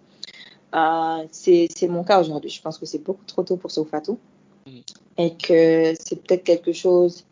Euh, 0.75 1.25
c'est 1.31 1.87
mon 1.87 2.03
cas 2.03 2.19
aujourd'hui. 2.19 2.49
Je 2.49 2.61
pense 2.61 2.77
que 2.77 2.85
c'est 2.85 3.03
beaucoup 3.03 3.25
trop 3.25 3.43
tôt 3.43 3.57
pour 3.57 3.71
Sofatou 3.71 4.19
mm. 4.67 4.79
et 5.17 5.35
que 5.35 5.93
c'est 5.99 6.21
peut-être 6.23 6.43
quelque 6.43 6.73
chose 6.73 7.25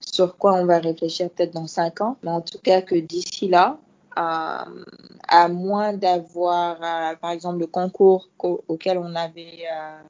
sur 0.00 0.36
quoi 0.36 0.54
on 0.54 0.64
va 0.64 0.78
réfléchir 0.78 1.28
peut-être 1.30 1.52
dans 1.52 1.66
cinq 1.66 2.00
ans. 2.00 2.16
Mais 2.22 2.30
en 2.30 2.40
tout 2.40 2.58
cas, 2.58 2.80
que 2.80 2.94
d'ici 2.94 3.48
là, 3.48 3.78
euh, 4.16 4.84
à 5.28 5.48
moins 5.48 5.92
d'avoir, 5.92 6.76
euh, 6.82 7.16
par 7.16 7.30
exemple, 7.30 7.58
le 7.58 7.66
concours 7.66 8.28
auquel 8.38 8.98
on 8.98 9.14
avait 9.14 9.64
euh, 9.72 10.00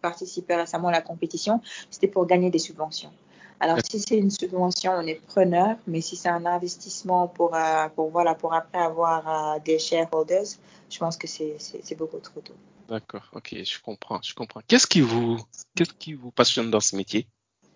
participé 0.00 0.54
récemment 0.54 0.88
à 0.88 0.92
la 0.92 1.02
compétition, 1.02 1.60
c'était 1.90 2.08
pour 2.08 2.26
gagner 2.26 2.50
des 2.50 2.58
subventions. 2.58 3.12
Alors, 3.60 3.78
si 3.90 3.98
c'est 3.98 4.16
une 4.16 4.30
subvention, 4.30 4.92
on 4.92 5.06
est 5.06 5.20
preneur, 5.26 5.76
mais 5.88 6.00
si 6.00 6.14
c'est 6.14 6.28
un 6.28 6.46
investissement 6.46 7.26
pour, 7.26 7.56
pour, 7.96 8.10
voilà, 8.10 8.36
pour 8.36 8.54
après 8.54 8.78
avoir 8.78 9.60
des 9.60 9.80
shareholders, 9.80 10.46
je 10.88 10.98
pense 10.98 11.16
que 11.16 11.26
c'est 11.26 11.98
beaucoup 11.98 12.18
trop 12.18 12.40
tôt. 12.40 12.54
D'accord, 12.88 13.28
ok, 13.32 13.56
je 13.64 13.82
comprends, 13.82 14.20
je 14.22 14.32
comprends. 14.32 14.60
Qu'est-ce 14.68 14.86
qui 14.86 15.00
vous, 15.00 15.38
qu'est-ce 15.74 15.92
qui 15.92 16.14
vous 16.14 16.30
passionne 16.30 16.70
dans 16.70 16.78
ce 16.80 16.94
métier? 16.94 17.26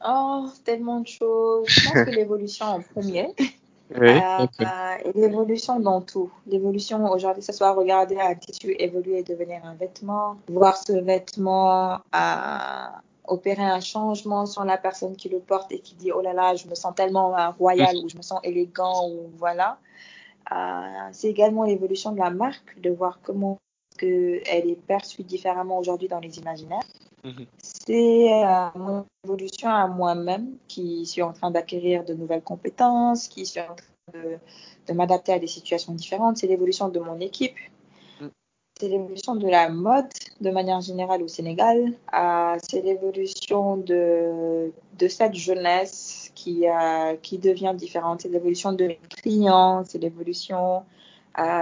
Oh, 0.06 0.48
tellement 0.64 1.00
de 1.00 1.08
choses. 1.08 1.66
Je 1.68 1.88
pense 1.88 2.04
que 2.04 2.10
l'évolution 2.10 2.66
en 2.66 2.80
premier. 2.80 3.34
Euh, 3.94 4.46
et 5.04 5.12
l'évolution 5.14 5.80
dans 5.80 6.00
tout. 6.00 6.30
L'évolution 6.46 7.04
aujourd'hui, 7.10 7.42
ce 7.42 7.52
soit 7.52 7.72
regarder 7.72 8.18
un 8.18 8.34
tissu 8.34 8.74
évoluer 8.78 9.18
et 9.18 9.22
devenir 9.22 9.64
un 9.64 9.74
vêtement, 9.74 10.36
voir 10.48 10.76
ce 10.76 10.92
vêtement 10.92 11.98
euh, 12.14 12.86
opérer 13.24 13.64
un 13.64 13.80
changement 13.80 14.46
sur 14.46 14.64
la 14.64 14.78
personne 14.78 15.16
qui 15.16 15.28
le 15.28 15.40
porte 15.40 15.72
et 15.72 15.80
qui 15.80 15.94
dit 15.94 16.12
oh 16.12 16.20
là 16.20 16.32
là, 16.32 16.54
je 16.54 16.68
me 16.68 16.74
sens 16.74 16.94
tellement 16.94 17.36
euh, 17.36 17.50
royal 17.50 17.96
ou 17.96 18.08
je 18.08 18.16
me 18.16 18.22
sens 18.22 18.40
élégant 18.42 19.08
ou 19.08 19.30
voilà. 19.36 19.78
c'est 21.12 21.28
également 21.28 21.64
l'évolution 21.64 22.12
de 22.12 22.18
la 22.18 22.30
marque, 22.30 22.80
de 22.80 22.90
voir 22.90 23.20
comment 23.22 23.58
que 23.98 24.40
elle 24.46 24.70
est 24.70 24.80
perçue 24.86 25.22
différemment 25.22 25.78
aujourd'hui 25.78 26.08
dans 26.08 26.20
les 26.20 26.38
imaginaires. 26.38 26.82
Mhm. 27.24 27.46
C'est 27.62 28.32
euh, 28.32 28.68
mon 28.74 29.06
évolution 29.24 29.68
à 29.68 29.86
moi-même 29.86 30.56
qui 30.66 31.06
suis 31.06 31.22
en 31.22 31.32
train 31.32 31.52
d'acquérir 31.52 32.04
de 32.04 32.14
nouvelles 32.14 32.42
compétences, 32.42 33.28
qui 33.28 33.46
suis 33.46 33.60
en 33.60 33.76
train 33.76 34.38
de, 34.88 34.92
m'adapter 34.92 35.32
à 35.32 35.38
des 35.38 35.46
situations 35.46 35.94
différentes. 35.94 36.38
C'est 36.38 36.48
l'évolution 36.48 36.88
de 36.88 36.98
mon 36.98 37.20
équipe. 37.20 37.54
Mm. 38.20 38.26
C'est 38.78 38.88
l'évolution 38.88 39.36
de 39.36 39.46
la 39.46 39.68
mode 39.68 40.08
de 40.40 40.50
manière 40.50 40.80
générale 40.80 41.22
au 41.22 41.28
Sénégal. 41.28 41.92
Euh, 42.12 42.56
c'est 42.68 42.82
l'évolution 42.82 43.76
de, 43.76 44.72
de 44.98 45.08
cette 45.08 45.34
jeunesse 45.34 46.32
qui, 46.34 46.66
euh, 46.66 47.14
qui 47.22 47.38
devient 47.38 47.74
différente. 47.76 48.22
C'est 48.22 48.30
l'évolution 48.30 48.72
de 48.72 48.86
mes 48.86 49.00
clients. 49.22 49.84
C'est 49.86 49.98
l'évolution 49.98 50.82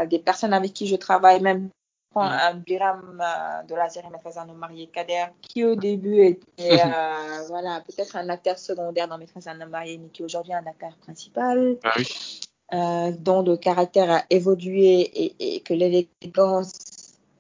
des 0.08 0.18
personnes 0.18 0.52
avec 0.52 0.72
qui 0.72 0.88
je 0.88 0.96
travaille, 0.96 1.40
même 1.40 1.68
Biram 2.14 3.22
euh, 3.22 3.62
de 3.68 3.74
la 3.74 3.88
série 3.88 4.08
Maîtresse 4.10 4.34
d'un 4.34 4.48
homme 4.48 4.58
marié 4.58 4.88
Kader, 4.88 5.26
qui 5.40 5.64
au 5.64 5.76
début 5.76 6.24
était 6.24 6.44
euh, 6.84 7.42
voilà, 7.48 7.82
peut-être 7.86 8.16
un 8.16 8.28
acteur 8.28 8.58
secondaire 8.58 9.06
dans 9.08 9.18
Maîtresse 9.18 9.44
d'un 9.44 9.60
homme 9.60 9.70
marié, 9.70 9.98
mais 9.98 10.08
qui 10.08 10.24
aujourd'hui 10.24 10.52
est 10.52 10.56
un 10.56 10.66
acteur 10.66 10.96
principal. 11.02 11.76
Ah 11.84 11.94
euh, 12.72 13.10
dont 13.18 13.42
le 13.42 13.56
caractère 13.56 14.10
a 14.12 14.22
évolué 14.30 15.00
et, 15.00 15.56
et 15.56 15.60
que 15.60 15.74
l'élégance 15.74 16.72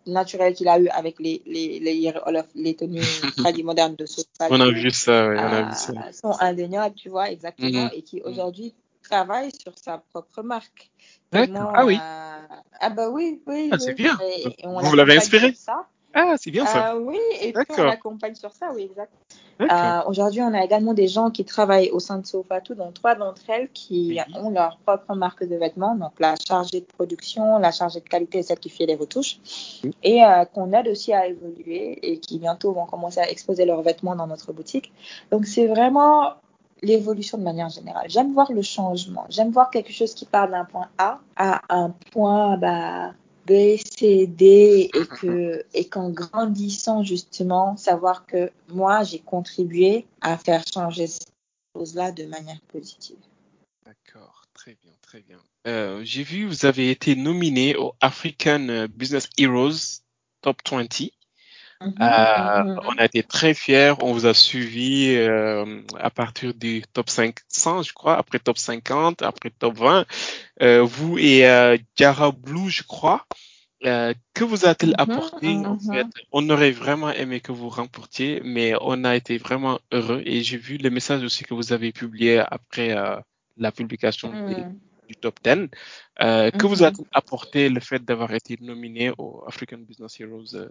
naturelle 0.04 0.54
qu'il 0.54 0.66
a 0.66 0.76
eu 0.80 0.88
avec 0.88 1.20
les, 1.20 1.40
les, 1.46 1.78
les, 1.78 2.12
les 2.56 2.74
tenues 2.74 3.00
modernes 3.64 3.94
de 3.94 4.06
ce 4.06 4.22
on 4.50 4.60
a 4.60 4.70
vu 4.72 4.90
ça, 4.90 5.28
oui, 5.28 5.36
on 5.38 5.40
a 5.40 5.62
vu 5.62 5.74
ça. 5.74 5.92
sont 6.12 6.34
indéniables, 6.40 6.96
tu 6.96 7.10
vois, 7.10 7.30
exactement, 7.30 7.86
mm-hmm. 7.86 7.94
et 7.94 8.02
qui 8.02 8.20
aujourd'hui 8.22 8.74
travaille 9.10 9.50
sur 9.52 9.72
sa 9.76 9.98
propre 9.98 10.42
marque. 10.42 10.90
ah 11.32 11.84
oui. 11.84 11.98
Euh, 12.00 12.38
ah 12.80 12.90
bah 12.90 13.10
oui, 13.10 13.42
oui. 13.46 13.70
Ah, 13.72 13.78
c'est 13.78 13.94
bien. 13.94 14.16
vous 14.64 14.96
l'avez 14.96 15.16
inspiré 15.16 15.52
ça. 15.54 15.86
Ah, 16.12 16.34
c'est 16.36 16.50
bien 16.50 16.66
ça. 16.66 16.94
Euh, 16.94 16.98
oui, 16.98 17.18
et 17.40 17.52
puis 17.52 17.64
on 17.68 17.74
D'accord. 17.76 17.86
accompagne 17.92 18.34
sur 18.34 18.52
ça, 18.52 18.72
oui, 18.74 18.82
exact. 18.82 19.12
D'accord. 19.60 19.78
Euh, 19.78 20.10
Aujourd'hui, 20.10 20.42
on 20.42 20.52
a 20.52 20.64
également 20.64 20.92
des 20.92 21.06
gens 21.06 21.30
qui 21.30 21.44
travaillent 21.44 21.90
au 21.90 22.00
sein 22.00 22.18
de 22.18 22.26
Sofatou, 22.26 22.74
dont 22.74 22.90
trois 22.90 23.14
d'entre 23.14 23.42
elles 23.48 23.68
qui 23.70 24.18
Oui. 24.26 24.34
ont 24.34 24.50
leur 24.50 24.78
propre 24.78 25.14
marque 25.14 25.44
de 25.44 25.54
vêtements, 25.54 25.94
donc 25.94 26.18
la 26.18 26.34
chargée 26.34 26.80
de 26.80 26.86
production, 26.86 27.58
la 27.58 27.70
chargée 27.70 28.00
de 28.00 28.08
qualité 28.08 28.42
celle 28.42 28.58
qui 28.58 28.70
fait 28.70 28.86
les 28.86 28.96
retouches, 28.96 29.38
Oui. 29.84 29.94
et 30.02 30.24
euh, 30.24 30.44
qu'on 30.46 30.72
aide 30.72 30.88
aussi 30.88 31.12
à 31.12 31.28
évoluer 31.28 31.98
et 32.02 32.18
qui 32.18 32.40
bientôt 32.40 32.72
vont 32.72 32.86
commencer 32.86 33.20
à 33.20 33.30
exposer 33.30 33.64
leurs 33.64 33.82
vêtements 33.82 34.16
dans 34.16 34.26
notre 34.26 34.52
boutique. 34.52 34.92
Donc 35.30 35.46
c'est 35.46 35.68
vraiment 35.68 36.34
l'évolution 36.82 37.38
de 37.38 37.42
manière 37.42 37.68
générale. 37.68 38.06
J'aime 38.08 38.32
voir 38.32 38.52
le 38.52 38.62
changement. 38.62 39.26
J'aime 39.28 39.50
voir 39.50 39.70
quelque 39.70 39.92
chose 39.92 40.14
qui 40.14 40.24
part 40.24 40.48
d'un 40.48 40.64
point 40.64 40.88
A 40.98 41.20
à 41.36 41.62
un 41.68 41.90
point 41.90 42.56
bah, 42.56 43.14
B, 43.46 43.76
C, 43.76 44.26
D 44.26 44.90
et 44.94 45.78
et 45.78 45.88
qu'en 45.88 46.10
grandissant 46.10 47.02
justement, 47.02 47.76
savoir 47.76 48.26
que 48.26 48.50
moi 48.68 49.02
j'ai 49.02 49.18
contribué 49.18 50.06
à 50.20 50.36
faire 50.36 50.62
changer 50.72 51.06
ces 51.06 51.20
choses-là 51.76 52.12
de 52.12 52.24
manière 52.24 52.60
positive. 52.68 53.18
D'accord, 53.84 54.44
très 54.54 54.76
bien, 54.82 54.92
très 55.02 55.20
bien. 55.20 55.38
Euh, 55.66 56.00
j'ai 56.04 56.22
vu, 56.22 56.46
vous 56.46 56.64
avez 56.64 56.90
été 56.90 57.16
nominé 57.16 57.76
au 57.76 57.94
African 58.00 58.86
Business 58.94 59.28
Heroes 59.36 60.00
Top 60.42 60.56
20. 60.70 61.10
Euh, 61.82 62.64
mhm. 62.64 62.80
on 62.84 62.98
a 62.98 63.04
été 63.06 63.22
très 63.22 63.54
fiers, 63.54 63.94
on 64.02 64.12
vous 64.12 64.26
a 64.26 64.34
suivi 64.34 65.14
euh, 65.16 65.82
à 65.98 66.10
partir 66.10 66.54
du 66.54 66.82
top 66.92 67.08
500, 67.08 67.82
je 67.82 67.92
crois, 67.94 68.16
après 68.18 68.38
top 68.38 68.58
50, 68.58 69.22
après 69.22 69.50
top 69.50 69.76
20. 69.78 70.04
Euh, 70.62 70.82
vous 70.82 71.18
et 71.18 71.46
euh, 71.46 71.78
Diarra 71.96 72.32
Blue, 72.32 72.68
je 72.70 72.82
crois. 72.82 73.26
Euh, 73.86 74.12
que 74.34 74.44
vous 74.44 74.66
a-t-il 74.66 74.90
Mhm, 74.90 74.94
apporté 74.98 75.48
en 75.66 75.76
mhm. 75.76 75.80
fait? 75.90 76.06
On 76.32 76.50
aurait 76.50 76.70
vraiment 76.70 77.10
aimé 77.10 77.40
que 77.40 77.52
vous 77.52 77.70
remportiez, 77.70 78.42
mais 78.44 78.74
on 78.82 79.04
a 79.04 79.16
été 79.16 79.38
vraiment 79.38 79.80
heureux 79.90 80.22
et 80.26 80.42
j'ai 80.42 80.58
vu 80.58 80.76
les 80.76 80.90
messages 80.90 81.22
aussi 81.24 81.44
que 81.44 81.54
vous 81.54 81.72
avez 81.72 81.92
publiés 81.92 82.38
après 82.40 82.92
euh, 82.96 83.16
la 83.56 83.72
publication 83.72 84.36
des- 84.46 84.66
Mhm. 84.66 84.78
du 85.08 85.16
top 85.16 85.40
10. 85.42 85.70
Euh, 86.22 86.50
que 86.50 86.66
vous 86.66 86.82
a-t-il 86.82 87.06
apporté 87.12 87.68
le 87.70 87.80
fait 87.80 88.04
d'avoir 88.04 88.32
été 88.34 88.58
nominé 88.60 89.12
au 89.18 89.44
African 89.46 89.78
Business 89.78 90.20
Heroes 90.20 90.68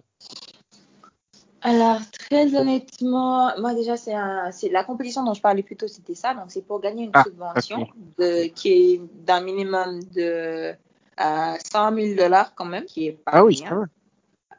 Alors, 1.62 2.00
très 2.10 2.54
honnêtement, 2.54 3.50
moi 3.58 3.74
déjà, 3.74 3.96
c'est 3.96 4.14
un, 4.14 4.50
c'est 4.50 4.70
la 4.70 4.82
compétition 4.84 5.22
dont 5.24 5.34
je 5.34 5.42
parlais 5.42 5.62
plus 5.62 5.76
tôt, 5.76 5.88
c'était 5.88 6.14
ça. 6.14 6.34
Donc, 6.34 6.44
c'est 6.48 6.62
pour 6.66 6.80
gagner 6.80 7.04
une 7.04 7.10
Ah, 7.12 7.24
subvention 7.24 7.86
de, 8.18 8.46
qui 8.48 8.72
est 8.72 9.00
d'un 9.26 9.40
minimum 9.40 10.02
de 10.14 10.72
euh, 11.20 11.54
100 11.72 11.94
000 11.94 12.16
dollars 12.16 12.54
quand 12.54 12.64
même, 12.64 12.84
qui 12.84 13.08
est 13.08 13.12
pas 13.12 13.32
Ah 13.34 13.44
oui, 13.44 13.62
va. 13.68 13.84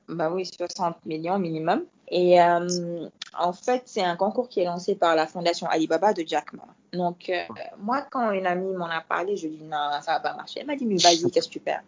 Bah 0.08 0.32
oui, 0.32 0.46
60 0.46 1.06
millions 1.06 1.40
minimum. 1.40 1.86
Et 2.14 2.42
euh, 2.42 3.08
en 3.40 3.54
fait, 3.54 3.84
c'est 3.86 4.02
un 4.04 4.18
concours 4.18 4.50
qui 4.50 4.60
est 4.60 4.66
lancé 4.66 4.96
par 4.96 5.16
la 5.16 5.26
fondation 5.28 5.66
Alibaba 5.68 6.14
de 6.14 6.24
Jack 6.28 6.52
Ma. 6.52 6.64
Donc, 6.92 7.30
euh, 7.30 7.42
moi, 7.80 8.06
quand 8.12 8.32
une 8.32 8.46
amie 8.46 8.74
m'en 8.76 8.88
a 8.88 9.00
parlé, 9.00 9.38
je 9.38 9.48
lui 9.48 9.56
ai 9.56 9.58
dit 9.60 9.64
non, 9.64 9.78
ça 10.02 10.12
va 10.14 10.20
pas 10.20 10.36
marcher. 10.36 10.60
Elle 10.60 10.68
m'a 10.68 10.76
dit, 10.76 10.86
mais 10.86 10.98
vas-y, 10.98 11.32
qu'est-ce 11.32 11.48
que 11.48 11.54
tu 11.54 11.60
perds? 11.62 11.84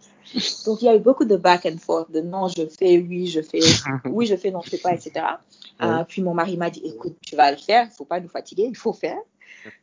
Donc, 0.66 0.82
il 0.82 0.86
y 0.86 0.88
a 0.88 0.96
eu 0.96 1.00
beaucoup 1.00 1.26
de 1.26 1.36
back 1.36 1.66
and 1.66 1.78
forth, 1.78 2.10
de 2.10 2.22
non, 2.22 2.48
je 2.48 2.66
fais, 2.68 2.98
oui, 3.00 3.28
je 3.28 3.42
fais, 3.42 3.60
oui, 4.06 4.26
je 4.26 4.38
fais, 4.38 4.50
non, 4.50 4.62
je 4.62 4.70
fais 4.70 4.78
pas, 4.78 4.94
etc. 4.94 5.12
Euh, 5.82 6.06
puis 6.08 6.22
mon 6.22 6.34
mari 6.34 6.56
m'a 6.56 6.70
dit, 6.70 6.82
écoute, 6.86 7.18
tu 7.22 7.36
vas 7.36 7.52
le 7.52 7.58
faire, 7.58 7.88
il 7.92 7.94
faut 7.94 8.06
pas 8.06 8.22
nous 8.22 8.30
fatiguer, 8.30 8.64
il 8.70 8.78
faut 8.78 8.94
faire. 8.94 9.18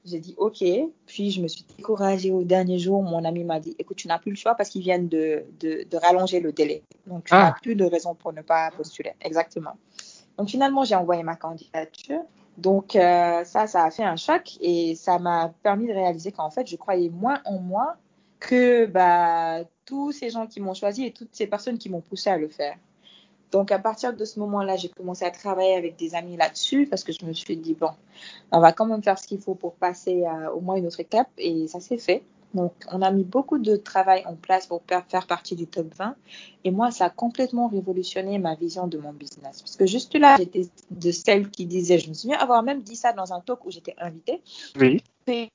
J'ai 0.05 0.18
dit, 0.18 0.34
ok. 0.36 0.62
Puis 1.07 1.30
je 1.30 1.41
me 1.41 1.49
suis 1.49 1.64
découragée 1.76 2.30
au 2.30 2.43
dernier 2.45 2.78
jour. 2.78 3.03
Mon 3.03 3.24
ami 3.24 3.45
m'a 3.45 3.61
dit, 3.61 3.74
écoute, 3.78 3.97
tu 3.97 4.09
n'as 4.09 4.18
plus 4.18 4.30
le 4.30 4.36
choix 4.36 4.55
parce 4.55 4.68
qu'ils 4.68 4.82
viennent 4.82 5.09
de, 5.09 5.43
de, 5.59 5.86
de 5.91 5.97
rallonger 5.97 6.41
le 6.41 6.53
délai. 6.53 6.82
Donc, 7.07 7.24
tu 7.24 7.34
Ah. 7.34 7.45
n'as 7.45 7.53
plus 7.53 7.74
de 7.76 7.84
raison 7.86 8.14
pour 8.14 8.32
ne 8.34 8.43
pas 8.43 8.70
postuler. 8.76 9.12
Exactement. 9.22 9.72
Donc, 10.39 10.49
finalement, 10.49 10.85
j'ai 10.85 10.95
envoyé 10.95 11.22
ma 11.22 11.37
candidature. 11.37 12.22
Donc, 12.57 12.97
euh, 12.97 13.45
ça, 13.45 13.66
ça 13.66 13.85
a 13.85 13.91
fait 13.91 14.05
un 14.05 14.16
choc 14.16 14.59
et 14.61 14.95
ça 14.95 15.18
m'a 15.18 15.53
permis 15.62 15.87
de 15.87 15.93
réaliser 15.93 16.33
qu'en 16.33 16.51
fait, 16.51 16.66
je 16.66 16.76
croyais 16.76 17.09
moins 17.09 17.41
en 17.45 17.59
moi 17.59 17.97
que 18.39 18.87
bah, 18.87 19.61
tous 19.85 20.12
ces 20.12 20.31
gens 20.31 20.47
qui 20.47 20.61
m'ont 20.61 20.74
choisi 20.74 21.07
et 21.07 21.12
toutes 21.12 21.35
ces 21.35 21.47
personnes 21.47 21.78
qui 21.78 21.89
m'ont 21.89 22.01
poussé 22.01 22.31
à 22.31 22.39
le 22.39 22.49
faire. 22.49 22.76
Donc, 23.51 23.72
à 23.72 23.78
partir 23.78 24.14
de 24.14 24.24
ce 24.24 24.39
moment-là, 24.41 24.76
j'ai 24.76 24.89
commencé 24.89 25.24
à 25.24 25.31
travailler 25.31 25.74
avec 25.74 25.97
des 25.97 26.14
amis 26.14 26.37
là-dessus 26.37 26.87
parce 26.87 27.03
que 27.03 27.12
je 27.12 27.24
me 27.24 27.33
suis 27.33 27.57
dit, 27.57 27.74
bon, 27.74 27.91
on 28.53 28.61
va 28.61 28.72
quand 28.72 28.87
même 28.87 29.03
faire 29.03 29.18
ce 29.18 29.26
qu'il 29.26 29.41
faut 29.41 29.55
pour 29.55 29.74
passer 29.74 30.24
à 30.24 30.55
au 30.55 30.61
moins 30.61 30.76
une 30.76 30.87
autre 30.87 31.01
étape 31.01 31.28
et 31.37 31.66
ça 31.66 31.81
s'est 31.81 31.99
fait. 31.99 32.22
Donc, 32.55 32.72
on 32.90 33.01
a 33.03 33.11
mis 33.11 33.24
beaucoup 33.24 33.59
de 33.59 33.76
travail 33.76 34.24
en 34.26 34.34
place 34.34 34.66
pour 34.66 34.82
faire 35.09 35.26
partie 35.26 35.55
du 35.55 35.66
top 35.66 35.94
20 35.94 36.16
et 36.64 36.70
moi, 36.70 36.90
ça 36.90 37.07
a 37.07 37.11
complètement 37.11 37.68
révolutionné 37.68 38.38
ma 38.38 38.55
vision 38.55 38.86
de 38.86 38.98
mon 38.98 39.12
business. 39.12 39.62
Parce 39.62 39.76
que 39.76 39.86
juste 39.86 40.14
là, 40.16 40.36
j'étais 40.36 40.68
de 40.90 41.11
celles 41.12 41.48
qui 41.51 41.66
disaient, 41.66 41.98
je 41.98 42.09
me 42.09 42.14
souviens 42.14 42.38
avoir 42.38 42.62
même 42.62 42.82
dit 42.82 42.96
ça 42.96 43.12
dans 43.12 43.32
un 43.32 43.40
talk 43.40 43.64
où 43.64 43.70
j'étais 43.70 43.94
invitée, 43.98 44.42
Oui. 44.78 45.03
c'est 45.26 45.48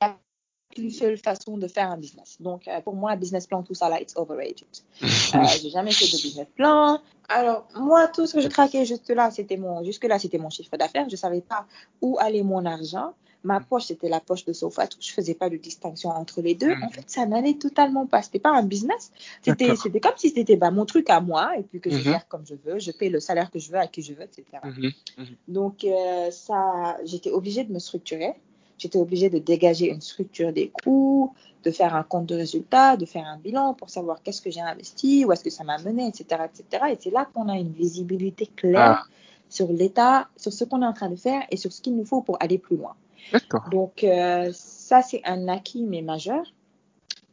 une 0.77 0.91
seule 0.91 1.17
façon 1.17 1.57
de 1.57 1.67
faire 1.67 1.89
un 1.91 1.97
business. 1.97 2.37
Donc, 2.39 2.67
euh, 2.67 2.81
pour 2.81 2.95
moi, 2.95 3.15
business 3.15 3.47
plan, 3.47 3.63
tout 3.63 3.73
ça 3.73 3.89
là, 3.89 4.01
it's 4.01 4.15
overrated. 4.15 4.67
Euh, 5.35 5.39
j'ai 5.61 5.69
jamais 5.69 5.91
fait 5.91 6.05
de 6.05 6.21
business 6.21 6.47
plan. 6.55 7.01
Alors, 7.27 7.67
moi, 7.75 8.07
tout 8.07 8.25
ce 8.25 8.35
que 8.35 8.41
je 8.41 8.47
traquais 8.47 8.85
juste 8.85 9.09
là, 9.09 9.31
c'était 9.31 9.57
mon, 9.57 9.83
jusque 9.83 10.05
là, 10.05 10.17
c'était 10.17 10.37
mon 10.37 10.49
chiffre 10.49 10.77
d'affaires. 10.77 11.09
Je 11.09 11.15
savais 11.17 11.41
pas 11.41 11.65
où 12.01 12.17
allait 12.19 12.43
mon 12.43 12.65
argent. 12.65 13.13
Ma 13.45 13.59
poche, 13.59 13.85
c'était 13.85 14.09
la 14.09 14.19
poche 14.19 14.43
de 14.43 14.53
Sofatou. 14.53 14.97
Je 14.99 15.11
faisais 15.11 15.35
pas 15.35 15.49
de 15.49 15.57
distinction 15.57 16.09
entre 16.09 16.41
les 16.41 16.55
deux. 16.55 16.71
En 16.83 16.89
fait, 16.89 17.03
ça 17.07 17.25
n'allait 17.27 17.53
totalement 17.53 18.07
pas. 18.07 18.21
C'était 18.23 18.39
pas 18.39 18.49
un 18.51 18.63
business. 18.63 19.11
C'était, 19.43 19.99
comme 19.99 20.13
si 20.17 20.31
c'était 20.31 20.55
bah, 20.57 20.71
mon 20.71 20.85
truc 20.85 21.09
à 21.11 21.21
moi 21.21 21.55
et 21.57 21.61
puis 21.63 21.79
que 21.79 21.89
je 21.91 21.97
Mhm. 21.97 22.03
gère 22.03 22.27
comme 22.27 22.43
je 22.45 22.55
veux. 22.55 22.79
Je 22.79 22.91
paye 22.91 23.09
le 23.09 23.19
salaire 23.19 23.51
que 23.51 23.59
je 23.59 23.71
veux 23.71 23.77
à 23.77 23.87
qui 23.87 24.01
je 24.01 24.13
veux, 24.13 24.23
etc. 24.23 24.43
Mhm. 24.63 24.91
Mhm. 25.19 25.25
Donc, 25.47 25.83
euh, 25.83 26.31
ça, 26.31 26.97
j'étais 27.05 27.31
obligée 27.31 27.63
de 27.63 27.71
me 27.71 27.79
structurer. 27.79 28.33
J'étais 28.77 28.97
obligée 28.97 29.29
de 29.29 29.37
dégager 29.39 29.89
une 29.89 30.01
structure 30.01 30.51
des 30.51 30.67
coûts, 30.69 31.31
de 31.63 31.71
faire 31.71 31.95
un 31.95 32.03
compte 32.03 32.25
de 32.25 32.35
résultat, 32.35 32.97
de 32.97 33.05
faire 33.05 33.25
un 33.25 33.37
bilan 33.37 33.73
pour 33.73 33.89
savoir 33.89 34.21
qu'est-ce 34.23 34.41
que 34.41 34.51
j'ai 34.51 34.59
investi, 34.59 35.23
où 35.23 35.31
est-ce 35.31 35.43
que 35.43 35.49
ça 35.49 35.63
m'a 35.63 35.77
mené, 35.77 36.07
etc., 36.07 36.41
etc. 36.45 36.83
Et 36.91 36.97
c'est 36.99 37.11
là 37.11 37.29
qu'on 37.33 37.47
a 37.47 37.57
une 37.57 37.71
visibilité 37.71 38.47
claire 38.47 39.05
Ah. 39.07 39.09
sur 39.49 39.71
l'état, 39.71 40.27
sur 40.35 40.51
ce 40.51 40.63
qu'on 40.65 40.81
est 40.81 40.85
en 40.85 40.91
train 40.93 41.09
de 41.09 41.15
faire 41.15 41.43
et 41.51 41.57
sur 41.57 41.71
ce 41.71 41.79
qu'il 41.81 41.95
nous 41.95 42.03
faut 42.05 42.21
pour 42.21 42.37
aller 42.41 42.57
plus 42.57 42.75
loin. 42.75 42.95
D'accord. 43.31 43.69
Donc, 43.71 44.03
euh, 44.03 44.51
ça, 44.53 45.01
c'est 45.01 45.21
un 45.25 45.47
acquis, 45.47 45.83
mais 45.83 46.01
majeur. 46.01 46.43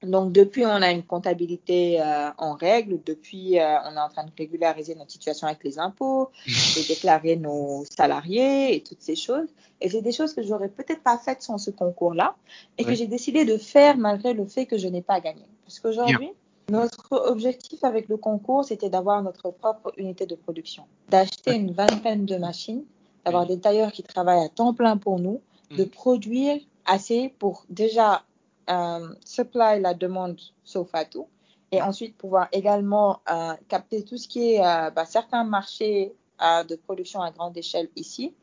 Donc, 0.03 0.33
depuis, 0.33 0.67
on 0.67 0.83
a 0.83 0.91
une 0.91 1.05
comptabilité 1.05 2.01
euh, 2.01 2.31
en 2.39 2.55
règle. 2.55 2.99
Depuis, 3.07 3.61
euh, 3.61 3.77
on 3.87 3.97
est 3.97 4.01
en 4.01 4.09
train 4.09 4.25
de 4.25 4.33
régulariser 4.37 4.97
notre 4.97 5.13
situation 5.13 5.47
avec 5.47 5.63
les 5.63 5.79
impôts, 5.79 6.31
de 6.47 6.89
déclarer 6.89 7.37
nos 7.37 7.85
salariés 7.85 8.75
et 8.75 8.83
toutes 8.83 9.01
ces 9.01 9.15
choses. 9.15 9.49
Et 9.81 9.89
c'est 9.89 10.03
des 10.03 10.13
choses 10.13 10.35
que 10.35 10.43
j'aurais 10.43 10.69
peut-être 10.69 11.03
pas 11.03 11.19
faites 11.19 11.43
sans 11.43 11.59
ce 11.59 11.71
concours-là 11.71 12.35
et 12.79 12.85
que 12.85 12.95
j'ai 12.95 13.07
décidé 13.07 13.45
de 13.45 13.57
faire 13.57 13.97
malgré 13.97 14.33
le 14.33 14.45
fait 14.47 14.67
que 14.67 14.77
je 14.77 14.89
n'ai 14.89 15.03
pas 15.03 15.21
gagné. 15.21 15.45
Parce 15.65 15.79
qu'aujourd'hui, 15.79 16.33
notre 16.69 17.13
objectif 17.29 17.85
avec 17.85 18.09
le 18.09 18.17
concours, 18.17 18.65
c'était 18.65 18.91
d'avoir 18.91 19.23
notre 19.23 19.51
propre 19.51 19.93
unité 19.97 20.27
de 20.27 20.35
production, 20.35 20.85
d'acheter 21.11 21.55
une 21.55 21.73
vingtaine 21.73 22.25
de 22.25 22.37
machines, 22.37 22.85
d'avoir 23.25 23.47
des 23.47 23.59
tailleurs 23.59 23.93
qui 23.93 24.03
travaillent 24.03 24.45
à 24.45 24.49
temps 24.49 24.75
plein 24.75 24.97
pour 24.97 25.19
nous, 25.19 25.41
de 25.77 25.85
Mhm. 25.85 25.91
produire 25.91 26.61
assez 26.85 27.35
pour 27.39 27.65
déjà 27.69 28.25
euh, 28.71 29.15
supply 29.25 29.81
la 29.81 29.95
demande 29.95 30.39
Sofatou 30.65 31.27
et 31.73 31.83
ensuite 31.83 32.17
pouvoir 32.17 32.49
également 32.53 33.21
euh, 33.31 33.55
capter 33.69 34.05
tout 34.05 34.19
ce 34.19 34.29
qui 34.29 34.53
est 34.53 34.65
euh, 34.65 34.91
bah, 34.91 35.05
certains 35.05 35.45
marchés 35.45 36.13
euh, 36.43 36.63
de 36.65 36.77
production 36.77 37.21
à 37.23 37.31
grande 37.31 37.57
échelle 37.57 37.89
ici 37.97 38.35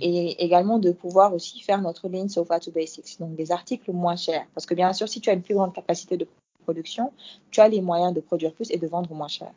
et 0.00 0.42
également 0.42 0.78
de 0.78 0.92
pouvoir 0.92 1.34
aussi 1.34 1.60
faire 1.60 1.82
notre 1.82 2.08
ligne 2.08 2.28
Sofatou 2.28 2.70
Basics, 2.70 3.18
donc 3.20 3.34
des 3.36 3.52
articles 3.52 3.92
moins 3.92 4.16
chers. 4.16 4.46
Parce 4.54 4.64
que 4.64 4.74
bien 4.74 4.92
sûr, 4.92 5.08
si 5.08 5.20
tu 5.20 5.28
as 5.28 5.34
une 5.34 5.42
plus 5.42 5.54
grande 5.54 5.74
capacité 5.74 6.16
de 6.16 6.26
production, 6.64 7.12
tu 7.50 7.60
as 7.60 7.68
les 7.68 7.82
moyens 7.82 8.14
de 8.14 8.20
produire 8.20 8.52
plus 8.52 8.70
et 8.70 8.78
de 8.78 8.86
vendre 8.86 9.12
moins 9.14 9.28
cher. 9.28 9.52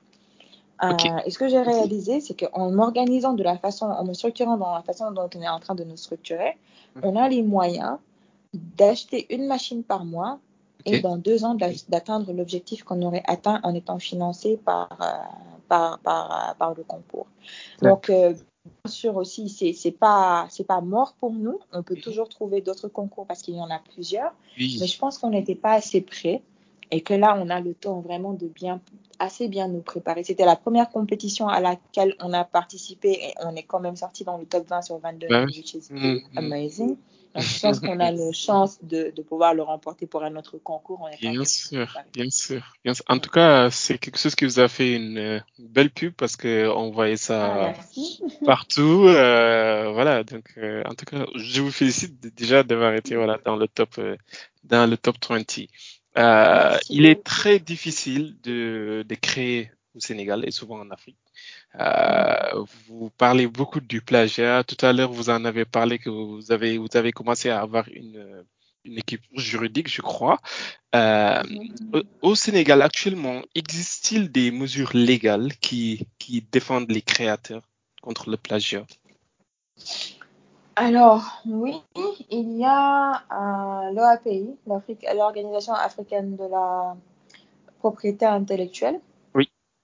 Euh. 0.84 1.18
Et 1.26 1.32
ce 1.32 1.38
que 1.38 1.48
j'ai 1.48 1.62
réalisé, 1.62 2.20
c'est 2.20 2.34
qu'en 2.34 2.72
m'organisant 2.72 3.34
de 3.34 3.44
la 3.44 3.58
façon, 3.58 3.86
en 3.86 4.04
me 4.04 4.14
structurant 4.14 4.58
dans 4.58 4.74
la 4.74 4.82
façon 4.82 5.12
dont 5.12 5.30
on 5.36 5.42
est 5.42 5.48
en 5.48 5.60
train 5.60 5.76
de 5.76 5.84
nous 5.84 5.98
structurer, 5.98 6.58
on 7.02 7.16
a 7.16 7.30
les 7.30 7.42
moyens 7.44 7.98
d'acheter 8.54 9.34
une 9.34 9.48
machine 9.48 9.84
par 9.84 10.06
mois 10.06 10.40
et 10.86 11.00
dans 11.02 11.18
deux 11.18 11.46
ans 11.46 11.56
d'a- 11.56 11.70
d'atteindre 11.90 12.34
l'objectif 12.34 12.84
qu'on 12.84 13.02
aurait 13.04 13.24
atteint 13.26 13.60
en 13.64 13.74
étant 13.74 14.00
financé 14.00 14.58
par, 14.58 14.90
euh, 15.02 15.06
par, 15.70 16.00
par, 16.00 16.50
euh, 16.50 16.54
par 16.60 16.74
le 16.76 16.84
concours. 16.84 17.28
Donc, 17.82 18.10
euh, 18.10 18.34
bien 18.34 18.92
sûr 18.92 19.16
aussi, 19.16 19.48
c'est 19.50 19.74
c'est 19.74 19.92
pas, 19.92 20.48
c'est 20.50 20.66
pas 20.66 20.82
mort 20.82 21.14
pour 21.20 21.32
nous. 21.32 21.60
On 21.72 21.84
peut 21.84 21.96
Mhm. 21.96 22.02
toujours 22.02 22.30
trouver 22.30 22.62
d'autres 22.62 22.90
concours 22.90 23.26
parce 23.26 23.42
qu'il 23.42 23.56
y 23.56 23.62
en 23.62 23.70
a 23.70 23.80
plusieurs. 23.94 24.34
Mais 24.82 24.88
je 24.88 25.00
pense 25.00 25.18
qu'on 25.18 25.30
n'était 25.30 25.56
pas 25.56 25.74
assez 25.74 26.02
prêts 26.02 26.42
et 26.94 27.02
que 27.02 27.16
là, 27.16 27.36
on 27.40 27.50
a 27.50 27.60
le 27.60 27.74
temps 27.74 28.02
vraiment 28.02 28.34
de 28.34 28.46
bien, 28.48 28.80
assez 29.18 29.48
bien 29.48 29.68
nous 29.68 29.82
préparer. 29.82 30.24
C'était 30.24 30.46
la 30.46 30.56
première 30.56 30.92
compétition 30.92 31.48
à 31.48 31.60
laquelle 31.60 32.16
on 32.20 32.32
a 32.34 32.44
participé 32.44 33.10
et 33.14 33.34
on 33.44 33.56
est 33.56 33.64
quand 33.64 33.80
même 33.80 33.96
sorti 33.96 34.24
dans 34.24 34.38
le 34.38 34.46
top 34.46 34.68
20 34.70 34.84
sur 34.84 35.00
22, 35.00 35.28
Ben 35.28 35.46
oui. 35.48 35.58
which 35.58 35.74
is 35.74 35.88
Mhm. 35.90 36.22
amazing. 36.36 36.96
Donc, 37.34 37.46
je 37.46 37.60
pense 37.62 37.80
qu'on 37.80 38.00
a 38.00 38.12
une 38.12 38.32
chance 38.34 38.78
de, 38.84 39.12
de, 39.16 39.22
pouvoir 39.24 39.56
le 39.56 39.64
remporter 39.64 40.06
pour 40.06 40.24
un 40.24 40.36
autre 40.36 40.60
concours. 40.60 41.02
On 41.02 41.08
est 41.08 41.20
bien, 41.20 41.44
sûr, 41.44 41.98
bien 42.14 42.30
sûr, 42.30 42.62
bien 42.84 42.94
sûr. 42.94 43.06
En 43.10 43.18
tout 43.18 43.32
cas, 43.32 43.72
c'est 43.72 43.98
quelque 43.98 44.20
chose 44.20 44.36
qui 44.36 44.46
vous 44.46 44.60
a 44.60 44.68
fait 44.68 44.94
une, 44.94 45.44
belle 45.58 45.90
pub 45.90 46.14
parce 46.14 46.36
que 46.36 46.68
on 46.70 46.92
voyait 46.92 47.18
ça 47.18 47.72
ah, 47.72 47.74
partout. 48.46 49.06
Euh, 49.08 49.92
voilà, 49.94 50.24
donc 50.24 50.46
euh, 50.58 50.84
en 50.88 50.94
tout 50.94 51.06
cas, 51.06 51.26
je 51.34 51.60
vous 51.64 51.72
félicite 51.72 52.20
déjà 52.36 52.62
d'avoir 52.62 52.94
été 52.94 53.16
voilà 53.16 53.40
dans 53.44 53.56
le 53.56 53.68
top 53.68 53.98
euh, 53.98 54.16
dans 54.64 54.88
le 54.88 54.96
top 54.96 55.16
20. 55.28 55.44
Euh, 56.18 56.78
il 56.90 57.06
est 57.06 57.24
très 57.24 57.60
difficile 57.60 58.36
de, 58.44 59.04
de 59.08 59.16
créer 59.16 59.72
au 59.96 60.00
Sénégal 60.00 60.44
et 60.48 60.52
souvent 60.52 60.80
en 60.80 60.90
Afrique. 60.92 61.18
Euh, 61.80 62.64
vous 62.88 63.10
parlez 63.18 63.48
beaucoup 63.48 63.80
du 63.80 64.02
plagiat. 64.02 64.64
Tout 64.64 64.84
à 64.86 64.94
l'heure, 64.94 65.12
vous 65.12 65.30
en 65.30 65.46
avez 65.46 65.66
parlé 65.66 66.00
que 66.00 66.10
vous 66.10 66.52
avez, 66.52 66.78
vous 66.78 66.88
avez 66.94 67.12
commencé 67.12 67.50
à 67.50 67.62
avoir 67.62 67.88
une, 67.90 68.46
une 68.86 68.98
équipe 68.98 69.24
juridique, 69.36 69.90
je 69.90 70.02
crois. 70.02 70.40
Euh, 70.96 71.42
au 72.22 72.36
Sénégal, 72.36 72.82
actuellement, 72.82 73.42
existe-t-il 73.56 74.32
des 74.32 74.52
mesures 74.52 74.92
légales 74.94 75.56
qui, 75.58 76.08
qui 76.20 76.42
défendent 76.52 76.92
les 76.92 77.02
créateurs 77.02 77.68
contre 78.02 78.30
le 78.30 78.38
plagiat? 78.38 78.86
Alors, 80.76 81.42
oui, 81.46 81.82
il 82.32 82.58
y 82.58 82.66
a 82.66 83.14
euh, 83.32 83.92
l'OAPI, 83.92 84.56
l'Organisation 85.16 85.74
africaine 85.74 86.36
de 86.36 86.46
la 86.46 86.96
propriété 87.80 88.26
intellectuelle, 88.26 89.00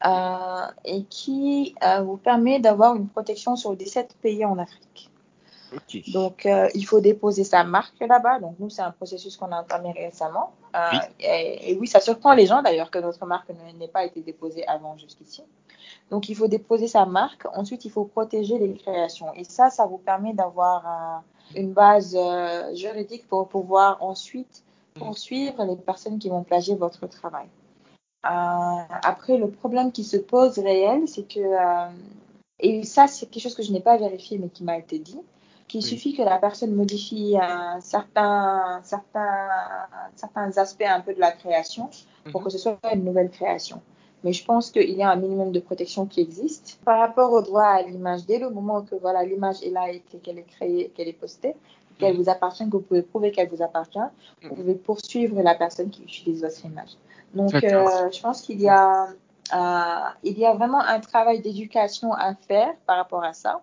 euh, 0.06 0.68
et 0.86 1.04
qui 1.04 1.76
euh, 1.84 2.02
vous 2.02 2.18
permet 2.18 2.60
d'avoir 2.60 2.96
une 2.96 3.08
protection 3.08 3.56
sur 3.56 3.76
17 3.76 4.16
pays 4.22 4.46
en 4.46 4.58
Afrique. 4.58 5.12
Donc, 6.14 6.46
euh, 6.46 6.68
il 6.74 6.86
faut 6.86 7.00
déposer 7.00 7.44
sa 7.44 7.64
marque 7.64 8.00
là-bas. 8.00 8.40
Donc, 8.40 8.56
nous, 8.60 8.70
c'est 8.70 8.82
un 8.82 8.92
processus 8.92 9.38
qu'on 9.38 9.52
a 9.52 9.62
entamé 9.62 9.92
récemment. 9.92 10.54
Et, 11.20 11.78
oui, 11.80 11.88
ça 11.88 12.00
surprend 12.00 12.34
les 12.34 12.46
gens 12.46 12.62
d'ailleurs 12.62 12.92
que 12.92 13.00
notre 13.00 13.26
marque 13.26 13.50
n'ait 13.78 13.88
pas 13.88 14.06
été 14.06 14.22
déposée 14.22 14.66
avant 14.68 14.98
jusqu'ici. 14.98 15.44
Donc, 16.12 16.30
il 16.30 16.36
faut 16.36 16.48
déposer 16.48 16.88
sa 16.88 17.06
marque. 17.06 17.46
Ensuite, 17.54 17.86
il 17.86 17.92
faut 17.92 18.06
protéger 18.06 18.58
les 18.58 18.74
créations. 18.74 19.34
Et 19.36 19.44
ça, 19.44 19.70
ça 19.70 19.86
vous 19.86 19.98
permet 19.98 20.34
d'avoir 20.34 21.24
une 21.56 21.74
base 21.74 22.18
juridique 22.74 23.28
pour 23.28 23.48
pouvoir 23.48 24.02
ensuite 24.02 24.64
poursuivre 24.96 25.64
les 25.66 25.76
personnes 25.76 26.20
qui 26.20 26.30
vont 26.30 26.44
plagier 26.44 26.76
votre 26.76 27.08
travail. 27.08 27.48
Euh, 28.26 28.30
après, 29.04 29.38
le 29.38 29.50
problème 29.50 29.92
qui 29.92 30.04
se 30.04 30.18
pose 30.18 30.60
réel, 30.60 31.08
c'est 31.08 31.24
que, 31.24 31.40
euh, 31.40 31.90
et 32.60 32.84
ça, 32.84 33.08
c'est 33.08 33.28
quelque 33.28 33.44
chose 33.44 33.56
que 33.56 33.64
je 33.64 33.72
n'ai 33.72 33.80
pas 33.80 33.98
vérifié, 33.98 34.38
mais 34.38 34.50
qui 34.50 34.64
m'a 34.64 34.78
été 34.78 35.00
dit, 35.00 35.20
qu'il 35.70 35.84
suffit 35.84 36.14
que 36.14 36.22
la 36.22 36.38
personne 36.38 36.74
modifie 36.74 37.38
un 37.42 37.80
certain, 37.80 38.82
certains, 38.84 39.48
certains 40.16 40.58
aspects 40.58 40.84
un 40.86 41.00
peu 41.00 41.14
de 41.14 41.20
la 41.20 41.32
création 41.32 41.90
pour 42.32 42.42
mhm. 42.42 42.46
que 42.46 42.52
ce 42.52 42.58
soit 42.58 42.78
une 42.94 43.06
nouvelle 43.06 43.30
création. 43.30 43.82
Mais 44.26 44.34
je 44.34 44.44
pense 44.44 44.72
qu'il 44.72 44.92
y 44.92 45.02
a 45.02 45.10
un 45.10 45.16
minimum 45.16 45.54
de 45.54 45.62
protection 45.62 46.06
qui 46.06 46.20
existe. 46.20 46.80
Par 46.84 47.00
rapport 47.00 47.32
au 47.32 47.42
droit 47.42 47.64
à 47.64 47.82
l'image, 47.84 48.26
dès 48.26 48.40
le 48.40 48.50
moment 48.50 48.82
que 48.82 48.96
voilà 48.96 49.24
l'image 49.24 49.64
est 49.64 49.70
là 49.70 49.90
et 49.90 50.02
qu'elle 50.22 50.40
est 50.40 50.44
créée, 50.44 50.92
qu'elle 50.94 51.08
est 51.08 51.14
postée, 51.14 51.56
qu'elle 52.00 52.16
mhm. 52.16 52.24
vous 52.24 52.30
appartient, 52.30 52.66
que 52.66 52.72
vous 52.72 52.82
pouvez 52.82 53.04
prouver 53.04 53.32
qu'elle 53.32 53.50
vous 53.50 53.64
appartient, 53.64 54.00
vous 54.42 54.50
mhm. 54.50 54.56
pouvez 54.56 54.76
poursuivre 54.76 55.42
la 55.42 55.56
personne 55.56 55.90
qui 55.90 56.04
utilise 56.04 56.42
votre 56.42 56.66
image. 56.66 56.98
Donc, 57.34 57.54
euh, 57.54 58.10
je 58.12 58.20
pense 58.20 58.42
qu'il 58.42 58.60
y 58.60 58.68
a 58.68 59.08
euh, 59.54 60.10
il 60.24 60.38
y 60.38 60.46
a 60.46 60.54
vraiment 60.54 60.82
un 60.82 61.00
travail 61.00 61.42
d'éducation 61.42 62.14
à 62.14 62.36
faire 62.36 62.74
par 62.86 62.98
rapport 62.98 63.24
à 63.24 63.34
ça, 63.34 63.62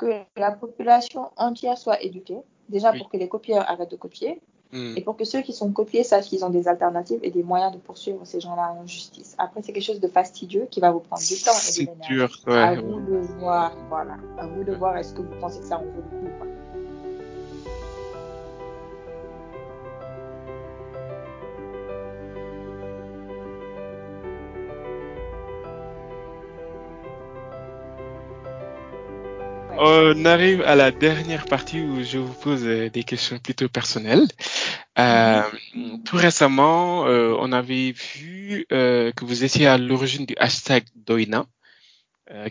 que 0.00 0.22
la 0.36 0.50
population 0.52 1.30
entière 1.36 1.76
soit 1.76 2.02
éduquée, 2.02 2.38
déjà 2.70 2.92
pour 2.92 3.10
que 3.10 3.18
les 3.18 3.28
copieurs 3.28 3.68
arrêtent 3.70 3.90
de 3.90 3.96
copier, 3.96 4.40
hmm. 4.72 4.96
et 4.96 5.02
pour 5.02 5.16
que 5.16 5.24
ceux 5.24 5.42
qui 5.42 5.52
sont 5.52 5.70
copiés 5.72 6.04
sachent 6.04 6.28
qu'ils 6.28 6.44
ont 6.44 6.50
des 6.50 6.68
alternatives 6.68 7.20
et 7.22 7.30
des 7.30 7.42
moyens 7.42 7.72
de 7.72 7.78
poursuivre 7.78 8.20
ces 8.24 8.40
gens-là 8.40 8.72
en 8.72 8.86
justice. 8.86 9.34
Après, 9.36 9.60
c'est 9.62 9.72
quelque 9.72 9.84
chose 9.84 10.00
de 10.00 10.08
fastidieux 10.08 10.66
qui 10.70 10.80
va 10.80 10.90
vous 10.90 11.00
prendre 11.00 11.22
du 11.22 11.42
temps 11.42 11.52
et 11.52 11.84
de 11.84 11.90
l'énergie. 11.90 12.40
Ouais, 12.46 12.58
à 12.58 12.80
vous 12.80 13.00
de 13.00 13.16
voir, 13.38 13.76
voilà, 13.90 14.16
à 14.38 14.46
vous 14.46 14.64
de 14.64 14.72
voir 14.72 14.96
est-ce 14.96 15.12
que 15.12 15.20
vous 15.20 15.38
pensez 15.38 15.60
que 15.60 15.66
ça 15.66 15.78
en 15.78 15.82
vaut 15.82 15.90
le 15.96 16.02
coup. 16.02 16.69
On 29.82 30.26
arrive 30.26 30.60
à 30.60 30.74
la 30.74 30.90
dernière 30.90 31.46
partie 31.46 31.80
où 31.80 32.02
je 32.04 32.18
vous 32.18 32.34
pose 32.34 32.66
euh, 32.66 32.90
des 32.90 33.02
questions 33.02 33.38
plutôt 33.38 33.66
personnelles. 33.70 34.28
Euh, 34.98 35.40
tout 36.04 36.18
récemment, 36.18 37.06
euh, 37.06 37.34
on 37.38 37.50
avait 37.50 37.92
vu 37.92 38.66
que 38.68 39.24
vous 39.24 39.42
étiez 39.42 39.66
à 39.66 39.78
l'origine 39.78 40.26
du 40.26 40.34
hashtag 40.36 40.84
Doina, 40.94 41.46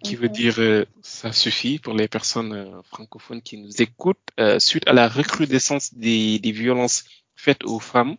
qui 0.04 0.16
veut 0.16 0.28
dire 0.28 0.56
ça 1.04 1.32
suffit 1.32 1.78
pour 1.78 1.94
les 1.94 2.08
personnes 2.08 2.82
francophones 2.86 3.44
qui 3.44 3.58
nous 3.58 3.80
écoutent, 3.80 4.32
suite 4.58 4.88
à 4.88 4.94
la 4.94 5.08
recrudescence 5.08 5.94
des, 5.94 6.40
violences 6.44 7.04
faites 7.36 7.64
aux 7.64 7.80
femmes 7.80 8.16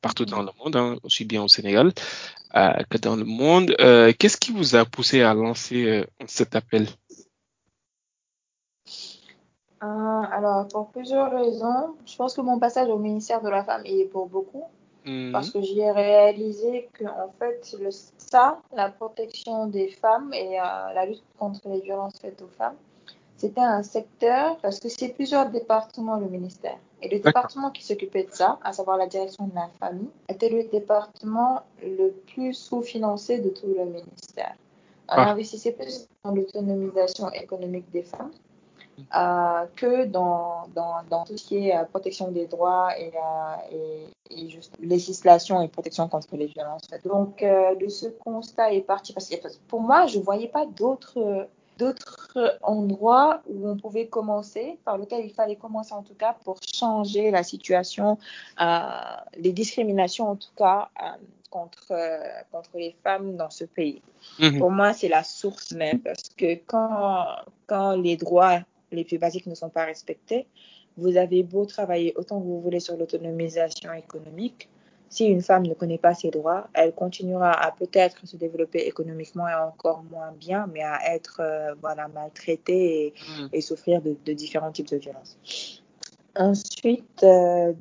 partout 0.00 0.24
dans 0.24 0.42
le 0.42 0.50
monde, 0.58 0.74
hein, 0.74 0.98
aussi 1.04 1.24
bien 1.24 1.42
au 1.44 1.48
Sénégal 1.48 1.92
que 2.52 2.98
dans 2.98 3.14
le 3.14 3.24
monde. 3.24 3.76
Qu'est-ce 4.18 4.36
qui 4.36 4.50
vous 4.50 4.74
a 4.74 4.84
poussé 4.84 5.22
à 5.22 5.32
lancer 5.32 6.04
cet 6.26 6.56
appel? 6.56 6.88
Euh, 9.82 9.86
alors, 9.86 10.66
pour 10.68 10.88
plusieurs 10.88 11.30
raisons, 11.30 11.96
je 12.06 12.16
pense 12.16 12.34
que 12.34 12.40
mon 12.40 12.58
passage 12.58 12.88
au 12.88 12.98
ministère 12.98 13.42
de 13.42 13.50
la 13.50 13.62
Femme 13.62 13.82
est 13.84 14.06
pour 14.06 14.26
beaucoup. 14.26 14.64
Mhm. 15.04 15.32
Parce 15.32 15.50
que 15.50 15.60
j'ai 15.60 15.90
réalisé 15.90 16.88
que, 16.94 17.04
en 17.04 17.30
fait, 17.38 17.76
le, 17.80 17.90
ça, 17.90 18.60
la 18.74 18.88
protection 18.90 19.66
des 19.66 19.88
femmes 19.88 20.32
et 20.32 20.58
euh, 20.58 20.92
la 20.94 21.06
lutte 21.06 21.22
contre 21.38 21.60
les 21.68 21.80
violences 21.80 22.18
faites 22.20 22.40
aux 22.42 22.48
femmes, 22.48 22.74
c'était 23.36 23.60
un 23.60 23.82
secteur, 23.82 24.56
parce 24.58 24.80
que 24.80 24.88
c'est 24.88 25.10
plusieurs 25.10 25.50
départements, 25.50 26.16
le 26.16 26.26
ministère. 26.26 26.78
Et 27.02 27.08
le 27.14 27.20
département 27.20 27.70
qui 27.70 27.84
s'occupait 27.84 28.24
de 28.24 28.32
ça, 28.32 28.58
à 28.64 28.72
savoir 28.72 28.96
la 28.96 29.06
direction 29.06 29.46
de 29.46 29.54
la 29.54 29.68
famille, 29.78 30.08
était 30.30 30.48
le 30.48 30.64
département 30.64 31.60
le 31.82 32.10
plus 32.32 32.54
sous-financé 32.54 33.38
de 33.38 33.50
tout 33.50 33.66
le 33.66 33.84
ministère. 33.84 34.54
On 35.08 35.18
ah. 35.18 35.30
investissait 35.30 35.72
plus 35.72 36.08
dans 36.24 36.32
l'autonomisation 36.32 37.30
économique 37.32 37.88
des 37.92 38.02
femmes 38.02 38.32
euh, 39.14 39.66
que 39.76 40.06
dans, 40.06 40.66
dans, 40.74 41.02
dans, 41.10 41.24
tout 41.24 41.36
ce 41.36 41.46
qui 41.46 41.68
est 41.68 41.76
euh, 41.76 41.84
protection 41.84 42.30
des 42.30 42.46
droits 42.46 42.90
et, 42.98 43.12
euh, 43.14 43.76
et, 44.30 44.44
et 44.44 44.48
juste 44.48 44.74
législation 44.80 45.60
et 45.62 45.68
protection 45.68 46.08
contre 46.08 46.36
les 46.36 46.46
violences. 46.46 46.88
Donc, 47.04 47.42
de 47.42 47.88
ce 47.88 48.06
constat 48.06 48.72
est 48.72 48.80
parti 48.80 49.12
parce 49.12 49.28
que 49.28 49.36
pour 49.68 49.80
moi, 49.80 50.06
je 50.06 50.18
ne 50.18 50.24
voyais 50.24 50.48
pas 50.48 50.66
d'autres 50.66 51.48
d'autres 51.78 52.58
endroits 52.62 53.42
où 53.48 53.68
on 53.68 53.76
pouvait 53.76 54.06
commencer, 54.06 54.78
par 54.84 54.98
lequel 54.98 55.24
il 55.24 55.32
fallait 55.32 55.56
commencer 55.56 55.92
en 55.92 56.02
tout 56.02 56.14
cas 56.14 56.34
pour 56.44 56.58
changer 56.62 57.30
la 57.30 57.42
situation, 57.42 58.18
euh, 58.60 58.80
les 59.36 59.52
discriminations 59.52 60.30
en 60.30 60.36
tout 60.36 60.50
cas 60.56 60.88
euh, 61.02 61.06
contre, 61.50 61.92
contre 62.50 62.70
les 62.74 62.96
femmes 63.02 63.36
dans 63.36 63.50
ce 63.50 63.64
pays. 63.64 64.02
Mhm. 64.38 64.58
Pour 64.58 64.70
moi, 64.70 64.92
c'est 64.92 65.08
la 65.08 65.22
source 65.22 65.72
même 65.72 66.00
parce 66.00 66.28
que 66.36 66.54
quand, 66.66 67.26
quand 67.66 67.96
les 67.96 68.16
droits 68.16 68.60
les 68.96 69.04
plus 69.04 69.18
basiques 69.18 69.46
ne 69.46 69.54
sont 69.54 69.68
pas 69.68 69.84
respectés. 69.84 70.46
Vous 70.96 71.16
avez 71.16 71.42
beau 71.42 71.66
travailler 71.66 72.14
autant 72.16 72.40
que 72.40 72.44
vous 72.44 72.60
voulez 72.60 72.80
sur 72.80 72.96
l'autonomisation 72.96 73.92
économique. 73.92 74.68
Si 75.08 75.26
une 75.26 75.42
femme 75.42 75.66
ne 75.66 75.74
connaît 75.74 75.98
pas 75.98 76.14
ses 76.14 76.30
droits, 76.30 76.68
elle 76.74 76.92
continuera 76.92 77.52
à 77.52 77.70
peut-être 77.70 78.26
se 78.26 78.36
développer 78.36 78.80
économiquement 78.80 79.48
et 79.48 79.54
encore 79.54 80.02
moins 80.10 80.32
bien, 80.32 80.68
mais 80.72 80.82
à 80.82 81.14
être 81.14 81.40
euh, 81.40 81.74
voilà, 81.80 82.08
maltraitée 82.08 83.14
et, 83.52 83.58
mm. 83.58 83.60
souffrir 83.60 84.02
de, 84.02 84.32
différents 84.32 84.72
types 84.72 84.88
de 84.88 84.96
violences. 84.96 85.82
Ensuite, 86.34 87.22
euh, 87.22 87.72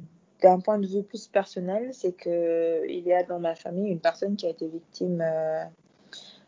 d'un 0.42 0.60
point 0.60 0.78
de 0.78 0.86
vue 0.86 1.04
plus 1.04 1.28
personnel, 1.28 1.90
c'est 1.94 2.16
qu'il 2.16 3.04
y 3.06 3.14
a 3.14 3.24
dans 3.24 3.40
ma 3.40 3.56
famille 3.56 3.92
une 3.92 4.00
personne 4.00 4.36
qui 4.36 4.46
a 4.46 4.50
été 4.50 4.68
victime 4.68 5.22
euh, 5.22 5.64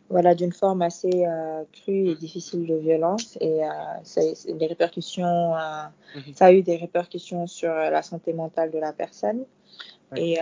voilà, 0.10 0.36
d'une 0.36 0.54
forme 0.54 0.82
assez 0.82 1.26
euh, 1.26 1.64
crue 1.74 2.10
et 2.10 2.16
difficile 2.16 2.66
de 2.66 2.76
violence. 2.76 3.38
Et 3.42 3.64
euh, 3.64 3.70
c'est 4.04 4.54
des 4.54 4.68
répercussions, 4.68 5.56
euh, 5.56 5.84
mhm. 6.16 6.34
ça 6.34 6.46
a 6.46 6.52
eu 6.54 6.62
des 6.62 6.78
répercussions 6.78 7.48
sur 7.48 7.74
la 7.74 8.02
santé 8.02 8.34
mentale 8.34 8.72
de 8.72 8.80
la 8.80 8.94
personne. 8.94 9.46
Et, 10.16 10.38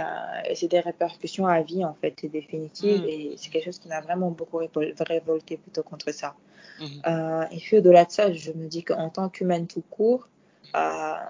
c'est 0.53 0.67
des 0.67 0.79
répercussions 0.79 1.47
à 1.47 1.61
vie, 1.61 1.83
en 1.83 1.95
fait, 1.95 2.13
c'est 2.21 2.27
définitive. 2.27 3.01
Mhm. 3.01 3.09
Et 3.09 3.33
c'est 3.37 3.49
quelque 3.49 3.65
chose 3.65 3.79
qui 3.79 3.87
m'a 3.87 4.01
vraiment 4.01 4.29
beaucoup 4.29 4.59
révolté 4.99 5.57
plutôt 5.57 5.83
contre 5.83 6.11
ça. 6.13 6.35
Mhm. 6.79 7.47
et 7.51 7.57
puis 7.57 7.77
au-delà 7.77 8.03
de 8.03 8.11
ça, 8.11 8.33
je 8.33 8.51
me 8.51 8.67
dis 8.67 8.83
qu'en 8.83 9.09
tant 9.09 9.29
qu'humaine 9.29 9.65
tout 9.65 9.83
court, 9.89 10.27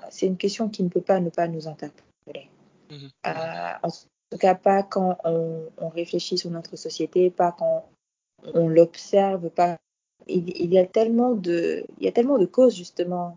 c'est 0.09 0.25
une 0.25 0.37
question 0.37 0.69
qui 0.69 0.83
ne 0.83 0.89
peut 0.89 1.01
pas 1.01 1.19
ne 1.19 1.29
pas 1.29 1.47
nous 1.47 1.67
interpeller. 1.67 2.49
en 2.91 3.89
tout 4.31 4.37
cas, 4.39 4.55
pas 4.55 4.83
quand 4.83 5.17
on, 5.23 5.67
on 5.77 5.89
réfléchit 5.89 6.37
sur 6.37 6.49
notre 6.49 6.75
société, 6.75 7.29
pas 7.29 7.55
quand 7.57 7.85
on 8.53 8.67
l'observe 8.67 9.49
pas 9.49 9.77
il, 10.27 10.73
y 10.73 10.79
a 10.79 10.85
tellement 10.85 11.33
de, 11.33 11.85
il 11.99 12.05
y 12.05 12.07
a 12.07 12.11
tellement 12.11 12.37
de 12.37 12.45
causes 12.45 12.75
justement 12.75 13.35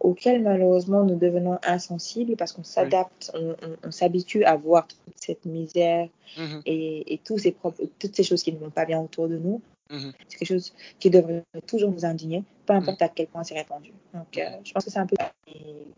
auxquelles 0.00 0.42
malheureusement 0.42 1.04
nous 1.04 1.16
devenons 1.16 1.58
insensibles 1.62 2.36
parce 2.36 2.52
qu'on 2.52 2.64
s'adapte, 2.64 3.32
on, 3.34 3.90
s'habitue 3.90 4.44
à 4.44 4.56
voir 4.56 4.86
toute 4.86 5.14
cette 5.16 5.44
misère 5.44 6.08
mm-hmm. 6.36 6.62
et, 6.66 7.14
et 7.14 7.18
tous 7.18 7.38
ces, 7.38 7.54
toutes 7.98 8.16
ces 8.16 8.22
choses 8.22 8.42
qui 8.42 8.52
ne 8.52 8.58
vont 8.58 8.70
pas 8.70 8.86
bien 8.86 9.00
autour 9.00 9.28
de 9.28 9.36
nous. 9.36 9.60
Mm-hmm. 9.90 10.12
C'est 10.28 10.38
quelque 10.38 10.48
chose 10.48 10.72
qui 10.98 11.10
devrait 11.10 11.42
toujours 11.66 11.90
nous 11.90 12.04
indigner, 12.04 12.44
peu 12.68 12.74
importe 12.74 13.00
mm-hmm. 13.00 13.04
à 13.04 13.08
quel 13.08 13.26
point 13.28 13.44
c'est 13.44 13.54
répandu. 13.54 13.92
Donc, 14.12 14.36
euh, 14.36 14.42
je 14.62 14.72
pense 14.72 14.84
que 14.84 14.90
c'est 14.90 14.98
un 14.98 15.06
peu 15.06 15.16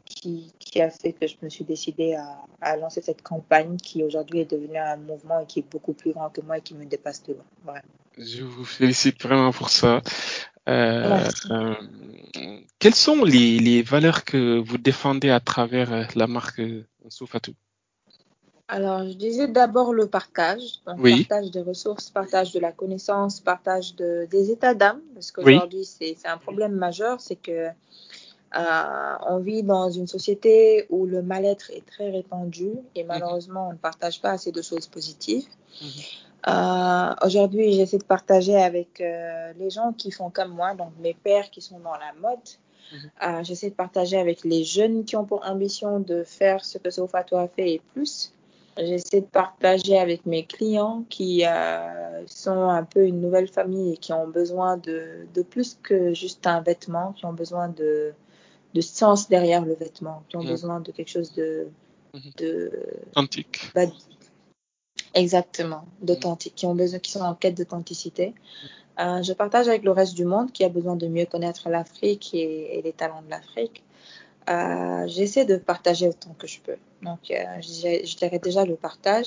qui, 0.04 0.52
qui, 0.60 0.80
a 0.80 0.88
fait 0.88 1.12
que 1.12 1.26
je 1.26 1.34
me 1.42 1.48
suis 1.48 1.64
décidée 1.64 2.14
à, 2.14 2.38
à 2.60 2.76
lancer 2.76 3.02
cette 3.02 3.22
campagne 3.22 3.76
qui 3.76 4.04
aujourd'hui 4.04 4.40
est 4.40 4.50
devenue 4.50 4.78
un 4.78 4.96
mouvement 4.96 5.40
et 5.40 5.46
qui 5.46 5.58
est 5.58 5.68
beaucoup 5.68 5.94
plus 5.94 6.12
grand 6.12 6.30
que 6.30 6.40
moi 6.42 6.58
et 6.58 6.60
qui 6.60 6.74
me 6.74 6.84
dépasse 6.84 7.24
de 7.24 7.36
loin. 7.64 7.74
Je 8.16 8.44
vous 8.44 8.64
félicite 8.64 9.20
vraiment 9.20 9.50
pour 9.50 9.68
ça. 9.68 10.00
Euh, 10.68 11.24
euh, 11.50 11.74
quelles 12.78 12.94
sont 12.94 13.24
les, 13.24 13.58
les, 13.58 13.82
valeurs 13.82 14.24
que 14.24 14.58
vous 14.58 14.78
défendez 14.78 15.30
à 15.30 15.40
travers 15.40 16.08
la 16.14 16.26
marque 16.28 16.62
Soufatou 17.08 17.54
alors, 18.72 19.02
je 19.04 19.14
disais 19.14 19.48
d'abord 19.48 19.92
le 19.92 20.06
partage, 20.06 20.80
partage 20.84 21.50
des 21.50 21.60
ressources, 21.60 22.08
partage 22.08 22.52
de 22.52 22.60
la 22.60 22.70
connaissance, 22.70 23.40
partage 23.40 23.96
de, 23.96 24.28
des 24.30 24.52
états 24.52 24.74
d'âme, 24.74 25.00
parce 25.12 25.32
qu'aujourd'hui, 25.32 25.84
c'est 25.84 26.16
un 26.24 26.38
problème 26.38 26.74
majeur, 26.74 27.20
c'est 27.20 27.34
que 27.34 27.66
euh, 28.56 29.14
on 29.26 29.38
vit 29.38 29.64
dans 29.64 29.90
une 29.90 30.06
société 30.06 30.86
où 30.88 31.04
le 31.04 31.20
mal-être 31.20 31.72
est 31.72 31.84
très 31.84 32.10
répandu 32.10 32.70
et 32.94 33.02
mhm. 33.02 33.08
malheureusement, 33.08 33.68
on 33.68 33.72
ne 33.72 33.78
partage 33.78 34.20
pas 34.20 34.30
assez 34.30 34.52
de 34.52 34.62
choses 34.62 34.86
positives. 34.86 35.46
Mhm. 35.82 35.88
Euh, 36.48 37.14
aujourd'hui, 37.26 37.72
j'essaie 37.72 37.98
de 37.98 38.04
partager 38.04 38.56
avec 38.56 39.00
euh, 39.00 39.52
les 39.58 39.70
gens 39.70 39.92
qui 39.92 40.12
font 40.12 40.30
comme 40.30 40.52
moi, 40.52 40.74
donc 40.74 40.92
mes 41.00 41.14
pères 41.14 41.50
qui 41.50 41.60
sont 41.60 41.80
dans 41.80 41.96
la 41.96 42.12
mode. 42.20 42.38
Mhm. 42.92 43.44
j'essaie 43.44 43.70
de 43.70 43.74
partager 43.74 44.18
avec 44.18 44.42
les 44.44 44.64
jeunes 44.64 45.04
qui 45.04 45.14
ont 45.14 45.24
pour 45.24 45.44
ambition 45.44 46.00
de 46.00 46.24
faire 46.24 46.64
ce 46.64 46.76
que 46.76 46.90
Sofato 46.90 47.36
a 47.36 47.46
fait 47.46 47.74
et 47.74 47.82
plus. 47.94 48.32
J'essaie 48.76 49.20
de 49.20 49.26
partager 49.26 49.98
avec 49.98 50.26
mes 50.26 50.44
clients 50.44 51.04
qui 51.08 51.44
euh, 51.44 52.26
sont 52.26 52.68
un 52.68 52.84
peu 52.84 53.04
une 53.04 53.20
nouvelle 53.20 53.48
famille 53.48 53.94
et 53.94 53.96
qui 53.96 54.12
ont 54.12 54.28
besoin 54.28 54.76
de, 54.76 55.26
de, 55.34 55.42
plus 55.42 55.78
que 55.82 56.14
juste 56.14 56.46
un 56.46 56.60
vêtement, 56.60 57.12
qui 57.12 57.26
ont 57.26 57.32
besoin 57.32 57.68
de, 57.68 58.12
de 58.74 58.80
sens 58.80 59.28
derrière 59.28 59.64
le 59.64 59.74
vêtement, 59.74 60.22
qui 60.28 60.36
ont 60.36 60.44
besoin 60.44 60.80
de 60.80 60.92
quelque 60.92 61.10
chose 61.10 61.32
de... 61.34 61.68
Mhm. 62.14 62.32
de 62.38 62.70
Authentique. 63.10 63.70
Bah, 63.74 63.82
exactement, 65.14 65.84
d'authentique, 66.00 66.54
qui, 66.54 66.66
ont 66.66 66.74
besoin, 66.74 66.98
qui 67.00 67.10
sont 67.10 67.20
en 67.20 67.34
quête 67.34 67.56
d'authenticité. 67.56 68.34
Euh, 69.00 69.22
je 69.22 69.32
partage 69.32 69.68
avec 69.68 69.82
le 69.82 69.90
reste 69.90 70.14
du 70.14 70.24
monde 70.24 70.52
qui 70.52 70.64
a 70.64 70.68
besoin 70.68 70.96
de 70.96 71.06
mieux 71.06 71.26
connaître 71.26 71.68
l'Afrique 71.68 72.34
et, 72.34 72.78
et 72.78 72.82
les 72.82 72.92
talents 72.92 73.22
de 73.22 73.30
l'Afrique. 73.30 73.82
Euh, 74.48 75.06
j'essaie 75.06 75.44
de 75.44 75.56
partager 75.56 76.08
autant 76.08 76.34
que 76.38 76.46
je 76.46 76.60
peux. 76.60 76.76
Donc, 77.02 77.30
euh, 77.30 77.34
je 77.60 78.16
dirais 78.16 78.38
déjà 78.38 78.64
le 78.64 78.74
partage, 78.74 79.26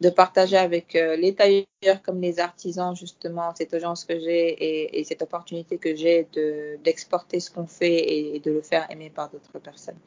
de 0.00 0.10
partager 0.10 0.56
avec 0.56 0.94
euh, 0.94 1.16
les 1.16 1.34
tailleurs 1.34 2.02
comme 2.02 2.20
les 2.20 2.38
artisans, 2.38 2.94
justement, 2.94 3.52
cette 3.54 3.74
agence 3.74 4.04
que 4.04 4.18
j'ai 4.18 4.98
et, 4.98 5.04
cette 5.04 5.22
opportunité 5.22 5.78
que 5.78 5.94
j'ai 5.94 6.28
d'exporter 6.82 7.40
ce 7.40 7.50
qu'on 7.50 7.66
fait 7.66 8.34
et, 8.34 8.40
de 8.40 8.52
le 8.52 8.62
faire 8.62 8.88
aimer 8.90 9.10
par 9.10 9.28
d'autres 9.28 9.58
personnes. 9.58 9.98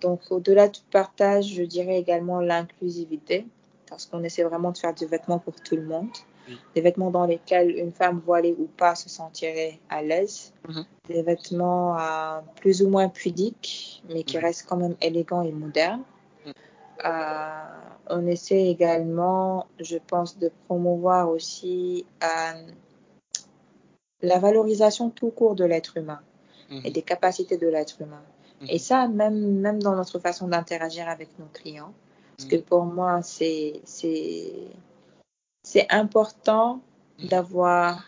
donc, 0.00 0.20
au-delà 0.30 0.68
du 0.68 0.80
partage, 0.90 1.46
je 1.54 1.64
dirais 1.64 1.98
également 1.98 2.40
l'inclusivité, 2.40 3.46
parce 3.90 4.06
qu'on 4.06 4.22
essaie 4.22 4.44
vraiment 4.44 4.70
de 4.70 4.78
faire 4.78 4.94
du 4.94 5.06
vêtement 5.06 5.38
pour 5.38 5.54
tout 5.60 5.76
le 5.76 5.84
monde 5.84 6.08
des 6.74 6.80
vêtements 6.80 7.10
dans 7.10 7.26
lesquels 7.26 7.76
une 7.76 7.92
femme 7.92 8.20
voilée 8.24 8.54
ou 8.58 8.66
pas 8.66 8.94
se 8.94 9.08
sentirait 9.08 9.78
à 9.88 10.02
l'aise, 10.02 10.52
mhm. 10.68 10.84
des 11.08 11.22
vêtements 11.22 11.98
euh, 11.98 12.40
plus 12.56 12.82
ou 12.82 12.88
moins 12.88 13.08
pudiques, 13.08 14.02
mais 14.08 14.24
qui 14.24 14.36
mhm. 14.36 14.44
restent 14.44 14.66
quand 14.68 14.76
même 14.76 14.96
élégants 15.00 15.42
et 15.42 15.52
modernes. 15.52 16.02
Mhm. 16.46 16.52
Euh, 17.04 17.62
on 18.10 18.26
essaie 18.26 18.66
également, 18.66 19.66
je 19.80 19.96
pense, 19.96 20.38
de 20.38 20.50
promouvoir 20.66 21.30
aussi 21.30 22.04
euh, 22.22 22.72
la 24.22 24.38
valorisation 24.38 25.10
tout 25.10 25.30
court 25.30 25.54
de 25.54 25.64
l'être 25.64 25.96
humain 25.96 26.20
et 26.82 26.90
des 26.90 27.02
capacités 27.02 27.56
de 27.56 27.68
l'être 27.68 28.00
humain. 28.00 28.22
Et 28.68 28.78
ça, 28.78 29.06
même, 29.06 29.60
même 29.60 29.82
dans 29.82 29.94
notre 29.94 30.18
façon 30.18 30.48
d'interagir 30.48 31.08
avec 31.08 31.38
nos 31.38 31.46
clients. 31.52 31.92
Parce 32.36 32.48
que 32.48 32.56
pour 32.56 32.84
moi, 32.84 33.20
c'est 33.22 33.80
c'est 35.64 35.86
important 35.90 36.80
d'avoir 37.30 38.04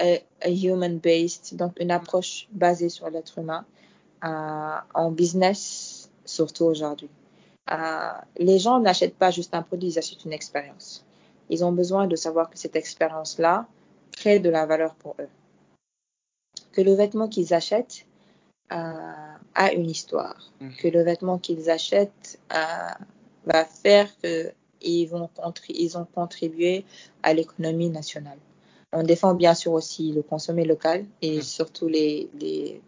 un 0.00 0.18
human-based, 0.50 1.56
donc 1.56 1.78
une 1.78 1.90
approche 1.90 2.48
basée 2.50 2.88
sur 2.88 3.08
l'être 3.10 3.38
humain 3.38 3.64
euh, 4.24 4.76
en 4.94 5.10
business, 5.10 6.10
surtout 6.24 6.64
aujourd'hui. 6.64 7.10
Euh, 7.70 8.10
les 8.38 8.58
gens 8.58 8.80
n'achètent 8.80 9.16
pas 9.16 9.30
juste 9.30 9.54
un 9.54 9.62
produit, 9.62 9.90
ils 9.90 9.98
achètent 9.98 10.24
une 10.24 10.32
expérience. 10.32 11.04
Ils 11.50 11.64
ont 11.64 11.72
besoin 11.72 12.06
de 12.06 12.16
savoir 12.16 12.48
que 12.48 12.58
cette 12.58 12.74
expérience-là 12.74 13.66
crée 14.12 14.38
de 14.38 14.48
la 14.48 14.64
valeur 14.64 14.94
pour 14.94 15.14
eux. 15.20 15.28
Que 16.72 16.80
le 16.80 16.94
vêtement 16.94 17.28
qu'ils 17.28 17.52
achètent 17.52 18.06
euh, 18.72 19.34
a 19.54 19.72
une 19.72 19.90
histoire. 19.90 20.50
Mm. 20.60 20.70
Que 20.78 20.88
le 20.88 21.02
vêtement 21.02 21.38
qu'ils 21.38 21.68
achètent 21.68 22.40
va 23.44 23.64
faire 23.64 24.08
que 24.22 24.52
ils, 24.84 25.06
vont 25.06 25.28
ils 25.68 25.98
ont 25.98 26.04
contribué 26.04 26.84
à 27.22 27.34
l'économie 27.34 27.90
nationale. 27.90 28.38
On 28.92 29.02
défend 29.02 29.34
bien 29.34 29.54
sûr 29.54 29.72
aussi 29.72 30.12
le 30.12 30.22
consommer 30.22 30.64
local 30.64 31.06
et 31.22 31.38
mm-hmm. 31.38 31.42
surtout 31.42 31.88
les, 31.88 32.28
les, 32.38 32.82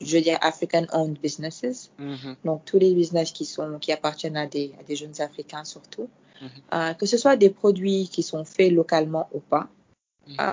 je 0.00 0.18
dirais, 0.18 0.38
African-owned 0.40 1.18
businesses. 1.18 1.90
Mm-hmm. 1.98 2.36
Donc, 2.44 2.64
tous 2.64 2.78
les 2.78 2.94
business 2.94 3.32
qui, 3.32 3.44
sont, 3.46 3.78
qui 3.78 3.92
appartiennent 3.92 4.36
à 4.36 4.46
des, 4.46 4.72
à 4.78 4.82
des 4.82 4.96
jeunes 4.96 5.20
Africains 5.20 5.64
surtout. 5.64 6.08
Mm-hmm. 6.40 6.74
Euh, 6.74 6.94
que 6.94 7.06
ce 7.06 7.16
soit 7.16 7.36
des 7.36 7.50
produits 7.50 8.08
qui 8.08 8.22
sont 8.22 8.44
faits 8.44 8.72
localement 8.72 9.28
ou 9.32 9.40
pas. 9.40 9.68
Euh, 10.40 10.52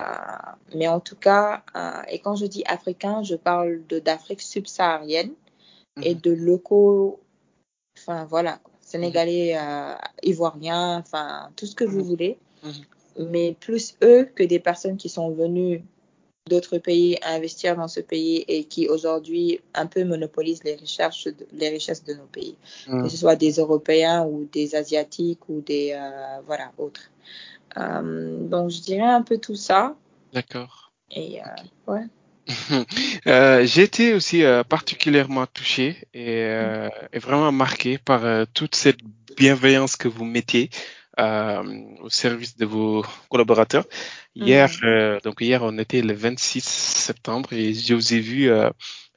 mais 0.74 0.88
en 0.88 1.00
tout 1.00 1.16
cas, 1.16 1.62
euh, 1.76 2.02
et 2.08 2.18
quand 2.18 2.34
je 2.34 2.46
dis 2.46 2.64
africain, 2.66 3.22
je 3.22 3.36
parle 3.36 3.82
d'Afrique 3.86 4.40
subsaharienne 4.40 5.32
et 6.02 6.14
de 6.14 6.32
locaux, 6.32 7.20
enfin 7.96 8.24
voilà, 8.24 8.58
sénégalais, 8.90 9.56
euh, 9.56 9.94
ivoiriens, 10.22 10.98
enfin 10.98 11.50
tout 11.56 11.66
ce 11.66 11.74
que 11.74 11.84
vous 11.84 12.00
mhm. 12.00 12.06
voulez, 12.06 12.38
mhm. 12.64 13.28
mais 13.30 13.56
plus 13.58 13.96
eux 14.02 14.28
que 14.34 14.42
des 14.42 14.58
personnes 14.58 14.96
qui 14.96 15.08
sont 15.08 15.30
venues 15.30 15.82
d'autres 16.48 16.78
pays 16.78 17.16
à 17.22 17.34
investir 17.34 17.76
dans 17.76 17.86
ce 17.86 18.00
pays 18.00 18.44
et 18.48 18.64
qui 18.64 18.88
aujourd'hui 18.88 19.60
un 19.74 19.86
peu 19.86 20.02
monopolisent 20.04 20.64
les 20.64 20.74
richesses 20.74 21.24
de, 21.24 21.46
les 21.52 21.68
richesses 21.68 22.02
de 22.02 22.14
nos 22.14 22.26
pays, 22.26 22.56
mhm. 22.88 23.04
que 23.04 23.08
ce 23.08 23.16
soit 23.16 23.36
des 23.36 23.52
Européens 23.52 24.24
ou 24.24 24.48
des 24.52 24.74
Asiatiques 24.74 25.48
ou 25.48 25.60
des 25.60 25.92
euh, 25.92 26.40
voilà 26.46 26.72
autres. 26.78 27.10
Euh, 27.76 28.48
donc 28.48 28.70
je 28.70 28.80
dirais 28.80 29.12
un 29.20 29.22
peu 29.22 29.38
tout 29.38 29.54
ça. 29.54 29.94
D'accord. 30.32 30.90
Et 31.12 31.40
ouais. 31.86 32.06
Euh, 33.26 33.66
j'ai 33.66 33.82
été 33.82 34.14
aussi 34.14 34.42
euh, 34.44 34.64
particulièrement 34.64 35.46
touché 35.46 36.08
et, 36.14 36.42
euh, 36.42 36.88
et, 37.12 37.18
vraiment 37.18 37.52
marqué 37.52 37.98
par 37.98 38.22
toute 38.54 38.74
cette 38.74 39.00
bienveillance 39.36 39.96
que 39.96 40.08
vous 40.08 40.24
mettez 40.24 40.70
au 41.18 42.08
service 42.08 42.56
de 42.56 42.64
vos 42.64 43.04
collaborateurs. 43.28 43.84
Hier, 44.34 44.68
mm. 44.82 45.18
donc 45.24 45.40
hier, 45.40 45.62
on 45.62 45.76
était 45.78 46.02
le 46.02 46.14
26 46.14 46.64
septembre 46.64 47.52
et 47.52 47.74
je 47.74 47.94
vous 47.94 48.14
ai 48.14 48.20
vu 48.20 48.50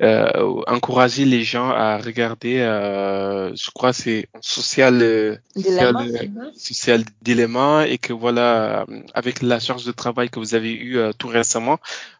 euh, 0.02 0.62
encourager 0.66 1.24
les 1.24 1.44
gens 1.44 1.70
à 1.70 1.98
regarder, 1.98 2.60
euh, 2.60 3.56
je 3.56 3.70
crois 3.70 3.94
c'est 3.94 4.28
social, 4.42 5.02
euh, 5.04 5.38
social, 5.56 5.94
mhm. 5.94 6.52
social 6.56 7.04
dilemma 7.22 7.88
et 7.88 8.00
que 8.00 8.12
voilà, 8.12 8.88
avec 9.14 9.44
la 9.44 9.60
charge 9.60 9.86
de 9.86 9.92
travail 9.92 10.30
que 10.30 10.40
vous 10.40 10.56
avez 10.56 10.74
eu 10.74 10.98
tout 11.20 11.28
récemment, 11.28 11.78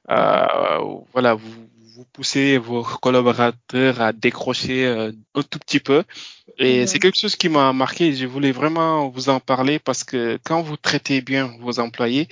voilà, 0.08 1.34
vous, 1.34 1.68
vous 1.96 2.06
poussez 2.14 2.60
vos 2.60 2.84
collaborateurs 2.84 4.02
à 4.02 4.14
décrocher 4.14 4.86
un 4.88 5.42
tout 5.42 5.60
petit 5.60 5.80
peu. 5.80 6.04
Et 6.60 6.82
mhm. 6.82 6.88
c'est 6.88 7.00
quelque 7.00 7.18
chose 7.18 7.36
qui 7.36 7.50
m'a 7.50 7.74
marqué. 7.74 8.14
Je 8.14 8.28
voulais 8.28 8.52
vraiment 8.52 9.10
vous 9.10 9.30
en 9.30 9.40
parler 9.40 9.80
parce 9.80 10.04
que 10.04 10.38
quand 10.44 10.62
vous 10.62 10.78
traitez 10.78 11.22
bien 11.22 11.52
vos 11.60 11.80
employés, 11.80 12.28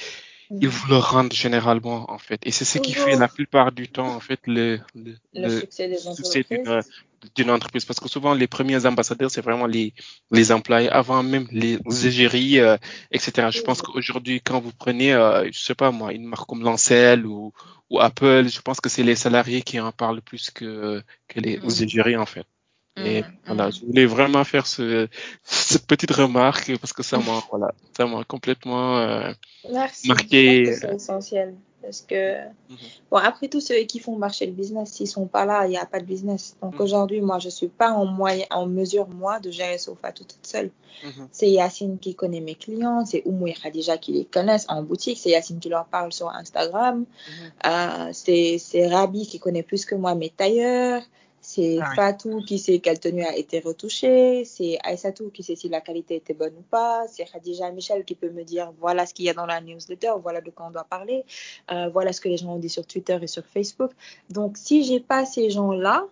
ils 0.59 0.67
vous 0.67 0.87
le 0.87 0.97
rendent 0.97 1.33
généralement 1.33 2.11
en 2.11 2.17
fait. 2.17 2.41
Et 2.43 2.51
c'est 2.51 2.65
ce 2.65 2.79
qui 2.79 2.93
fait 2.93 3.15
la 3.15 3.27
plupart 3.27 3.71
du 3.71 3.87
temps 3.87 4.13
en 4.15 4.19
fait 4.19 4.39
le, 4.47 4.79
le, 4.95 5.15
le 5.33 5.59
succès 5.59 5.87
des 5.87 6.07
entreprises. 6.07 6.89
d'une 7.35 7.51
entreprise. 7.51 7.85
Parce 7.85 7.99
que 7.99 8.09
souvent 8.09 8.33
les 8.33 8.47
premiers 8.47 8.85
ambassadeurs 8.85 9.31
c'est 9.31 9.41
vraiment 9.41 9.67
les 9.67 9.93
les 10.31 10.51
employés 10.51 10.89
avant 10.89 11.23
même 11.23 11.47
les 11.51 11.79
égéries 12.05 12.59
euh, 12.59 12.77
etc 13.11 13.49
je 13.51 13.61
pense 13.61 13.81
qu'aujourd'hui 13.81 14.41
quand 14.41 14.59
vous 14.59 14.73
prenez 14.77 15.13
euh, 15.13 15.47
je 15.51 15.59
sais 15.59 15.75
pas 15.75 15.91
moi 15.91 16.13
une 16.13 16.25
marque 16.25 16.47
comme 16.47 16.63
Lancel 16.63 17.25
ou 17.25 17.53
ou 17.89 17.99
Apple 17.99 18.47
je 18.49 18.61
pense 18.61 18.81
que 18.81 18.89
c'est 18.89 19.03
les 19.03 19.15
salariés 19.15 19.61
qui 19.61 19.79
en 19.79 19.91
parlent 19.91 20.21
plus 20.21 20.49
que 20.51 21.03
que 21.27 21.39
les 21.39 21.57
mm. 21.59 21.83
égéries 21.83 22.17
en 22.17 22.25
fait 22.25 22.45
Et 22.97 23.21
Mm, 23.21 23.25
voilà, 23.45 23.67
mm. 23.67 23.71
je 23.71 23.85
voulais 23.85 24.05
vraiment 24.05 24.43
faire 24.43 24.67
ce, 24.67 25.07
cette 25.43 25.87
petite 25.87 26.11
remarque 26.11 26.77
parce 26.79 26.93
que 26.93 27.03
ça 27.03 27.17
m'a, 27.17 27.41
voilà, 27.49 27.73
ça 27.95 28.05
m'a 28.05 28.23
complètement 28.23 28.97
euh, 28.97 29.31
Merci. 29.69 30.07
marqué. 30.09 30.73
C'est 30.73 30.93
essentiel. 30.95 31.55
Parce 31.81 32.01
que, 32.01 32.35
Mhm. 32.69 32.77
bon, 33.09 33.17
après 33.17 33.47
tout, 33.47 33.59
ceux 33.59 33.73
qui 33.85 33.99
font 33.99 34.15
marcher 34.15 34.45
le 34.45 34.51
business, 34.51 34.91
s'ils 34.91 35.07
sont 35.07 35.25
pas 35.25 35.45
là, 35.45 35.65
il 35.65 35.69
n'y 35.71 35.77
a 35.77 35.85
pas 35.87 35.99
de 35.99 36.05
business. 36.05 36.55
Donc 36.61 36.75
Mhm. 36.75 36.81
aujourd'hui, 36.81 37.21
moi, 37.21 37.39
je 37.39 37.49
suis 37.49 37.69
pas 37.69 37.91
en, 37.91 38.05
moyen, 38.05 38.45
en 38.51 38.67
mesure, 38.67 39.07
moi, 39.09 39.39
de 39.39 39.49
gérer 39.49 39.79
Sofa 39.79 40.11
tout 40.11 40.23
toute 40.25 40.45
seule. 40.45 40.69
Mhm. 41.03 41.27
C'est 41.31 41.49
Yacine 41.49 41.97
qui 41.97 42.13
connaît 42.13 42.41
mes 42.41 42.53
clients, 42.53 43.03
c'est 43.05 43.23
Oumou 43.25 43.47
et 43.47 43.53
Khadija 43.53 43.97
qui 43.97 44.11
les 44.13 44.25
connaissent 44.25 44.67
en 44.69 44.83
boutique, 44.83 45.17
c'est 45.17 45.29
Yacine 45.31 45.59
qui 45.59 45.69
leur 45.69 45.85
parle 45.85 46.11
sur 46.13 46.29
Instagram, 46.29 46.99
Mhm. 46.99 47.51
euh, 47.65 48.09
c'est 48.13 48.57
c'est 48.59 48.87
Rabi 48.87 49.25
qui 49.25 49.39
connaît 49.39 49.63
plus 49.63 49.85
que 49.85 49.95
moi 49.95 50.13
mes 50.13 50.29
tailleurs, 50.29 51.01
c'est 51.41 51.79
Ah 51.81 51.87
oui. 51.89 51.95
Fatou 51.95 52.41
qui 52.45 52.59
sait 52.59 52.79
quelle 52.79 52.99
tenue 52.99 53.25
a 53.25 53.35
été 53.35 53.59
retouchée, 53.59 54.45
c'est 54.45 54.77
Aïssatou 54.83 55.31
qui 55.31 55.41
sait 55.41 55.55
si 55.55 55.69
la 55.69 55.81
qualité 55.81 56.15
était 56.15 56.35
bonne 56.35 56.53
ou 56.57 56.61
pas, 56.61 57.07
c'est 57.07 57.25
Khadija 57.25 57.71
Michel 57.71 58.05
qui 58.05 58.13
peut 58.13 58.29
me 58.29 58.43
dire 58.43 58.71
voilà 58.79 59.07
ce 59.07 59.13
qu'il 59.15 59.25
y 59.25 59.29
a 59.29 59.33
dans 59.33 59.47
la 59.47 59.59
newsletter, 59.59 60.13
voilà 60.21 60.41
de 60.41 60.51
quoi 60.51 60.67
on 60.67 60.71
doit 60.71 60.83
parler, 60.83 61.25
euh, 61.71 61.89
voilà 61.89 62.13
ce 62.13 62.21
que 62.21 62.29
les 62.29 62.37
gens 62.37 62.53
ont 62.53 62.59
dit 62.59 62.69
sur 62.69 62.85
Twitter 62.85 63.17
et 63.19 63.27
sur 63.27 63.43
Facebook. 63.45 63.91
Donc 64.29 64.55
si 64.55 64.83
j'ai 64.83 64.99
pas 64.99 65.25
ces 65.25 65.49
gens-là, 65.49 66.05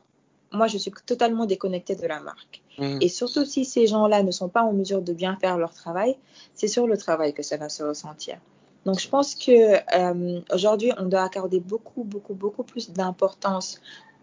moi 0.52 0.66
je 0.66 0.80
suis 0.80 0.92
totalement 1.06 1.46
déconnectée 1.46 1.96
de 1.96 2.08
la 2.08 2.20
marque. 2.20 2.64
Mhm. 2.80 2.98
Et 3.02 3.08
surtout 3.08 3.46
si 3.46 3.66
ces 3.66 3.86
gens-là 3.86 4.24
ne 4.24 4.32
sont 4.32 4.50
pas 4.50 4.64
en 4.64 4.74
mesure 4.74 5.04
de 5.04 5.14
bien 5.14 5.36
faire 5.36 5.60
leur 5.60 5.76
travail, 5.76 6.18
c'est 6.56 6.68
sur 6.68 6.88
le 6.88 6.98
travail 6.98 7.36
que 7.36 7.44
ça 7.44 7.58
va 7.58 7.70
se 7.70 7.84
ressentir. 7.84 8.40
Donc 8.86 9.00
je 9.00 9.08
pense 9.10 9.36
que 9.36 9.76
euh, 9.96 10.42
aujourd'hui 10.52 10.92
on 10.98 11.06
doit 11.06 11.22
accorder 11.24 11.60
beaucoup, 11.60 12.04
beaucoup, 12.04 12.34
beaucoup 12.34 12.64
plus 12.64 12.90
d'importance 12.90 13.80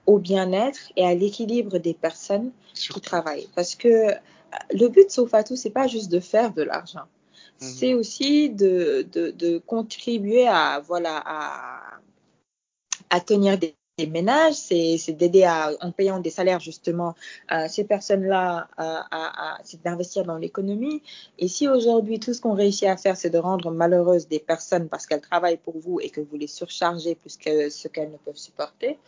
au 0.07 0.19
bien-être 0.19 0.81
et 0.97 1.05
à 1.05 1.15
l'équilibre 1.15 1.79
des 1.79 1.95
personnes 1.95 2.53
qui 2.75 3.01
travaillent. 3.01 3.49
Parce 3.55 3.75
que 3.75 3.89
euh, 3.89 4.15
le 4.73 4.89
but 4.89 5.07
de 5.07 5.11
Sofatou, 5.11 5.57
c'est 5.57 5.71
pas 5.71 5.87
juste 5.87 6.11
de 6.11 6.21
faire 6.21 6.53
de 6.53 6.63
l'argent. 6.63 7.07
Mhm. 7.61 7.69
C'est 7.69 7.95
aussi 7.95 8.51
de, 8.51 9.07
de, 9.13 9.31
de 9.31 9.59
contribuer 9.59 10.47
à, 10.47 10.81
voilà, 10.87 11.23
à, 11.25 12.01
à 13.11 13.21
tenir 13.21 13.59
des, 13.59 13.75
des 13.99 14.07
ménages, 14.07 14.55
c'est 14.55 15.13
d'aider 15.13 15.49
en 15.81 15.91
payant 15.91 16.21
des 16.21 16.29
salaires 16.29 16.61
justement 16.61 17.15
euh, 17.51 17.67
ces 17.67 17.85
personnes-là 17.85 18.69
à, 18.77 19.07
à- 19.11 19.55
à- 19.55 19.59
c'est 19.65 19.83
d'investir 19.83 20.25
dans 20.25 20.37
l'économie. 20.37 21.03
Et 21.39 21.49
si 21.49 21.67
aujourd'hui 21.67 22.21
tout 22.21 22.35
ce 22.35 22.43
qu'on 22.43 22.53
réussit 22.53 22.85
à 22.89 22.99
faire 22.99 23.17
c'est 23.17 23.31
de 23.31 23.39
rendre 23.39 23.71
malheureuses 23.71 24.29
des 24.29 24.39
personnes 24.39 24.91
parce 24.91 25.07
qu'elles 25.07 25.23
travaillent 25.23 25.57
pour 25.57 25.79
vous 25.79 25.99
et 26.01 26.11
que 26.11 26.21
vous 26.21 26.37
les 26.37 26.47
surchargez 26.47 27.15
plus 27.15 27.39
que 27.39 27.71
ce 27.71 27.89
qu'elles 27.89 28.11
ne 28.11 28.19
peuvent 28.19 28.37
supporter, 28.37 28.99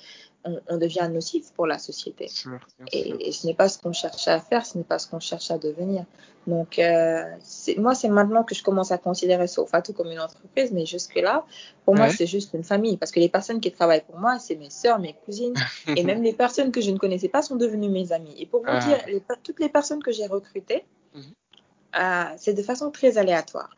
on, 0.44 0.60
on 0.68 0.76
devient 0.78 1.08
nocif 1.12 1.52
pour 1.52 1.66
la 1.66 1.78
société. 1.78 2.28
Sûr, 2.28 2.50
bien 2.78 2.86
sûr. 2.86 3.16
Et, 3.18 3.28
et 3.28 3.32
ce 3.32 3.46
n'est 3.46 3.54
pas 3.54 3.68
ce 3.68 3.78
qu'on 3.78 3.92
cherche 3.92 4.28
à 4.28 4.40
faire, 4.40 4.64
ce 4.64 4.78
n'est 4.78 4.84
pas 4.84 4.98
ce 4.98 5.08
qu'on 5.08 5.20
cherche 5.20 5.50
à 5.50 5.58
devenir. 5.58 6.04
Donc, 6.46 6.78
euh, 6.78 7.24
c'est- 7.42 7.76
moi, 7.76 7.94
c'est 7.94 8.08
maintenant 8.08 8.42
que 8.44 8.54
je 8.54 8.62
commence 8.62 8.90
à 8.90 8.98
considérer 8.98 9.46
Sofatou 9.48 9.92
comme 9.92 10.10
une 10.10 10.20
entreprise, 10.20 10.72
mais 10.72 10.86
jusque-là, 10.86 11.44
pour 11.84 11.94
moi, 11.94 12.08
c'est 12.10 12.26
juste 12.26 12.54
une 12.54 12.64
famille. 12.64 12.96
Parce 12.96 13.10
que 13.12 13.20
les 13.20 13.28
personnes 13.28 13.60
qui 13.60 13.70
travaillent 13.72 14.04
pour 14.04 14.16
moi, 14.18 14.38
c'est 14.38 14.54
mes 14.56 14.70
sœurs, 14.70 14.98
mes 14.98 15.12
cousines, 15.24 15.54
et 16.00 16.04
même 16.04 16.22
les 16.22 16.32
personnes 16.32 16.72
que 16.72 16.80
je 16.80 16.90
ne 16.90 16.98
connaissais 16.98 17.28
pas 17.28 17.42
sont 17.42 17.56
devenues 17.56 17.90
mes 17.90 18.12
amies. 18.12 18.34
Et 18.38 18.46
pour 18.46 18.60
vous 18.60 18.66
Ah. 18.70 18.78
dire, 18.78 18.98
les 19.06 19.22
toutes 19.42 19.60
les 19.60 19.68
personnes 19.68 20.02
que 20.02 20.12
j'ai 20.12 20.26
recrutées, 20.26 20.84
Mhm. 21.14 21.22
euh, 21.96 22.24
c'est 22.36 22.54
de 22.54 22.62
façon 22.62 22.90
très 22.90 23.18
aléatoire. 23.18 23.76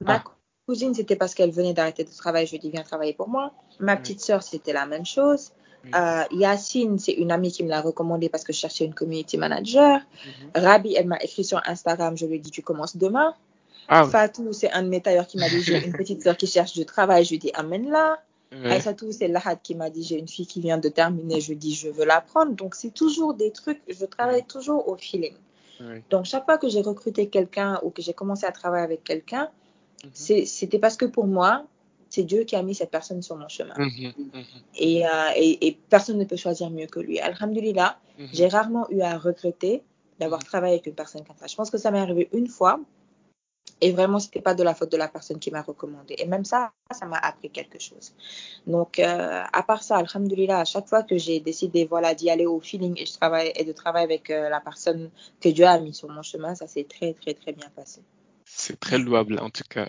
Ma 0.00 0.14
Ah. 0.16 0.24
cousine, 0.66 0.94
c'était 0.94 1.16
parce 1.16 1.34
qu'elle 1.34 1.50
venait 1.52 1.74
d'arrêter 1.74 2.04
de 2.04 2.10
travailler, 2.10 2.46
je 2.46 2.52
lui 2.52 2.56
ai 2.58 2.60
dit, 2.60 2.70
viens 2.70 2.82
travailler 2.82 3.12
pour 3.12 3.28
moi. 3.28 3.52
Ma 3.78 3.96
petite 3.96 4.20
sœur, 4.20 4.42
c'était 4.42 4.72
la 4.72 4.86
même 4.86 5.04
chose. 5.06 5.52
Euh, 5.94 6.24
Yacine, 6.32 6.98
c'est 6.98 7.12
une 7.12 7.32
amie 7.32 7.50
qui 7.50 7.64
me 7.64 7.68
l'a 7.70 7.80
recommandé 7.80 8.28
parce 8.28 8.44
que 8.44 8.52
je 8.52 8.58
cherchais 8.58 8.84
une 8.84 8.94
community 8.94 9.38
manager. 9.38 9.98
Mhm. 10.00 10.62
Rabi, 10.62 10.94
elle 10.94 11.06
m'a 11.06 11.16
écrit 11.18 11.44
sur 11.44 11.60
Instagram, 11.66 12.16
je 12.16 12.26
lui 12.26 12.36
ai 12.36 12.38
dit, 12.38 12.50
tu 12.50 12.62
commences 12.62 12.96
demain. 12.96 13.34
Ah 13.88 14.04
oui. 14.04 14.10
Fatou, 14.10 14.52
c'est 14.52 14.70
un 14.72 14.82
de 14.82 14.88
mes 14.88 15.00
tailleurs 15.00 15.26
qui 15.26 15.38
m'a 15.38 15.48
dit, 15.48 15.62
j'ai 15.62 15.84
une 15.84 15.92
petite 15.92 16.22
sœur 16.22 16.36
qui 16.36 16.46
cherche 16.46 16.74
du 16.74 16.84
travail, 16.84 17.24
je 17.24 17.30
lui 17.30 17.36
ai 17.36 17.38
dit, 17.38 17.50
amène-la. 17.54 18.22
Ouais. 18.52 18.72
Aïssatou, 18.72 19.12
c'est 19.12 19.28
Lahad 19.28 19.58
qui 19.62 19.74
m'a 19.74 19.90
dit, 19.90 20.02
j'ai 20.02 20.18
une 20.18 20.28
fille 20.28 20.46
qui 20.46 20.60
vient 20.60 20.78
de 20.78 20.88
terminer, 20.88 21.40
je 21.40 21.48
lui 21.48 21.52
ai 21.54 21.56
dit, 21.56 21.74
je 21.74 21.88
veux 21.88 22.04
la 22.04 22.20
prendre. 22.20 22.52
Donc, 22.52 22.74
c'est 22.74 22.92
toujours 22.92 23.34
des 23.34 23.50
trucs, 23.52 23.80
je 23.88 24.04
travaille 24.04 24.44
toujours 24.44 24.88
au 24.88 24.96
feeling. 24.96 25.34
Ouais. 25.80 26.02
Donc, 26.10 26.24
chaque 26.24 26.44
fois 26.44 26.58
que 26.58 26.68
j'ai 26.68 26.82
recruté 26.82 27.28
quelqu'un 27.28 27.80
ou 27.82 27.90
que 27.90 28.02
j'ai 28.02 28.12
commencé 28.12 28.44
à 28.44 28.52
travailler 28.52 28.84
avec 28.84 29.04
quelqu'un, 29.04 29.48
Mhm. 30.04 30.46
c'était 30.46 30.78
parce 30.78 30.96
que 30.96 31.04
pour 31.04 31.26
moi, 31.26 31.64
c'est 32.10 32.24
Dieu 32.24 32.44
qui 32.44 32.56
a 32.56 32.62
mis 32.62 32.74
cette 32.74 32.90
personne 32.90 33.22
sur 33.22 33.36
mon 33.36 33.48
chemin. 33.48 33.74
Mhm. 33.78 34.12
Mhm. 34.34 34.44
Et, 34.76 35.06
euh, 35.06 35.10
et, 35.36 35.66
et 35.66 35.78
personne 35.88 36.18
ne 36.18 36.24
peut 36.24 36.36
choisir 36.36 36.68
mieux 36.70 36.86
que 36.86 37.00
lui. 37.00 37.18
Alhamdulillah, 37.20 37.98
Mhm. 38.18 38.28
j'ai 38.32 38.48
rarement 38.48 38.86
eu 38.90 39.00
à 39.00 39.16
regretter 39.16 39.82
d'avoir 40.18 40.44
travaillé 40.44 40.74
avec 40.74 40.86
une 40.86 40.94
personne 40.94 41.24
comme 41.24 41.36
ça. 41.36 41.46
Je 41.46 41.56
pense 41.56 41.70
que 41.70 41.78
ça 41.78 41.90
m'est 41.90 42.00
arrivé 42.00 42.28
une 42.32 42.48
fois. 42.48 42.78
Et 43.82 43.92
vraiment, 43.92 44.18
c'était 44.18 44.42
pas 44.42 44.52
de 44.52 44.62
la 44.62 44.74
faute 44.74 44.92
de 44.92 44.98
la 44.98 45.08
personne 45.08 45.38
qui 45.38 45.50
m'a 45.50 45.62
recommandé. 45.62 46.14
Et 46.18 46.26
même 46.26 46.44
ça, 46.44 46.70
ça 46.90 47.06
m'a 47.06 47.16
appris 47.16 47.48
quelque 47.48 47.78
chose. 47.78 48.12
Donc, 48.66 48.98
euh, 48.98 49.42
à 49.50 49.62
part 49.62 49.82
ça, 49.82 49.96
alhamdulillah, 49.96 50.58
à 50.60 50.64
chaque 50.66 50.86
fois 50.86 51.02
que 51.02 51.16
j'ai 51.16 51.40
décidé, 51.40 51.86
voilà, 51.86 52.14
d'y 52.14 52.28
aller 52.28 52.44
au 52.44 52.60
feeling 52.60 52.94
et, 53.00 53.06
je 53.06 53.14
travaille, 53.14 53.52
et 53.56 53.64
de 53.64 53.72
travailler 53.72 54.04
avec 54.04 54.28
euh, 54.28 54.50
la 54.50 54.60
personne 54.60 55.08
que 55.40 55.48
Dieu 55.48 55.64
a 55.64 55.80
mis 55.80 55.94
sur 55.94 56.10
mon 56.10 56.20
chemin, 56.20 56.54
ça 56.54 56.66
s'est 56.66 56.84
très, 56.84 57.14
très, 57.14 57.32
très 57.32 57.52
bien 57.52 57.70
passé. 57.74 58.02
C'est 58.60 58.78
très 58.78 58.98
louable 58.98 59.38
en 59.40 59.50
tout 59.50 59.64
cas. 59.68 59.88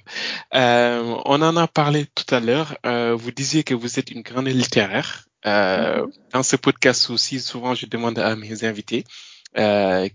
Euh, 0.53 1.15
on 1.25 1.41
en 1.41 1.57
a 1.57 1.67
parlé 1.67 2.05
tout 2.15 2.33
à 2.33 2.39
l'heure. 2.39 2.77
Euh, 2.85 3.15
vous 3.15 3.31
disiez 3.31 3.63
que 3.63 3.73
vous 3.73 3.99
êtes 3.99 4.11
une 4.11 4.21
grande 4.21 4.47
littéraire. 4.47 5.25
Euh, 5.45 6.05
Mhm. 6.05 6.11
Dans 6.33 6.43
ce 6.43 6.55
podcast 6.55 7.09
aussi, 7.09 7.39
souvent 7.41 7.73
je 7.75 7.85
demande 7.85 8.19
à 8.19 8.35
mes 8.35 8.63
invités 8.63 9.03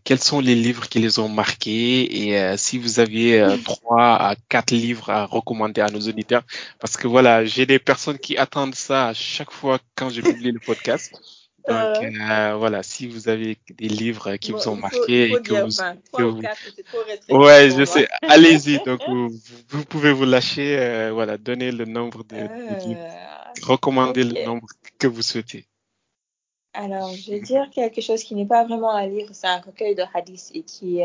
quels 0.05 0.19
sont 0.23 0.41
les 0.41 0.55
livres 0.55 0.89
qui 0.89 0.99
les 0.99 1.19
ont 1.19 1.29
marqués 1.29 2.29
et 2.31 2.57
si 2.57 2.79
vous 2.79 3.01
aviez 3.01 3.41
euh, 3.41 3.57
trois 3.59 4.15
à 4.17 4.35
quatre 4.49 4.71
livres 4.73 5.11
à 5.11 5.27
recommander 5.27 5.83
à 5.83 5.91
nos 5.91 6.01
auditeurs. 6.01 6.43
Parce 6.81 6.97
que 6.97 7.07
voilà, 7.07 7.45
j'ai 7.45 7.67
des 7.67 7.79
personnes 7.79 8.19
qui 8.19 8.37
attendent 8.39 8.75
ça 8.75 9.09
à 9.09 9.15
chaque 9.15 9.51
fois 9.53 9.79
quand 9.95 10.09
je 10.11 10.23
publie 10.23 10.53
le 10.53 10.61
podcast. 10.61 11.13
Donc 11.69 12.01
Euh. 12.03 12.11
euh, 12.31 12.55
voilà, 12.57 12.83
si 12.83 13.07
vous 13.09 13.29
avez 13.29 13.59
des 13.71 13.89
livres 13.89 14.37
qui 14.37 14.53
Bon, 14.53 14.59
vous 14.59 14.69
ont 14.69 14.77
faut, 14.77 14.81
marqué 14.83 15.29
faut 15.29 15.39
et 15.39 15.43
que 15.43 15.49
dire 15.49 15.65
vous, 15.67 15.73
20. 15.77 15.97
que 15.97 16.03
3 16.13 16.23
ou 16.25 16.35
vous 16.37 16.41
4, 16.43 16.59
c'est 16.77 16.83
trop 16.85 16.99
restrictif 16.99 17.29
Ouais, 17.37 17.69
pour 17.69 17.79
je 17.79 17.85
sais. 17.85 18.09
Allez-y. 18.23 18.79
Donc, 18.85 19.01
vous, 19.09 19.29
vous 19.69 19.85
pouvez 19.85 20.13
vous 20.13 20.25
lâcher. 20.25 20.79
euh, 20.79 21.11
voilà, 21.13 21.37
donner 21.39 21.73
le 21.73 21.85
nombre 21.85 22.23
de, 22.25 22.37
de 22.37 22.75
livres. 22.89 23.01
Recommander 23.63 24.25
le 24.25 24.45
nombre 24.45 24.69
que 24.99 25.07
vous 25.09 25.23
souhaitez. 25.23 25.67
Alors, 26.75 27.11
je 27.15 27.31
vais 27.31 27.41
dire 27.41 27.71
quelque 27.71 28.01
chose 28.03 28.23
qui 28.23 28.35
n'est 28.35 28.47
pas 28.47 28.65
vraiment 28.65 28.91
un 28.95 29.07
livre, 29.07 29.31
c'est 29.33 29.47
un 29.47 29.61
recueil 29.61 29.95
de 29.95 30.03
hadiths 30.15 30.51
et 30.55 30.63
qui, 30.63 30.97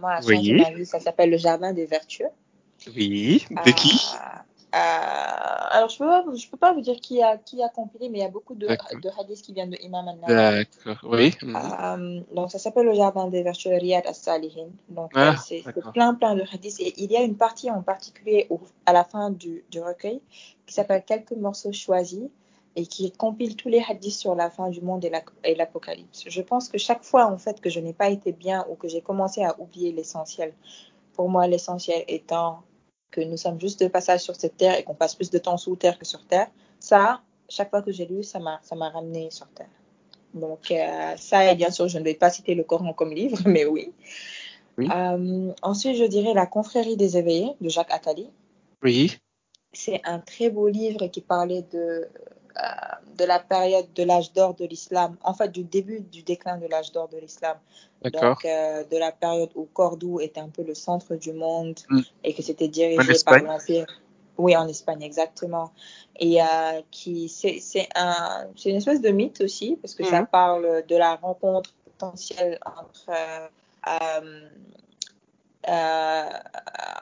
moi, 0.00 0.14
a 0.14 0.20
changé 0.22 0.54
Oui. 0.54 0.60
ma 0.60 0.70
vie. 0.72 0.84
Ça 0.84 0.98
s'appelle 1.00 1.30
Le 1.30 1.36
Jardin 1.38 1.72
des 1.72 1.86
Vertueux. 1.86 2.26
Oui. 2.96 3.44
De 3.64 3.70
qui? 3.70 4.00
Euh, 4.74 4.78
alors, 5.72 5.88
je 5.88 5.98
peux 5.98 6.36
je 6.36 6.48
peux 6.48 6.56
pas 6.56 6.72
vous 6.72 6.80
dire 6.80 6.96
qui 7.00 7.22
a, 7.22 7.36
qui 7.38 7.62
a 7.62 7.68
compilé, 7.68 8.08
mais 8.08 8.18
il 8.18 8.22
y 8.22 8.24
a 8.24 8.28
beaucoup 8.28 8.54
de, 8.54 8.66
hadiths 9.18 9.42
qui 9.42 9.52
viennent 9.52 9.70
de 9.70 9.78
Imam 9.82 10.06
al-Nawawi. 10.06 10.64
D'accord. 10.84 11.10
Oui. 11.10 11.34
Mhm. 11.42 11.56
Euh, 11.56 12.20
donc, 12.34 12.50
ça 12.50 12.58
s'appelle 12.58 12.86
Le 12.86 12.94
Jardin 12.94 13.26
des 13.28 13.42
Vertueux, 13.42 13.74
Riyad 13.74 14.06
as-Salihin. 14.06 14.68
Donc, 14.88 15.10
Ah, 15.14 15.34
c'est 15.36 15.62
plein, 15.92 16.14
plein 16.14 16.34
de 16.36 16.42
hadiths. 16.52 16.80
Et 16.80 16.94
il 17.02 17.10
y 17.10 17.16
a 17.16 17.22
une 17.22 17.36
partie 17.36 17.70
en 17.70 17.82
particulier 17.82 18.46
au- 18.50 18.60
à 18.86 18.92
la 18.92 19.04
fin 19.04 19.30
du, 19.30 19.64
du 19.70 19.80
recueil 19.80 20.20
qui 20.66 20.74
s'appelle 20.74 21.02
Quelques 21.04 21.32
morceaux 21.32 21.72
choisis 21.72 22.22
et 22.76 22.86
qui 22.86 23.10
compile 23.10 23.56
tous 23.56 23.68
les 23.68 23.82
hadiths 23.88 24.14
sur 24.14 24.36
la 24.36 24.50
fin 24.50 24.68
du 24.68 24.80
monde 24.80 25.04
et 25.04 25.10
la- 25.10 25.22
et 25.42 25.56
l'apocalypse. 25.56 26.22
Je 26.28 26.42
pense 26.42 26.68
que 26.68 26.78
chaque 26.78 27.02
fois, 27.02 27.26
en 27.26 27.38
fait, 27.38 27.60
que 27.60 27.68
je 27.70 27.80
n'ai 27.80 27.92
pas 27.92 28.08
été 28.10 28.30
bien 28.30 28.64
ou 28.70 28.76
que 28.76 28.86
j'ai 28.86 29.00
commencé 29.00 29.42
à 29.42 29.58
oublier 29.60 29.90
l'essentiel, 29.90 30.52
pour 31.14 31.28
moi, 31.28 31.48
l'essentiel 31.48 32.04
étant 32.06 32.62
que 33.10 33.20
nous 33.20 33.36
sommes 33.36 33.60
juste 33.60 33.82
de 33.82 33.88
passage 33.88 34.20
sur 34.20 34.36
cette 34.36 34.56
terre 34.56 34.78
et 34.78 34.84
qu'on 34.84 34.94
passe 34.94 35.14
plus 35.14 35.30
de 35.30 35.38
temps 35.38 35.56
sous 35.56 35.76
terre 35.76 35.98
que 35.98 36.04
sur 36.04 36.24
terre, 36.24 36.48
ça, 36.78 37.20
chaque 37.48 37.70
fois 37.70 37.82
que 37.82 37.92
j'ai 37.92 38.06
lu, 38.06 38.22
ça 38.22 38.38
m'a 38.38 38.60
ça 38.62 38.76
m'a 38.76 38.88
ramené 38.90 39.30
sur 39.30 39.48
terre. 39.48 39.68
Donc, 40.34 40.70
euh, 40.70 41.16
ça, 41.16 41.50
et 41.50 41.56
bien 41.56 41.70
sûr, 41.70 41.88
je 41.88 41.98
ne 41.98 42.04
vais 42.04 42.14
pas 42.14 42.30
citer 42.30 42.54
le 42.54 42.62
Coran 42.62 42.92
comme 42.92 43.12
livre, 43.12 43.38
mais 43.46 43.64
oui. 43.64 43.92
Oui. 44.78 44.88
Euh, 44.94 45.52
ensuite, 45.62 45.96
je 45.96 46.04
dirais 46.04 46.34
La 46.34 46.46
confrérie 46.46 46.96
des 46.96 47.16
éveillés 47.16 47.52
de 47.60 47.68
Jacques 47.68 47.90
Attali. 47.90 48.30
Oui. 48.82 49.18
C'est 49.72 50.00
un 50.04 50.18
très 50.20 50.50
beau 50.50 50.68
livre 50.68 51.06
qui 51.08 51.20
parlait 51.20 51.64
de, 51.72 52.08
de 53.16 53.24
la 53.24 53.38
période 53.38 53.92
de 53.94 54.02
l'âge 54.02 54.32
d'or 54.32 54.54
de 54.54 54.64
l'islam, 54.64 55.16
en 55.22 55.34
fait 55.34 55.48
du 55.48 55.62
début 55.64 56.00
du 56.00 56.22
déclin 56.22 56.58
de 56.58 56.66
l'âge 56.66 56.92
d'or 56.92 57.08
de 57.08 57.18
l'islam. 57.18 57.56
Donc, 58.02 58.44
euh, 58.44 58.82
de 58.84 58.96
la 58.96 59.12
période 59.12 59.50
où 59.54 59.66
Cordoue 59.74 60.20
était 60.20 60.40
un 60.40 60.48
peu 60.48 60.62
le 60.62 60.74
centre 60.74 61.16
du 61.16 61.32
monde 61.32 61.78
Mm. 61.90 62.00
et 62.24 62.32
que 62.34 62.42
c'était 62.42 62.68
dirigé 62.68 63.12
par 63.24 63.42
l'Empire. 63.42 63.86
Oui, 64.38 64.56
en 64.56 64.66
Espagne, 64.68 65.02
exactement. 65.02 65.70
Et 66.18 66.40
euh, 66.40 66.46
qui 66.90 67.28
c'est 67.28 67.58
c'est 67.60 67.88
un, 67.94 68.46
c'est 68.56 68.70
une 68.70 68.76
espèce 68.76 69.02
de 69.02 69.10
mythe 69.10 69.42
aussi, 69.42 69.76
parce 69.82 69.94
que 69.94 70.02
ça 70.04 70.20
Mhm. 70.20 70.26
parle 70.28 70.82
de 70.86 70.96
la 70.96 71.16
rencontre 71.16 71.70
potentielle 71.84 72.58
entre, 72.64 73.10
euh, 73.10 73.48
euh, 73.86 74.48
euh, 75.68 76.30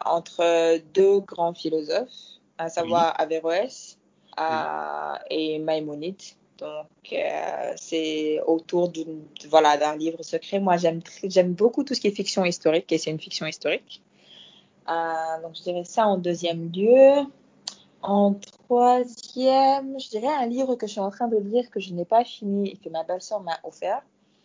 entre 0.05 0.79
deux 0.95 1.21
grands 1.21 1.55
philosophes, 1.55 2.41
à 2.59 2.69
savoir 2.69 3.15
Averroès 3.21 3.98
euh, 4.41 5.15
et 5.31 5.59
Maïmonide. 5.59 6.23
Donc, 6.59 7.13
euh, 7.13 7.73
c'est 7.77 8.41
autour 8.47 8.89
d'une, 8.89 9.23
voilà, 9.49 9.77
d'un 9.77 9.97
livre 9.97 10.23
secret. 10.23 10.59
Moi, 10.59 10.77
j'aime, 10.77 11.01
j'aime 11.23 11.53
beaucoup 11.53 11.85
tout 11.85 11.95
ce 11.95 12.01
qui 12.01 12.09
est 12.09 12.13
fiction 12.13 12.45
historique 12.45 12.91
et 12.91 12.99
c'est 12.99 13.11
une 13.11 13.21
fiction 13.21 13.47
historique. 13.47 14.03
Euh, 14.89 15.43
donc, 15.43 15.55
je 15.57 15.63
dirais 15.63 15.85
ça 15.85 16.07
en 16.07 16.19
deuxième 16.19 16.71
lieu. 16.73 17.25
En 18.03 18.35
troisième, 18.35 19.99
je 20.01 20.09
dirais 20.09 20.33
un 20.41 20.47
livre 20.47 20.75
que 20.75 20.87
je 20.87 20.93
suis 20.93 21.01
en 21.01 21.11
train 21.11 21.29
de 21.29 21.37
lire 21.37 21.69
que 21.71 21.81
je 21.81 21.93
n'ai 21.93 22.05
pas 22.05 22.25
fini 22.25 22.71
et 22.71 22.77
que 22.77 22.89
ma 22.89 23.05
belle-sœur 23.05 23.41
m'a 23.41 23.59
offert. 23.65 24.03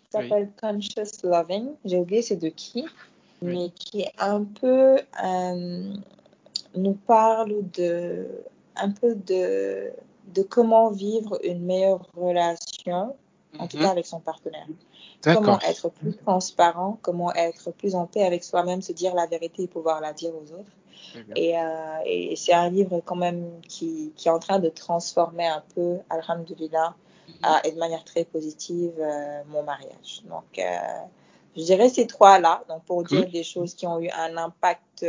Il 0.08 0.22
s'appelle 0.22 0.52
Conscious 0.60 1.24
Loving. 1.24 1.70
J'ai 1.86 1.98
oublié 1.98 2.22
c'est 2.22 2.36
de 2.36 2.50
qui, 2.50 2.86
mais 3.42 3.70
qui 3.72 4.02
est 4.02 4.14
un 4.20 4.44
peu 4.44 5.00
euh, 5.24 5.94
nous 6.76 6.94
parle 6.94 7.70
de 7.72 8.28
un 8.76 8.92
peu 8.92 9.16
de 9.16 9.92
de 10.28 10.42
comment 10.42 10.90
vivre 10.90 11.38
une 11.44 11.64
meilleure 11.66 12.08
relation, 12.16 13.16
en 13.60 13.68
tout 13.68 13.78
cas 13.78 13.90
avec 13.90 14.06
son 14.06 14.20
partenaire. 14.20 14.68
Comment 15.22 15.60
être 15.62 15.90
plus 15.90 16.16
transparent, 16.18 16.98
comment 17.02 17.34
être 17.34 17.72
plus 17.72 17.96
en 17.96 18.08
paix 18.08 18.24
avec 18.24 18.44
soi-même, 18.44 18.82
se 18.82 18.92
dire 18.92 19.16
la 19.16 19.26
vérité 19.26 19.64
et 19.64 19.68
pouvoir 19.68 20.02
la 20.02 20.14
dire 20.14 20.32
aux 20.36 20.52
autres. 20.54 20.72
Et, 21.36 21.58
euh, 21.58 21.64
et 22.06 22.36
c'est 22.36 22.54
un 22.54 22.70
livre 22.70 23.02
quand 23.06 23.16
même 23.16 23.62
qui, 23.68 24.14
qui, 24.16 24.28
est 24.28 24.32
en 24.32 24.40
train 24.40 24.60
de 24.60 24.70
transformer 24.70 25.46
un 25.46 25.64
peu, 25.76 25.98
Alhamdulillah, 26.10 26.90
mm 26.90 27.48
et 27.66 27.72
de 27.72 27.78
manière 27.78 28.04
très 28.04 28.24
positive, 28.24 28.94
euh, 29.00 29.42
mon 29.48 29.64
mariage. 29.64 30.24
Donc, 30.30 30.58
euh, 30.58 30.64
je 31.58 31.64
dirais 31.64 31.90
ces 31.90 32.08
trois-là, 32.08 32.64
donc 32.70 32.84
pour 32.86 33.04
dire 33.04 33.30
des 33.30 33.44
choses 33.44 33.76
qui 33.76 33.86
ont 33.86 34.00
eu 34.00 34.10
un 34.10 34.38
impact, 34.38 35.06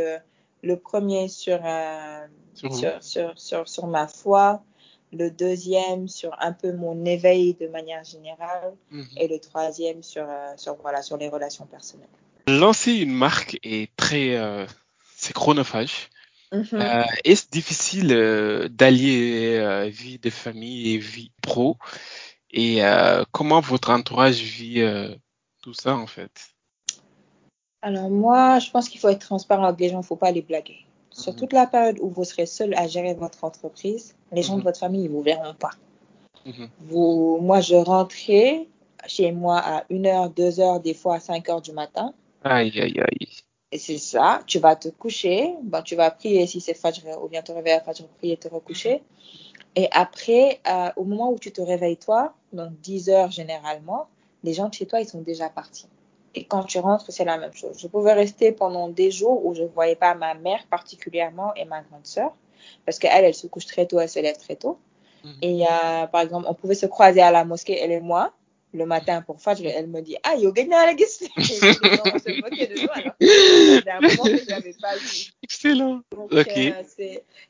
le 0.65 0.77
premier 0.77 1.27
sur, 1.29 1.59
euh, 1.63 2.27
sur, 2.55 2.73
sur, 3.01 3.31
sur, 3.39 3.67
sur, 3.67 3.87
ma 3.87 4.07
foi, 4.07 4.63
le 5.13 5.29
deuxième 5.29 6.07
sur 6.07 6.35
un 6.39 6.53
peu 6.53 6.71
mon 6.73 7.05
éveil 7.05 7.53
de 7.53 7.67
manière 7.67 8.03
générale 8.03 8.73
mm 8.91 9.01
-hmm. 9.01 9.21
et 9.21 9.27
le 9.33 9.39
troisième 9.39 10.01
sur, 10.11 10.25
euh, 10.27 10.57
sur, 10.57 10.73
voilà, 10.85 11.01
sur 11.07 11.17
les 11.21 11.29
relations 11.35 11.67
personnelles. 11.75 12.17
Lancer 12.47 12.93
une 13.05 13.17
marque 13.27 13.53
est 13.63 13.89
très... 13.95 14.27
Euh, 14.35 14.65
c'est 15.21 15.33
chronophage. 15.41 15.95
Mm 16.51 16.61
-hmm. 16.61 16.81
euh, 16.81 17.29
Est-ce 17.29 17.45
difficile 17.59 18.09
d'allier 18.79 19.19
vie 20.01 20.19
de 20.27 20.31
famille 20.43 20.81
et 20.93 20.99
vie 21.13 21.31
pro? 21.47 21.67
Et 22.65 22.73
comment 23.35 23.61
votre 23.73 23.89
entourage 23.97 24.39
vit 24.59 24.81
tout 25.63 25.75
ça 25.83 25.91
en 26.05 26.09
fait? 26.15 26.54
Alors 27.85 28.09
moi, 28.09 28.57
je 28.57 28.71
pense 28.71 28.89
qu'il 28.89 28.99
faut 28.99 29.09
être 29.09 29.19
transparent 29.19 29.65
avec 29.65 29.79
les 29.79 29.89
gens, 29.89 29.97
il 29.97 29.99
ne 29.99 30.05
faut 30.05 30.15
pas 30.15 30.31
les 30.31 30.41
blaguer. 30.41 30.79
Sur 31.11 31.35
toute 31.35 31.53
la 31.53 31.67
période 31.67 31.99
où 32.01 32.09
vous 32.09 32.23
serez 32.23 32.47
seul 32.47 32.73
à 32.73 32.87
gérer 32.87 33.13
votre 33.13 33.43
entreprise, 33.43 34.15
les 34.31 34.41
gens 34.41 34.57
de 34.57 34.63
votre 34.63 34.79
famille, 34.79 35.03
ils 35.03 35.09
vous 35.09 35.21
verront 35.21 35.53
pas. 35.53 35.69
Vous, 36.79 37.37
moi, 37.43 37.61
je 37.61 37.75
rentrais 37.75 38.67
chez 39.05 39.31
moi 39.31 39.59
à 39.59 39.83
1h, 39.91 40.33
2h, 40.33 40.81
des 40.81 40.95
fois 40.95 41.17
à 41.17 41.19
5h 41.19 41.61
du 41.61 41.73
matin. 41.73 42.15
Aïe, 42.43 42.73
aïe, 42.81 42.99
aïe. 42.99 43.27
Et 43.71 43.77
c'est 43.77 43.99
ça, 43.99 44.41
tu 44.47 44.57
vas 44.57 44.75
te 44.75 44.87
coucher, 44.87 45.53
ben, 45.61 45.83
tu 45.83 45.95
vas 45.95 46.09
prier 46.09 46.47
si 46.47 46.61
c'est 46.61 46.73
Fajr, 46.73 47.23
ou 47.23 47.27
bien 47.27 47.43
te 47.43 47.51
réveiller 47.51 47.75
à 47.75 47.81
Fajr, 47.81 48.07
prier, 48.17 48.35
te 48.37 48.47
recoucher. 48.47 49.03
Et 49.75 49.89
après, 49.91 50.59
euh, 50.67 50.89
au 50.95 51.03
moment 51.03 51.31
où 51.31 51.37
tu 51.37 51.51
te 51.51 51.61
réveilles 51.61 51.97
toi, 51.97 52.33
donc 52.51 52.71
10 52.81 53.09
heures 53.09 53.29
généralement, 53.29 54.07
les 54.43 54.53
gens 54.53 54.69
de 54.69 54.73
chez 54.73 54.87
toi, 54.87 55.01
ils 55.01 55.07
sont 55.07 55.21
déjà 55.21 55.49
partis. 55.49 55.85
Et 56.35 56.43
quand 56.43 56.63
tu 56.63 56.79
rentres, 56.79 57.11
c'est 57.11 57.25
la 57.25 57.37
même 57.37 57.53
chose. 57.53 57.79
Je 57.79 57.87
pouvais 57.87 58.13
rester 58.13 58.51
pendant 58.51 58.89
des 58.89 59.09
jours 59.09 59.45
où 59.45 59.55
je 59.55 59.63
ne 59.63 59.67
voyais 59.67 59.95
pas 59.95 60.13
ma 60.13 60.33
mère 60.33 60.63
particulièrement 60.69 61.53
et 61.55 61.65
ma 61.65 61.81
grande 61.81 62.05
sœur, 62.05 62.31
parce 62.85 62.99
qu'elle, 62.99 63.23
elle 63.23 63.33
se 63.33 63.47
couche 63.47 63.65
très 63.65 63.85
tôt, 63.87 63.99
elle 63.99 64.09
se 64.09 64.19
lève 64.19 64.37
très 64.37 64.57
tôt. 64.57 64.77
Mm 65.23 65.29
-hmm. 65.29 65.37
Et 65.49 65.57
euh, 65.63 66.07
par 66.13 66.21
exemple, 66.25 66.45
on 66.51 66.55
pouvait 66.61 66.79
se 66.83 66.87
croiser 66.95 67.21
à 67.21 67.31
la 67.31 67.43
mosquée, 67.45 67.77
elle 67.81 67.91
et 67.91 68.01
moi, 68.11 68.33
le 68.75 68.85
matin 68.85 69.21
pour 69.21 69.41
Fajr, 69.41 69.67
elle 69.67 69.87
me 69.87 70.01
dit 70.01 70.17
Ah, 70.23 70.35
yo, 70.35 70.51
gagne 70.51 70.69
la 70.69 70.93
guise 70.93 71.27
On 71.37 71.41
se 71.41 72.41
moquait 72.41 72.67
de 72.67 72.77
alors. 72.97 73.15
C'est 73.21 73.89
un 73.89 74.01
moment 74.01 74.23
que 74.23 74.37
je 74.37 74.49
n'avais 74.49 74.75
pas 74.81 74.95
vu. 74.97 75.31
Excellent. 75.55 76.01
Donc. 76.11 76.33
Euh, 76.33 76.43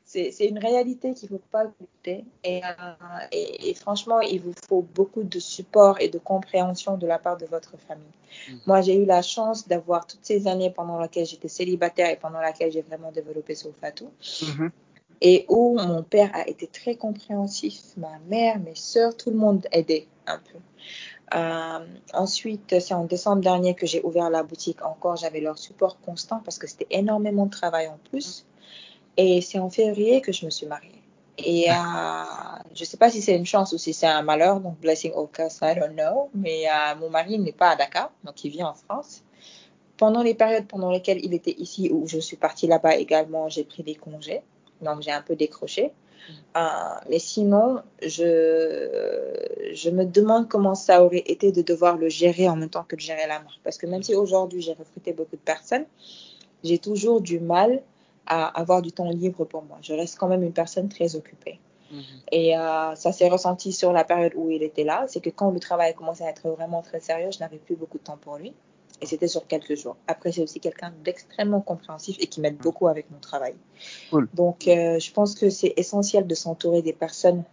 c'est 0.04 0.46
une 0.46 0.58
réalité 0.58 1.14
qu'il 1.14 1.32
ne 1.32 1.38
faut 1.38 1.44
pas 1.50 1.66
goûter. 1.66 2.24
Et, 2.44 2.62
euh, 2.64 3.26
et, 3.32 3.70
et, 3.70 3.74
franchement, 3.74 4.20
il 4.20 4.40
vous 4.40 4.54
faut 4.68 4.82
beaucoup 4.94 5.22
de 5.22 5.40
support 5.40 6.00
et 6.00 6.08
de 6.08 6.18
compréhension 6.18 6.96
de 6.96 7.06
la 7.06 7.18
part 7.18 7.36
de 7.36 7.46
votre 7.46 7.74
famille. 7.88 8.04
Mm 8.16 8.52
-hmm. 8.52 8.58
Moi, 8.66 8.80
j'ai 8.84 8.96
eu 9.02 9.06
la 9.16 9.22
chance 9.22 9.58
d'avoir 9.70 10.06
toutes 10.06 10.24
ces 10.30 10.40
années 10.52 10.72
pendant 10.78 10.98
lesquelles 11.02 11.26
j'étais 11.32 11.52
célibataire 11.60 12.10
et 12.14 12.18
pendant 12.24 12.40
lesquelles 12.46 12.72
j'ai 12.76 12.82
vraiment 12.90 13.12
développé 13.18 13.54
Sofatou. 13.62 14.06
Mm 14.06 14.52
-hmm. 14.54 14.70
Et 15.30 15.38
où 15.56 15.62
mon 15.90 16.02
père 16.14 16.30
a 16.40 16.42
été 16.52 16.66
très 16.80 16.94
compréhensif, 17.04 17.76
ma 17.96 18.16
mère, 18.32 18.54
mes 18.66 18.78
soeurs, 18.90 19.14
tout 19.20 19.30
le 19.36 19.40
monde 19.44 19.62
aidait 19.78 20.06
un 20.34 20.38
peu. 20.48 20.58
Euh, 21.34 21.86
ensuite, 22.14 22.78
c'est 22.80 22.94
en 22.94 23.04
décembre 23.04 23.42
dernier 23.42 23.74
que 23.74 23.86
j'ai 23.86 24.02
ouvert 24.02 24.30
la 24.30 24.42
boutique. 24.42 24.84
Encore, 24.84 25.16
j'avais 25.16 25.40
leur 25.40 25.58
support 25.58 26.00
constant 26.00 26.40
parce 26.44 26.58
que 26.58 26.66
c'était 26.66 26.86
énormément 26.90 27.46
de 27.46 27.50
travail 27.50 27.88
en 27.88 27.98
plus. 28.10 28.46
Et 29.16 29.40
c'est 29.40 29.58
en 29.58 29.70
février 29.70 30.20
que 30.20 30.32
je 30.32 30.44
me 30.44 30.50
suis 30.50 30.66
mariée. 30.66 31.02
Et 31.38 31.70
euh, 31.70 31.74
je 32.74 32.82
ne 32.82 32.86
sais 32.86 32.96
pas 32.96 33.10
si 33.10 33.20
c'est 33.20 33.36
une 33.36 33.44
chance 33.44 33.72
ou 33.72 33.78
si 33.78 33.92
c'est 33.92 34.06
un 34.06 34.22
malheur, 34.22 34.60
donc 34.60 34.78
blessing 34.80 35.12
or 35.14 35.30
curse, 35.30 35.58
I 35.62 35.74
don't 35.74 35.94
know. 35.94 36.30
Mais 36.34 36.66
euh, 36.66 36.94
mon 36.98 37.10
mari 37.10 37.38
n'est 37.38 37.52
pas 37.52 37.70
à 37.70 37.76
Dakar, 37.76 38.10
donc 38.24 38.42
il 38.44 38.50
vit 38.50 38.62
en 38.62 38.74
France. 38.74 39.22
Pendant 39.96 40.22
les 40.22 40.34
périodes 40.34 40.66
pendant 40.66 40.90
lesquelles 40.90 41.24
il 41.24 41.34
était 41.34 41.54
ici 41.58 41.90
ou 41.90 42.06
je 42.06 42.18
suis 42.18 42.36
partie 42.36 42.66
là-bas 42.66 42.96
également, 42.96 43.48
j'ai 43.48 43.64
pris 43.64 43.82
des 43.82 43.94
congés. 43.94 44.42
Donc 44.82 45.02
j'ai 45.02 45.12
un 45.12 45.22
peu 45.22 45.36
décroché. 45.36 45.92
Euh, 46.56 46.60
mais 47.08 47.18
sinon, 47.18 47.82
je, 48.02 49.72
je 49.72 49.90
me 49.90 50.04
demande 50.04 50.48
comment 50.48 50.74
ça 50.74 51.04
aurait 51.04 51.22
été 51.26 51.52
de 51.52 51.62
devoir 51.62 51.96
le 51.96 52.08
gérer 52.08 52.48
en 52.48 52.56
même 52.56 52.70
temps 52.70 52.84
que 52.84 52.96
de 52.96 53.00
gérer 53.00 53.26
la 53.28 53.40
marque. 53.40 53.60
Parce 53.62 53.78
que 53.78 53.86
même 53.86 54.02
si 54.02 54.14
aujourd'hui 54.14 54.60
j'ai 54.60 54.72
recruté 54.72 55.12
beaucoup 55.12 55.36
de 55.36 55.40
personnes, 55.40 55.84
j'ai 56.64 56.78
toujours 56.78 57.20
du 57.20 57.38
mal 57.38 57.82
à 58.26 58.46
avoir 58.58 58.82
du 58.82 58.90
temps 58.90 59.10
libre 59.10 59.44
pour 59.44 59.62
moi. 59.62 59.78
Je 59.82 59.92
reste 59.94 60.18
quand 60.18 60.28
même 60.28 60.42
une 60.42 60.52
personne 60.52 60.88
très 60.88 61.14
occupée. 61.14 61.60
Mmh. 61.92 62.00
Et 62.32 62.58
euh, 62.58 62.94
ça 62.96 63.12
s'est 63.12 63.28
ressenti 63.28 63.72
sur 63.72 63.92
la 63.92 64.02
période 64.02 64.32
où 64.34 64.50
il 64.50 64.64
était 64.64 64.82
là. 64.82 65.04
C'est 65.06 65.20
que 65.20 65.30
quand 65.30 65.50
le 65.50 65.60
travail 65.60 65.94
commençait 65.94 66.24
à 66.24 66.30
être 66.30 66.48
vraiment 66.48 66.82
très 66.82 66.98
sérieux, 66.98 67.30
je 67.30 67.38
n'avais 67.38 67.58
plus 67.58 67.76
beaucoup 67.76 67.98
de 67.98 68.02
temps 68.02 68.18
pour 68.20 68.36
lui. 68.36 68.52
Et 69.00 69.06
c'était 69.06 69.28
sur 69.28 69.46
quelques 69.46 69.76
jours. 69.76 69.96
Après, 70.06 70.32
c'est 70.32 70.42
aussi 70.42 70.60
quelqu'un 70.60 70.92
d'extrêmement 71.04 71.60
compréhensif 71.60 72.16
et 72.18 72.26
qui 72.26 72.40
m'aide 72.40 72.56
beaucoup 72.56 72.88
avec 72.88 73.10
mon 73.10 73.18
travail. 73.18 73.54
Cool. 74.10 74.28
Donc, 74.32 74.66
euh, 74.68 74.98
je 74.98 75.12
pense 75.12 75.34
que 75.34 75.50
c'est 75.50 75.74
essentiel 75.76 76.26
de 76.26 76.34
s'entourer 76.34 76.82
des 76.82 76.94
personnes 76.94 77.44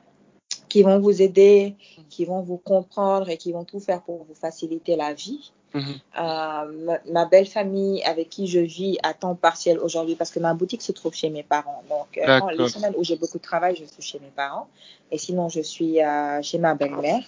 qui 0.69 0.83
vont 0.83 0.99
vous 0.99 1.21
aider, 1.21 1.75
qui 2.09 2.25
vont 2.25 2.41
vous 2.41 2.57
comprendre 2.57 3.29
et 3.29 3.37
qui 3.37 3.51
vont 3.51 3.65
tout 3.65 3.79
faire 3.79 4.01
pour 4.01 4.23
vous 4.23 4.33
faciliter 4.33 4.95
la 4.95 5.13
vie. 5.13 5.51
Mmh. 5.73 5.79
Euh, 5.79 6.85
ma, 6.85 6.99
ma, 7.11 7.25
belle 7.25 7.47
famille 7.47 8.03
avec 8.03 8.29
qui 8.29 8.47
je 8.47 8.59
vis 8.59 8.97
à 9.01 9.13
temps 9.13 9.35
partiel 9.35 9.79
aujourd'hui, 9.79 10.15
parce 10.15 10.29
que 10.29 10.39
ma 10.39 10.53
boutique 10.53 10.83
se 10.83 10.91
trouve 10.91 11.13
chez 11.13 11.29
mes 11.29 11.43
parents. 11.43 11.83
Donc, 11.89 12.17
euh, 12.17 12.39
les 12.57 12.69
semaines 12.69 12.93
où 12.95 13.03
j'ai 13.03 13.17
beaucoup 13.17 13.39
de 13.39 13.43
travail, 13.43 13.75
je 13.75 13.83
suis 13.85 14.01
chez 14.01 14.19
mes 14.19 14.31
parents. 14.35 14.67
Et 15.11 15.17
sinon, 15.17 15.49
je 15.49 15.61
suis 15.61 15.97
chez 16.41 16.57
ma 16.59 16.75
belle-mère 16.75 17.23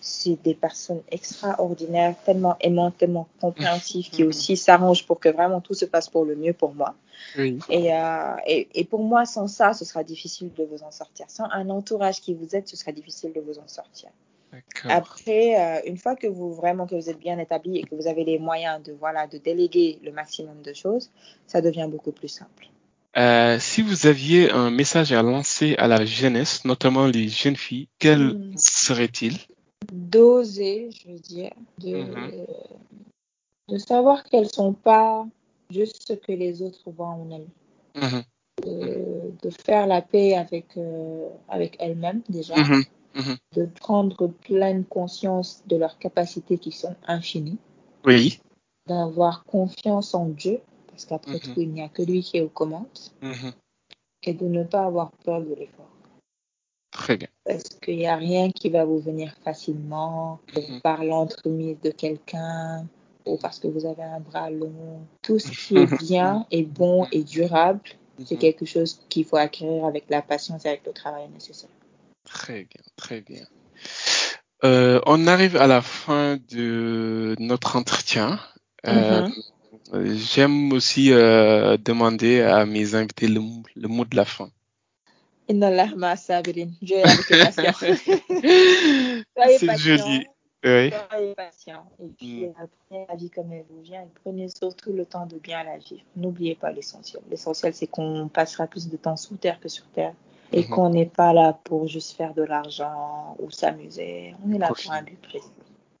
c'est 0.00 0.42
des 0.42 0.54
personnes 0.54 1.02
extraordinaires, 1.10 2.14
tellement 2.24 2.56
aimantes, 2.60 2.96
tellement 2.98 3.28
compréhensives, 3.40 4.10
qui 4.10 4.24
aussi 4.24 4.56
s'arrangent 4.56 5.06
pour 5.06 5.20
que 5.20 5.28
vraiment 5.28 5.60
tout 5.60 5.74
se 5.74 5.84
passe 5.84 6.08
pour 6.08 6.24
le 6.24 6.36
mieux 6.36 6.52
pour 6.52 6.74
moi. 6.74 6.94
Oui. 7.38 7.58
Et, 7.68 7.94
euh, 7.94 8.34
et, 8.46 8.68
et, 8.74 8.84
pour 8.84 9.02
moi, 9.02 9.26
sans 9.26 9.46
ça, 9.46 9.74
ce 9.74 9.84
sera 9.84 10.02
difficile 10.04 10.50
de 10.56 10.64
vous 10.64 10.82
en 10.82 10.90
sortir. 10.90 11.26
Sans 11.28 11.44
un 11.52 11.68
entourage 11.68 12.20
qui 12.20 12.34
vous 12.34 12.56
aide, 12.56 12.66
ce 12.66 12.76
sera 12.76 12.92
difficile 12.92 13.32
de 13.32 13.40
vous 13.40 13.58
en 13.58 13.68
sortir. 13.68 14.08
Après, 14.84 15.60
euh, 15.60 15.80
une 15.86 15.96
fois 15.96 16.16
que 16.16 16.26
vous 16.26 16.52
vraiment 16.52 16.86
que 16.86 16.94
vous 16.94 17.08
êtes 17.08 17.20
bien 17.20 17.38
établi 17.38 17.78
et 17.78 17.84
que 17.84 17.94
vous 17.94 18.08
avez 18.08 18.24
les 18.24 18.38
moyens 18.38 18.82
de 18.82 18.92
voilà 18.92 19.26
de 19.26 19.38
déléguer 19.38 20.00
le 20.02 20.10
maximum 20.12 20.60
de 20.62 20.72
choses, 20.72 21.10
ça 21.46 21.60
devient 21.60 21.86
beaucoup 21.88 22.12
plus 22.12 22.28
simple. 22.28 22.68
Euh, 23.16 23.58
si 23.58 23.82
vous 23.82 24.06
aviez 24.06 24.50
un 24.50 24.70
message 24.70 25.12
à 25.12 25.22
lancer 25.22 25.74
à 25.78 25.88
la 25.88 26.04
jeunesse, 26.04 26.64
notamment 26.64 27.06
les 27.06 27.28
jeunes 27.28 27.56
filles, 27.56 27.88
quel 27.98 28.20
mmh. 28.20 28.52
serait-il? 28.56 29.38
D'oser, 29.92 30.90
je 30.90 31.08
veux 31.08 31.18
dire, 31.18 31.52
de, 31.78 31.96
Mhm. 31.96 32.10
mm 32.10 32.30
-hmm. 32.30 32.46
de 33.68 33.78
savoir 33.78 34.24
qu'elles 34.24 34.50
sont 34.60 34.72
pas 34.72 35.26
juste 35.70 35.98
ce 36.08 36.14
que 36.14 36.32
les 36.32 36.62
autres 36.62 36.90
voient 36.96 37.14
en 37.22 37.30
elles. 37.30 37.50
Mm 37.94 38.06
-hmm. 38.08 38.22
de, 38.66 39.32
de, 39.42 39.50
faire 39.66 39.86
la 39.86 40.02
paix 40.02 40.30
avec, 40.44 40.66
euh, 40.76 41.28
avec 41.48 41.72
elles-mêmes 41.78 42.22
déjà, 42.28 42.56
mm 42.56 42.82
-hmm. 43.14 43.36
de 43.56 43.64
prendre 43.84 44.26
pleine 44.48 44.84
conscience 44.98 45.50
de 45.70 45.76
leurs 45.82 45.96
capacités 45.98 46.58
qui 46.64 46.72
sont 46.82 46.94
infinies, 47.18 47.58
Oui. 48.06 48.22
d'avoir 48.88 49.34
confiance 49.56 50.14
en 50.14 50.26
Dieu, 50.42 50.56
parce 50.88 51.04
qu'après 51.08 51.38
tout, 51.44 51.58
il 51.66 51.70
n'y 51.76 51.82
a 51.82 51.88
que 51.96 52.02
lui 52.10 52.20
qui 52.26 52.34
est 52.38 52.44
aux 52.48 52.54
commandes, 52.62 52.98
et 54.26 54.34
de 54.34 54.46
ne 54.56 54.62
pas 54.64 54.84
avoir 54.90 55.08
peur 55.24 55.40
de 55.48 55.54
l'effort. 55.60 55.89
Très 57.00 57.16
bien. 57.16 57.28
Parce 57.46 57.62
qu'il 57.82 57.96
n'y 57.96 58.06
a 58.06 58.16
rien 58.16 58.50
qui 58.50 58.68
va 58.68 58.84
vous 58.84 58.98
venir 59.00 59.32
facilement 59.42 60.38
Mhm. 60.54 60.80
par 60.82 61.02
l'entremise 61.02 61.78
de 61.82 61.90
quelqu'un 61.90 62.86
ou 63.24 63.38
parce 63.38 63.58
que 63.58 63.68
vous 63.68 63.86
avez 63.86 64.02
un 64.02 64.20
bras 64.20 64.50
long. 64.50 65.00
Tout 65.22 65.38
ce 65.38 65.50
qui 65.50 65.78
est 65.78 65.98
bien 65.98 66.44
et 66.50 66.62
bon 66.62 67.06
et 67.10 67.24
durable, 67.24 67.80
c'est 68.26 68.34
Mhm. 68.34 68.40
quelque 68.40 68.66
chose 68.66 69.00
qu'il 69.08 69.24
faut 69.24 69.36
acquérir 69.38 69.86
avec 69.86 70.04
la 70.10 70.20
patience 70.20 70.66
et 70.66 70.68
avec 70.68 70.84
le 70.84 70.92
travail 70.92 71.26
nécessaire. 71.30 71.70
Très 72.24 72.64
bien, 72.64 72.82
très 72.96 73.22
bien. 73.22 73.46
Euh, 74.62 75.00
on 75.06 75.26
arrive 75.26 75.56
à 75.56 75.66
la 75.66 75.80
fin 75.80 76.36
de 76.50 77.34
notre 77.38 77.76
entretien. 77.76 78.38
Euh, 78.86 79.22
Mhm. 79.22 80.16
J'aime 80.16 80.72
aussi 80.74 81.12
euh, 81.12 81.78
demander 81.78 82.42
à 82.42 82.66
mes 82.66 82.94
invités 82.94 83.26
le, 83.26 83.40
le 83.74 83.88
mot 83.88 84.04
de 84.04 84.14
la 84.16 84.26
fin. 84.26 84.50
Inna 85.50 85.66
Allah 85.68 85.88
ma 85.96 86.16
sabirin. 86.16 86.68
Dieu 86.80 86.96
est 86.96 87.02
avec 87.04 87.28
les 87.30 87.44
patients. 87.44 87.72
Soyez 89.36 89.58
C'est 89.58 89.66
patient. 89.66 89.96
joli. 89.96 90.26
Oui. 90.64 90.92
Soyez 91.10 91.34
patient. 91.34 91.84
Et 92.02 92.08
puis, 92.18 92.44
Mm. 92.46 92.48
euh, 92.60 92.66
prenez 92.88 93.06
la 93.08 93.14
vie 93.16 93.30
comme 93.30 93.52
elle 93.52 93.64
vous 93.70 93.80
vient 93.82 94.02
et 94.02 94.08
prenez 94.22 94.48
surtout 94.48 94.92
le 94.92 95.06
temps 95.06 95.26
de 95.26 95.38
bien 95.38 95.64
la 95.64 95.78
vivre. 95.78 96.02
N'oubliez 96.16 96.54
pas 96.54 96.70
l'essentiel. 96.70 97.22
L'essentiel, 97.30 97.72
c'est 97.74 97.86
qu'on 97.86 98.28
passera 98.28 98.66
plus 98.66 98.88
de 98.88 98.96
temps 98.96 99.16
sous 99.16 99.36
terre 99.36 99.58
que 99.60 99.68
sur 99.68 99.84
terre 99.94 100.12
et 100.52 100.62
Mhm. 100.62 100.68
qu'on 100.68 100.90
n'est 100.90 101.06
pas 101.06 101.32
là 101.32 101.58
pour 101.64 101.88
juste 101.88 102.16
faire 102.16 102.34
de 102.34 102.42
l'argent 102.42 103.36
ou 103.38 103.50
s'amuser. 103.50 104.34
On 104.46 104.52
est 104.52 104.58
là 104.58 104.68
pour 104.68 104.92
un 104.92 105.02
but 105.02 105.20
précis. 105.20 105.48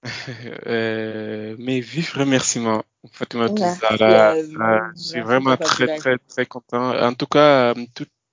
Euh, 0.66 1.56
mes 1.58 1.80
vifs 1.80 2.14
remerciements, 2.14 2.82
Fatima. 3.12 3.44
Euh, 3.46 3.52
je 4.96 5.00
suis 5.02 5.20
vraiment 5.20 5.56
très, 5.56 5.98
très, 5.98 6.16
très 6.26 6.46
content. 6.46 6.98
En 6.98 7.12
tout 7.14 7.26
cas, 7.26 7.74
euh, 7.74 7.84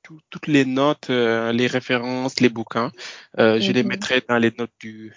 tout- 0.08 0.16
tout- 0.16 0.22
toutes 0.30 0.48
les 0.48 0.66
notes, 0.66 1.10
euh, 1.10 1.52
les 1.52 1.68
références, 1.68 2.40
les 2.40 2.50
bouquins, 2.50 2.92
euh, 3.40 3.60
je 3.60 3.72
les 3.72 3.84
Mhm. 3.84 3.90
mettrai 3.90 4.22
dans 4.28 4.38
les 4.38 4.52
notes 4.58 4.72
du, 4.80 5.14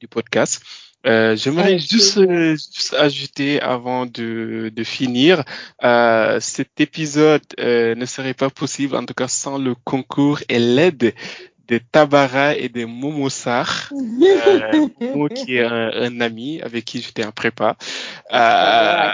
du 0.00 0.06
podcast. 0.08 0.62
Euh, 1.06 1.36
J'aimerais 1.36 1.78
juste, 1.78 2.18
euh, 2.18 2.52
juste 2.52 2.94
ajouter 2.98 3.60
avant 3.60 4.06
de, 4.06 4.70
de 4.74 4.84
finir, 4.84 5.44
cet 6.40 6.80
épisode 6.80 7.42
ne 7.58 8.04
serait 8.06 8.34
pas 8.34 8.50
possible, 8.50 8.96
en 8.96 9.04
tout 9.06 9.14
cas 9.14 9.28
sans 9.28 9.58
le 9.58 9.74
concours 9.74 10.40
et 10.48 10.58
l'aide 10.58 11.14
de 11.68 11.78
Tabara 11.78 12.56
et 12.56 12.68
de 12.68 12.84
Momo 12.84 13.28
Sarr, 13.28 13.92
euh, 13.92 14.88
Momo 15.00 15.28
qui 15.28 15.56
est 15.56 15.64
un, 15.64 15.90
un 15.92 16.20
ami 16.20 16.60
avec 16.62 16.84
qui 16.84 17.00
j'étais 17.00 17.24
en 17.24 17.32
prépa. 17.32 17.76
Euh, 18.32 19.10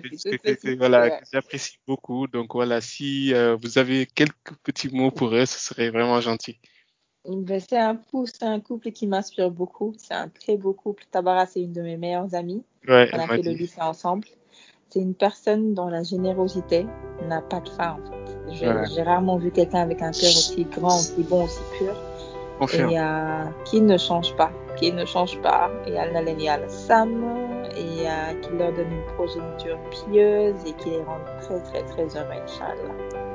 petite. 0.00 0.76
voilà, 0.76 1.20
j'apprécie 1.32 1.78
beaucoup. 1.86 2.26
Donc 2.26 2.54
voilà, 2.54 2.80
si 2.80 3.32
euh, 3.32 3.56
vous 3.60 3.78
avez 3.78 4.06
quelques 4.06 4.54
petits 4.62 4.94
mots 4.94 5.10
pour 5.10 5.34
eux, 5.34 5.46
ce 5.46 5.58
serait 5.58 5.90
vraiment 5.90 6.20
gentil. 6.20 6.58
Ben, 7.26 7.58
c'est 7.58 7.78
un 7.78 7.98
un 8.42 8.60
couple 8.60 8.90
qui 8.92 9.06
m'inspire 9.06 9.50
beaucoup. 9.50 9.94
C'est 9.96 10.12
un 10.12 10.28
très 10.28 10.58
beau 10.58 10.74
couple. 10.74 11.04
Tabara, 11.10 11.46
c'est 11.46 11.62
une 11.62 11.72
de 11.72 11.80
mes 11.80 11.96
meilleures 11.96 12.34
amies. 12.34 12.62
Ouais, 12.86 13.08
On 13.14 13.18
a 13.18 13.26
fait 13.26 13.42
le 13.42 13.52
lycée 13.52 13.80
ensemble. 13.80 14.28
C'est 14.90 15.00
une 15.00 15.14
personne 15.14 15.74
dont 15.74 15.88
la 15.88 16.02
générosité 16.02 16.86
n'a 17.28 17.40
pas 17.40 17.60
de 17.60 17.68
fin, 17.70 17.92
en 17.92 17.96
fait. 18.10 18.36
J'ai 18.52 18.68
Ouais. 18.68 19.02
rarement 19.02 19.36
vu 19.36 19.50
quelqu'un 19.50 19.80
avec 19.80 20.02
un 20.02 20.12
cœur 20.12 20.30
aussi 20.30 20.64
grand, 20.70 20.94
aussi 20.96 21.22
bon, 21.28 21.44
aussi 21.44 21.60
pur. 21.78 21.94
Confirme. 22.60 22.90
Et 22.90 23.00
euh, 23.00 23.44
qui 23.64 23.80
ne 23.80 23.96
change 23.98 24.36
pas. 24.36 24.52
Qui 24.76 24.92
ne 24.92 25.04
change 25.04 25.40
pas. 25.42 25.70
Et 25.86 25.98
Allah 25.98 26.20
al 26.52 26.70
Sam. 26.70 27.24
Et 27.76 28.06
euh, 28.06 28.40
qui 28.40 28.50
leur 28.56 28.72
donne 28.72 28.92
une 28.92 29.14
progéniture 29.16 29.78
pieuse 29.90 30.54
et 30.66 30.72
qui 30.74 30.90
les 30.90 31.02
rend 31.02 31.18
très, 31.40 31.58
très, 31.60 31.82
très 31.82 32.16
heureux, 32.16 32.30
Inch'Allah. 32.44 33.33